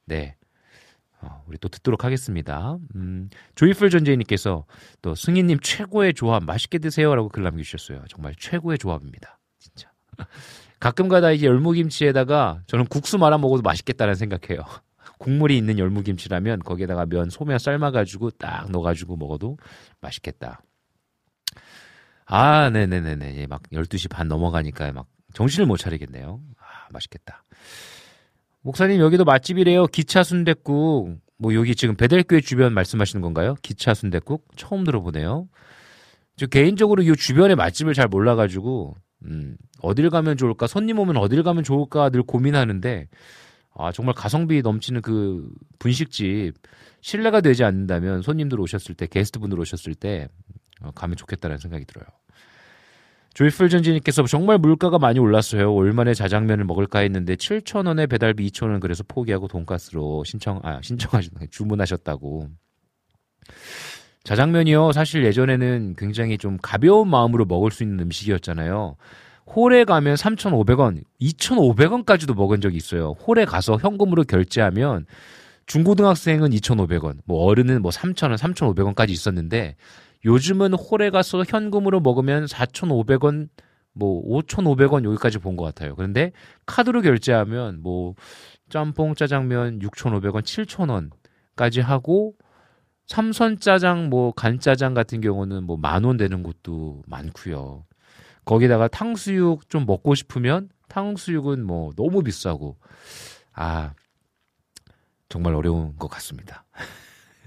[0.06, 0.36] 네.
[1.22, 2.78] 어, 우리 또 듣도록 하겠습니다.
[2.96, 4.66] 음, 조이풀 전재희님께서
[5.02, 8.04] 또 승희님 최고의 조합 맛있게 드세요라고 글 남겨주셨어요.
[8.08, 9.40] 정말 최고의 조합입니다.
[9.60, 9.92] 진짜.
[10.80, 14.64] 가끔가다 이제 열무김치에다가 저는 국수 말아 먹어도 맛있겠다는 생각해요.
[15.20, 19.58] 국물이 있는 열무김치라면 거기에다가 면 소면 삶아가지고 딱 넣어가지고 먹어도
[20.00, 20.62] 맛있겠다.
[22.26, 23.48] 아, 네네네네.
[23.48, 26.40] 막 12시 반 넘어가니까 막 정신을 못 차리겠네요.
[26.60, 27.44] 아, 맛있겠다.
[28.62, 29.88] 목사님, 여기도 맛집이래요.
[29.88, 31.18] 기차 순댓국.
[31.38, 33.56] 뭐, 여기 지금 배달교회 주변 말씀하시는 건가요?
[33.62, 34.46] 기차 순댓국?
[34.58, 35.48] 처음 들어보네요.
[36.36, 38.96] 저 개인적으로 이 주변의 맛집을 잘 몰라가지고,
[39.26, 40.68] 음, 어딜 가면 좋을까?
[40.68, 42.10] 손님 오면 어딜 가면 좋을까?
[42.10, 43.08] 늘 고민하는데,
[43.76, 45.50] 아, 정말 가성비 넘치는 그
[45.80, 46.56] 분식집,
[47.02, 50.28] 신뢰가 되지 않는다면 손님들 오셨을 때, 게스트분들 오셨을 때,
[50.82, 52.06] 어, 가면 좋겠다는 생각이 들어요.
[53.34, 55.74] 조이풀 전지님께서 정말 물가가 많이 올랐어요.
[55.74, 62.50] 얼마에 자장면을 먹을까 했는데 7,000원에 배달비 2,000원 그래서 포기하고 돈가스로 신청 아 신청하셨 주문하셨다고.
[64.24, 64.92] 자장면이요.
[64.92, 68.96] 사실 예전에는 굉장히 좀 가벼운 마음으로 먹을 수 있는 음식이었잖아요.
[69.56, 73.16] 홀에 가면 3,500원, 2,500원까지도 먹은 적이 있어요.
[73.26, 75.06] 홀에 가서 현금으로 결제하면
[75.66, 79.76] 중고등학생은 2,500원, 뭐 어른은 뭐 3,000원, 3,500원까지 있었는데
[80.26, 83.50] 요즘은 홀에 가서 현금으로 먹으면 4,500원,
[83.94, 85.96] 뭐 5,500원 여기까지 본 것 같아요.
[85.96, 86.32] 그런데
[86.66, 88.16] 카드로 결제하면 뭐
[88.70, 92.34] 짬뽕 짜장면 6,500원, 7,000원까지 하고
[93.08, 97.86] 삼선 짜장, 뭐 간짜장 같은 경우는 뭐 만 원 되는 곳도 많고요.
[98.46, 102.78] 거기다가 탕수육 좀 먹고 싶으면 탕수육은 뭐 너무 비싸고
[103.54, 103.94] 아
[105.30, 106.66] 정말 어려운 것 같습니다.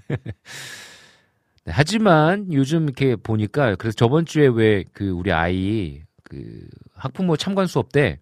[1.65, 7.67] 네, 하지만 요즘 이렇게 보니까 그래서 저번 주에 왜 그 우리 아이 그 학부모 참관
[7.67, 8.19] 수업 때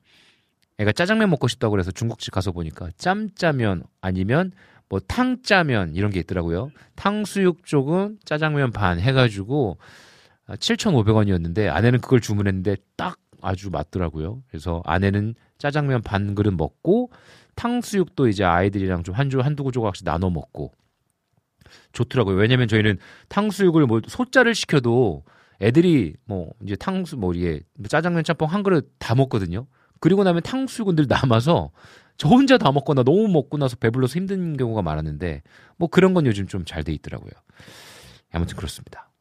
[0.78, 4.52] 애가 짜장면 먹고 싶다고 그래서 중국집 가서 보니까 짬짜면 아니면
[4.90, 6.72] 뭐 탕짜면 이런 게 있더라고요.
[6.96, 9.78] 탕수육 쪽은 짜장면 반 해가지고
[10.50, 14.44] 7,500원이었는데 아내는 그걸 주문했는데 딱 아주 맞더라고요.
[14.50, 17.12] 그래서 아내는 짜장면 반 그릇 먹고
[17.56, 20.74] 탕수육도 이제 아이들이랑 좀 한주 한두 조각씩 나눠 먹고
[21.94, 22.36] 좋더라고요.
[22.36, 22.98] 왜냐면 저희는
[23.30, 25.24] 탕수육을 뭐 소자를 시켜도
[25.62, 29.68] 애들이 뭐 이제 탕수 뭐 이게 짜장면 짬뽕 한 그릇 다 먹거든요.
[30.00, 31.72] 그리고 나면 탕수육은 늘 남아서
[32.18, 35.42] 저 혼자 다 먹거나 너무 먹고 나서 배불러서 힘든 경우가 많았는데
[35.78, 37.32] 뭐 그런 건 요즘 좀 잘 돼 있더라고요.
[38.32, 39.12] 아무튼 그렇습니다.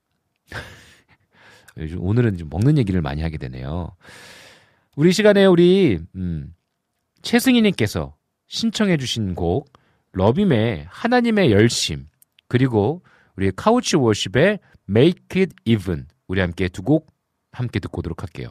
[1.79, 3.91] 요즘 오늘은 좀 먹는 얘기를 많이 하게 되네요.
[4.97, 6.55] 우리 시간에 우리 음,
[7.23, 8.17] 최승희님께서
[8.49, 9.73] 신청해주신 곡
[10.13, 12.07] 러빔의 하나님의 열심
[12.51, 13.03] 그리고
[13.37, 14.59] 우리 카우치 워십의
[14.91, 17.07] Make It Even 우리 함께 두 곡
[17.53, 18.51] 함께 듣고 오도록 할게요.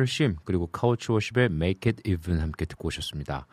[0.00, 3.46] 열심 그리고 카우치 워십의 Make It Even 함께 듣고 오셨습니다.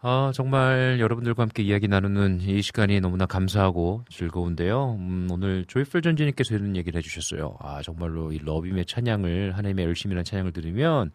[0.00, 4.94] 아, 정말 여러분들과 함께 이야기 나누는 이 시간이 너무나 감사하고 즐거운데요.
[4.94, 7.56] 음, 오늘 조이풀 전지님께서 이런 얘기를 해주셨어요.
[7.60, 11.10] 아, 정말로 이 러빔의 찬양을, 하나님의 열심이라는 찬양을 들으면,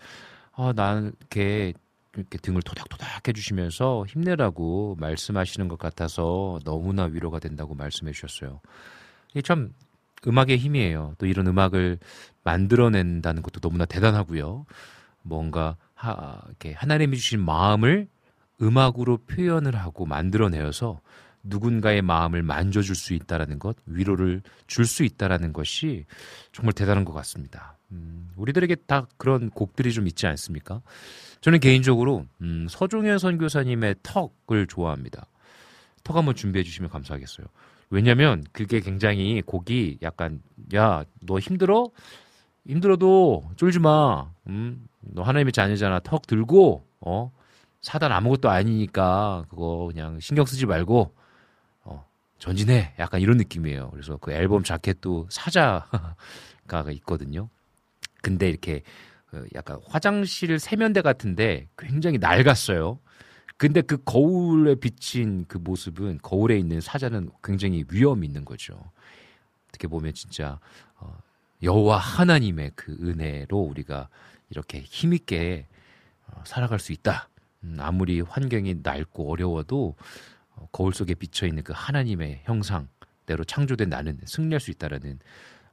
[0.51, 1.73] 아, 난 이렇게,
[2.41, 8.59] 등을 토닥토닥 해주시면서 힘내라고 말씀하시는 것 같아서 너무나 위로가 된다고 말씀해 주셨어요.
[9.31, 9.73] 이게 참
[10.27, 11.15] 음악의 힘이에요.
[11.17, 11.99] 또 이런 음악을
[12.43, 14.65] 만들어낸다는 것도 너무나 대단하고요.
[15.21, 18.07] 뭔가 하, 이렇게 하나님이 주신 마음을
[18.61, 20.99] 음악으로 표현을 하고 만들어내어서
[21.43, 26.05] 누군가의 마음을 만져줄 수 있다라는 것, 위로를 줄 수 있다라는 것이
[26.53, 27.77] 정말 대단한 것 같습니다.
[27.91, 30.81] 음, 우리들에게 다 그런 곡들이 좀 있지 않습니까?
[31.41, 35.27] 저는 개인적으로 음, 서종현 선교사님의 턱을 좋아합니다.
[36.03, 37.47] 턱 한번 준비해 주시면 감사하겠어요.
[37.93, 40.41] 왜냐면 그게 굉장히 곡이 약간
[40.73, 41.91] 야 너 힘들어?
[42.65, 44.31] 힘들어도 쫄지 마.
[44.47, 45.99] 음, 너 하나님의 자녀잖아.
[45.99, 47.31] 턱 들고 어
[47.81, 51.13] 사단 아무것도 아니니까 그거 그냥 신경 쓰지 말고
[51.83, 52.05] 어
[52.39, 52.93] 전진해.
[52.97, 53.91] 약간 이런 느낌이에요.
[53.91, 56.15] 그래서 그 앨범 자켓도 사자가
[56.93, 57.49] 있거든요.
[58.23, 58.81] 근데 이렇게
[59.27, 62.99] 그 약간 화장실 세면대 같은데 굉장히 낡았어요.
[63.57, 68.91] 근데 그 거울에 비친 그 모습은 거울에 있는 사자는 굉장히 위험 있는 거죠.
[69.69, 70.59] 어떻게 보면 진짜
[70.97, 71.17] 어,
[71.61, 74.09] 여호와 하나님의 그 은혜로 우리가
[74.49, 75.67] 이렇게 힘있게
[76.27, 77.29] 어, 살아갈 수 있다.
[77.63, 79.95] 음, 아무리 환경이 낡고 어려워도
[80.55, 85.19] 어, 거울 속에 비쳐 있는 그 하나님의 형상대로 창조된 나는 승리할 수 있다라는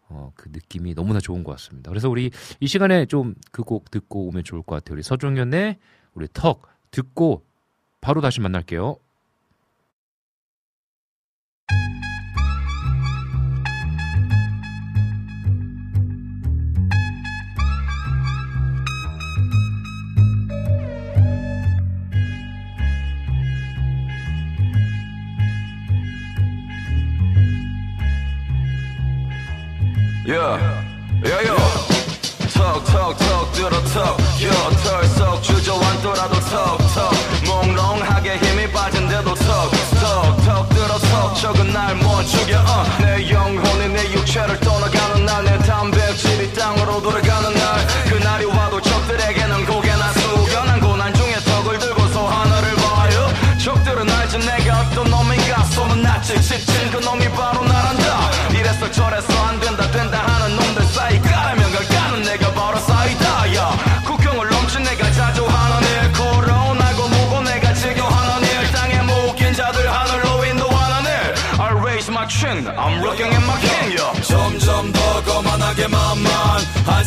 [0.09, 1.89] 어, 그 느낌이 너무나 좋은 것 같습니다.
[1.90, 2.31] 그래서 우리
[2.61, 4.94] 이 시간에 좀 그 곡 듣고 오면 좋을 것 같아요.
[4.94, 5.78] 우리 서종현의
[6.15, 7.44] 우리 턱 듣고
[8.01, 8.98] 바로 다시 만날게요.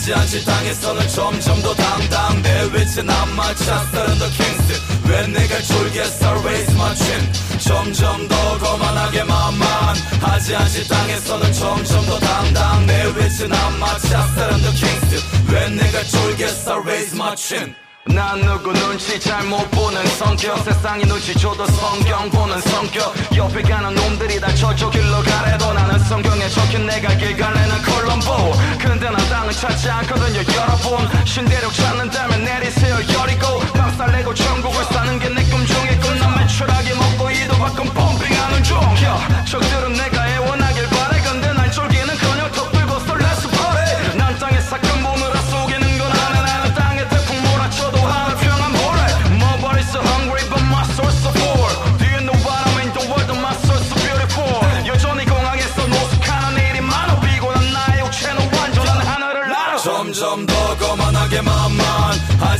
[0.04, 2.42] 하지 않지 땅에서는 점점 더 당당.
[2.42, 7.34] 내 위치 난 마치 a son of the king's 왜 내가 쫄겠어 raise my chin
[7.60, 12.86] 점점 더 거만하게 만만 하지 않지 땅에서는 점점 더 당당.
[12.86, 15.24] 내 위치 난 마치 a son of the king's
[15.54, 17.74] 왜 내가 쫄겠어 raise my chin
[18.06, 20.58] 난 누구 눈치 잘 못 보는 성격.
[20.64, 23.14] 세상이 눈치 줘도 성경 보는 성격.
[23.36, 28.52] 옆에 가는 놈들이 다 저쪽 길로 가래도 나는 성경에 적힌 내가 길 갈래는 콜럼보.
[28.78, 31.26] 근데 나 땅을 찾지 않거든요 여러분.
[31.26, 33.60] 신대륙 찾는다면 내리세요 여리고.
[33.74, 39.46] 박살내고 천국을 사는 게 내 꿈 중에 꿈난 매출하게 먹고 이도 가끔 펌핑하는 중 yeah,
[39.50, 41.22] 적들은 내가 애원하길 바래.
[41.22, 45.23] 근데 난 쫄기는커녕 턱 들고서 let's party 난 땅에 사건 보느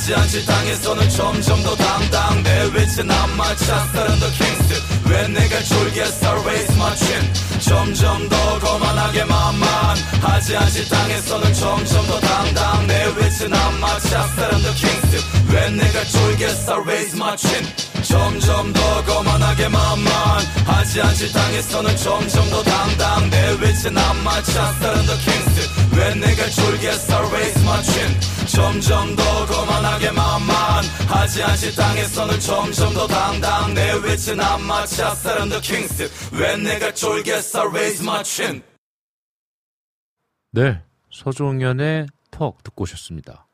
[0.04, 2.44] 더 하지 않지 땅에서는 점점 더 당당.
[2.44, 8.28] 내 위치 난 마치 son of the king's 왜 내가 쫄겠어 raise my chin 점점
[8.28, 9.98] 더 거만하게 만만.
[10.22, 12.86] 하지 않지 땅에서는 점점 더 당당.
[12.88, 15.24] 내 위치 난 마치 son of the king's
[15.54, 17.66] 왜 내가 쫄겠어 raise my chin
[18.04, 20.12] 점점 더 거만하게 만만.
[20.66, 23.30] 하지 않지 땅에서는 점점 더 당당.
[23.30, 29.16] 내 위치 난 마치 son of the king's 왜 내가 쫄겠어 raise my chin 점점
[29.16, 30.84] 더 거만하게 만만.
[31.08, 33.74] 하지 않지 땅에서는 점점 더 당당.
[33.74, 38.62] 내 위치 남마차 사람도 킹스 왜 내가 졸겠어 raise my chin
[40.52, 40.82] 네,
[41.12, 43.48] 서종현의 턱 듣고 오셨습니다.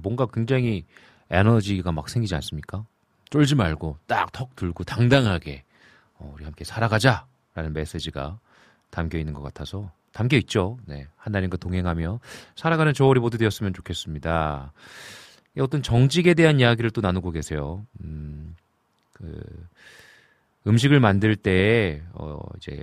[0.00, 0.84] 뭔가 굉장히
[1.30, 2.84] 에너지가 막 생기지 않습니까?
[3.30, 5.64] 쫄지 말고 딱 턱 들고 당당하게
[6.14, 8.38] 어, 우리 함께 살아가자라는 메시지가
[8.90, 10.78] 담겨 있는 것 같아서 담겨 있죠.
[10.86, 12.20] 네, 하나님과 동행하며
[12.56, 14.72] 살아가는 저월이 모두 되었으면 좋겠습니다.
[15.56, 17.86] 이 어떤 정직에 대한 이야기를 또 나누고 계세요.
[18.02, 18.54] 음,
[19.12, 19.42] 그
[20.66, 22.82] 음식을 만들 때 어, 이제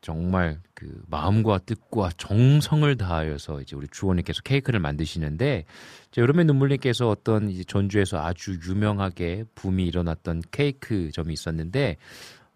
[0.00, 5.64] 정말 그 마음과 뜻과 정성을 다하여서 이제 우리 주원님께서 케이크를 만드시는데
[6.08, 11.98] 이제 여름의 눈물님께서 어떤 이제 전주에서 아주 유명하게 붐이 일어났던 케이크점이 있었는데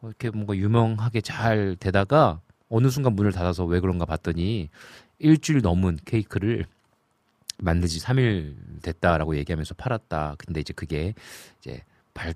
[0.01, 4.69] 어, 이렇게 뭔가 유명하게 잘 되다가 어느 순간 문을 닫아서 왜 그런가 봤더니
[5.19, 6.67] 일주일 넘은 케이크를
[7.59, 10.37] 만든 지 3일 됐다라고 얘기하면서 팔았다.
[10.39, 11.15] 근데 이제 그게
[11.61, 11.83] 이제
[12.13, 12.35] 발,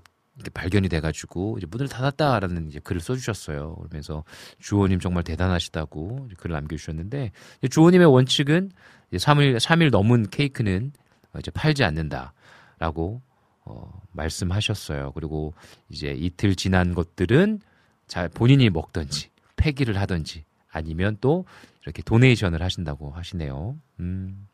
[0.53, 3.75] 발견이 돼가지고 이제 문을 닫았다라는 이제 글을 써주셨어요.
[3.75, 4.23] 그러면서
[4.59, 7.31] 주호님 정말 대단하시다고 글을 남겨주셨는데
[7.69, 8.71] 주호님의 원칙은
[9.11, 10.91] 이제 3일 3일 넘은 케이크는
[11.33, 13.21] 어, 이제 팔지 않는다라고
[13.65, 15.11] 어, 말씀하셨어요.
[15.13, 15.53] 그리고
[15.89, 17.59] 이제 이틀 지난 것들은
[18.07, 19.30] 잘 본인이 먹던지
[19.61, 21.45] 폐기를 하던지 아니면 또
[21.83, 23.75] 이렇게 도네이션을 하신다고 하시네요.
[23.99, 24.47] 음,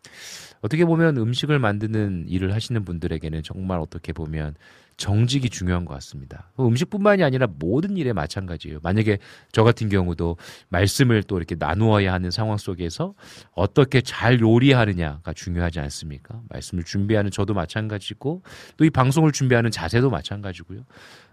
[0.61, 4.55] 어떻게 보면 음식을 만드는 일을 하시는 분들에게는 정말 어떻게 보면
[4.97, 6.49] 정직이 중요한 것 같습니다.
[6.55, 8.79] 뭐 음식뿐만이 아니라 모든 일에 마찬가지예요.
[8.81, 9.19] 만약에
[9.51, 10.37] 저 같은 경우도
[10.69, 13.13] 말씀을 또 이렇게 나누어야 하는 상황 속에서
[13.51, 16.41] 어떻게 잘 요리하느냐가 중요하지 않습니까?
[16.49, 18.41] 말씀을 준비하는 저도 마찬가지고
[18.77, 20.81] 또 이 방송을 준비하는 자세도 마찬가지고요.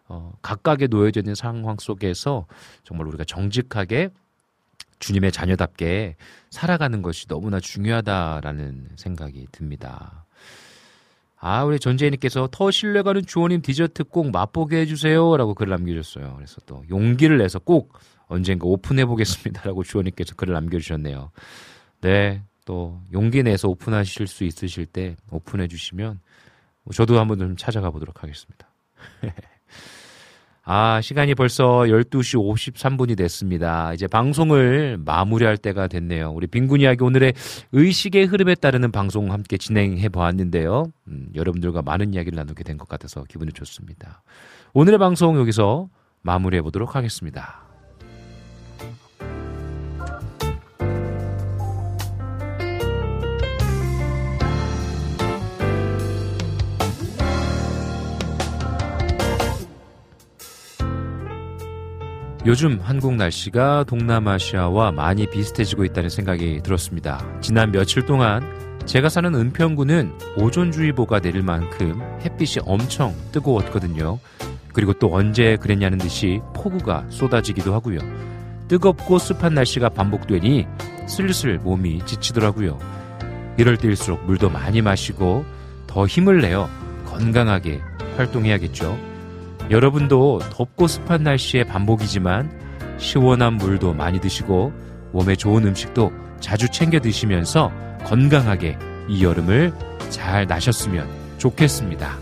[0.08, 2.46] 어, 각각의 놓여져 있는 상황 속에서
[2.82, 4.10] 정말 우리가 정직하게
[4.98, 6.16] 주님의 자녀답게
[6.50, 10.24] 살아가는 것이 너무나 중요하다라는 생각이 듭니다.
[11.46, 15.36] 아, 우리 전재희님께서 더 신뢰가는 주호님 디저트 꼭 맛보게 해주세요.
[15.36, 16.36] 라고 글을 남겨주셨어요.
[16.36, 17.92] 그래서 또 용기를 내서 꼭
[18.28, 19.62] 언젠가 오픈해 보겠습니다.
[19.64, 21.30] 라고 주호님께서 글을 남겨주셨네요.
[22.00, 22.42] 네.
[22.64, 26.20] 또 용기 내서 오픈하실 수 있으실 때 오픈해 주시면
[26.94, 28.66] 저도 한번 좀 찾아가 보도록 하겠습니다.
[30.66, 32.36] 아, 시간이 벌써 12시
[32.74, 33.92] 53분이 됐습니다.
[33.92, 36.30] 이제 방송을 마무리할 때가 됐네요.
[36.30, 37.34] 우리 빈군 이야기 오늘의
[37.72, 40.84] 의식의 흐름에 따르는 방송 함께 진행해 보았는데요.
[41.08, 44.22] 음, 여러분들과 많은 이야기를 나누게 된 것 같아서 기분이 좋습니다.
[44.72, 45.88] 오늘의 방송 여기서
[46.22, 47.63] 마무리해 보도록 하겠습니다.
[62.46, 67.24] 요즘 한국 날씨가 동남아시아와 많이 비슷해지고 있다는 생각이 들었습니다.
[67.40, 74.18] 지난 며칠 동안 제가 사는 은평구는 오존주의보가 내릴 만큼 햇빛이 엄청 뜨거웠거든요.
[74.74, 78.00] 그리고 또 언제 그랬냐는 듯이 폭우가 쏟아지기도 하고요.
[78.68, 80.66] 뜨겁고 습한 날씨가 반복되니
[81.08, 82.78] 슬슬 몸이 지치더라고요.
[83.56, 85.46] 이럴 때일수록 물도 많이 마시고
[85.86, 86.68] 더 힘을 내어
[87.06, 87.80] 건강하게
[88.18, 89.13] 활동해야겠죠.
[89.70, 92.50] 여러분도 덥고 습한 날씨의 반복이지만
[92.98, 94.72] 시원한 물도 많이 드시고
[95.12, 97.72] 몸에 좋은 음식도 자주 챙겨 드시면서
[98.04, 98.78] 건강하게
[99.08, 99.72] 이 여름을
[100.10, 101.08] 잘 나셨으면
[101.38, 102.18] 좋겠습니다.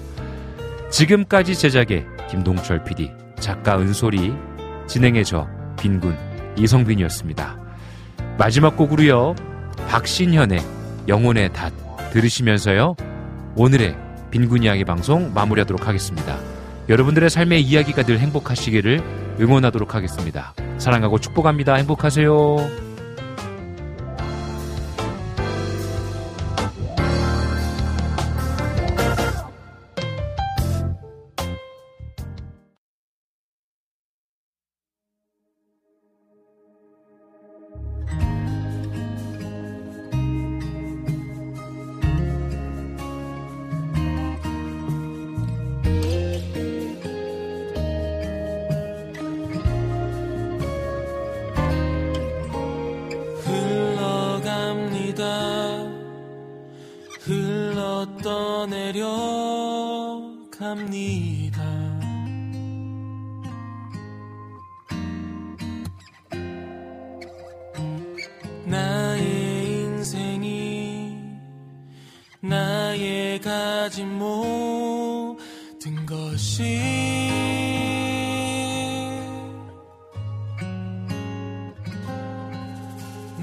[0.90, 3.10] 지금까지 제작의 김동철 PD,
[3.40, 4.35] 작가 은솔이,
[4.86, 5.48] 진행의 저
[5.78, 6.16] 빈군
[6.56, 7.59] 이성빈이었습니다.
[8.39, 9.35] 마지막 곡으로요.
[9.89, 10.60] 박신현의
[11.09, 11.73] 영혼의 닷
[12.12, 12.94] 들으시면서요.
[13.56, 13.97] 오늘의
[14.31, 16.39] 빈군 이야기 방송 마무리하도록 하겠습니다.
[16.88, 19.00] 여러분들의 삶의 이야기가 늘 행복하시기를
[19.40, 20.54] 응원하도록 하겠습니다.
[20.78, 21.74] 사랑하고 축복합니다.
[21.74, 22.91] 행복하세요.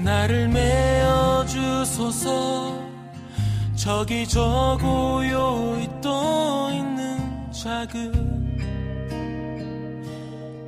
[0.02, 2.78] 나를 메어 주소서.
[3.74, 8.38] 저기 저 고요히 떠 있는 작은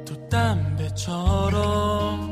[0.06, 2.31] 또 담배처럼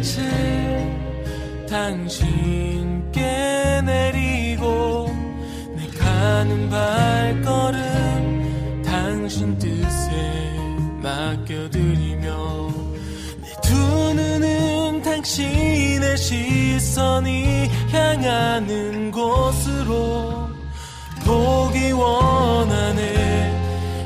[0.00, 3.20] 빛을 당신께
[3.84, 5.14] 내리고
[5.76, 7.78] 내 가는 발걸음
[8.82, 10.10] 당신 뜻에
[11.02, 12.30] 맡겨드리며
[13.42, 13.74] 내 두
[14.14, 20.48] 눈은 당신의 시선이 향하는 곳으로
[21.26, 23.50] 보기 원하네.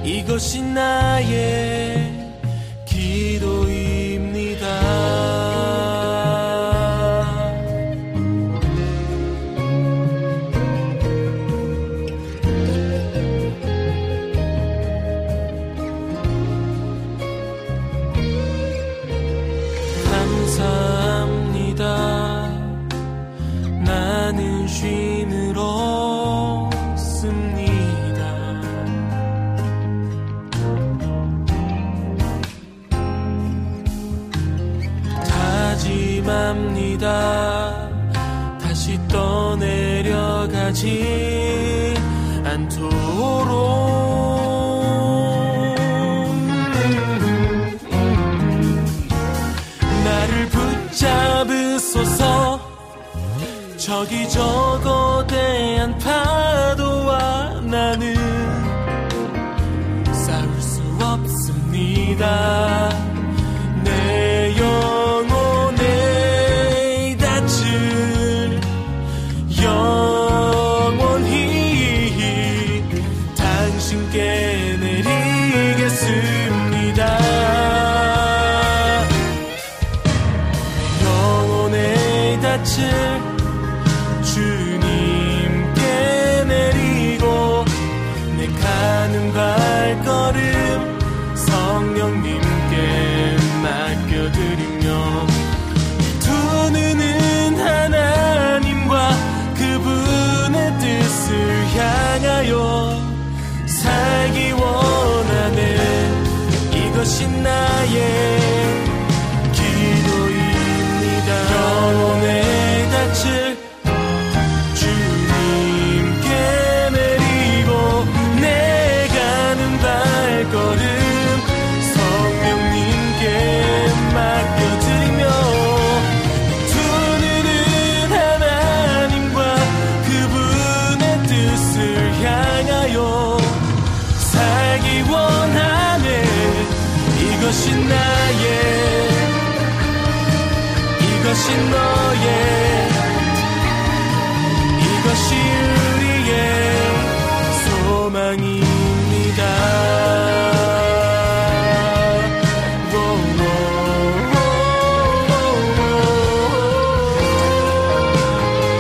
[0.04, 2.03] 이것이 나의
[54.04, 54.63] 여기저기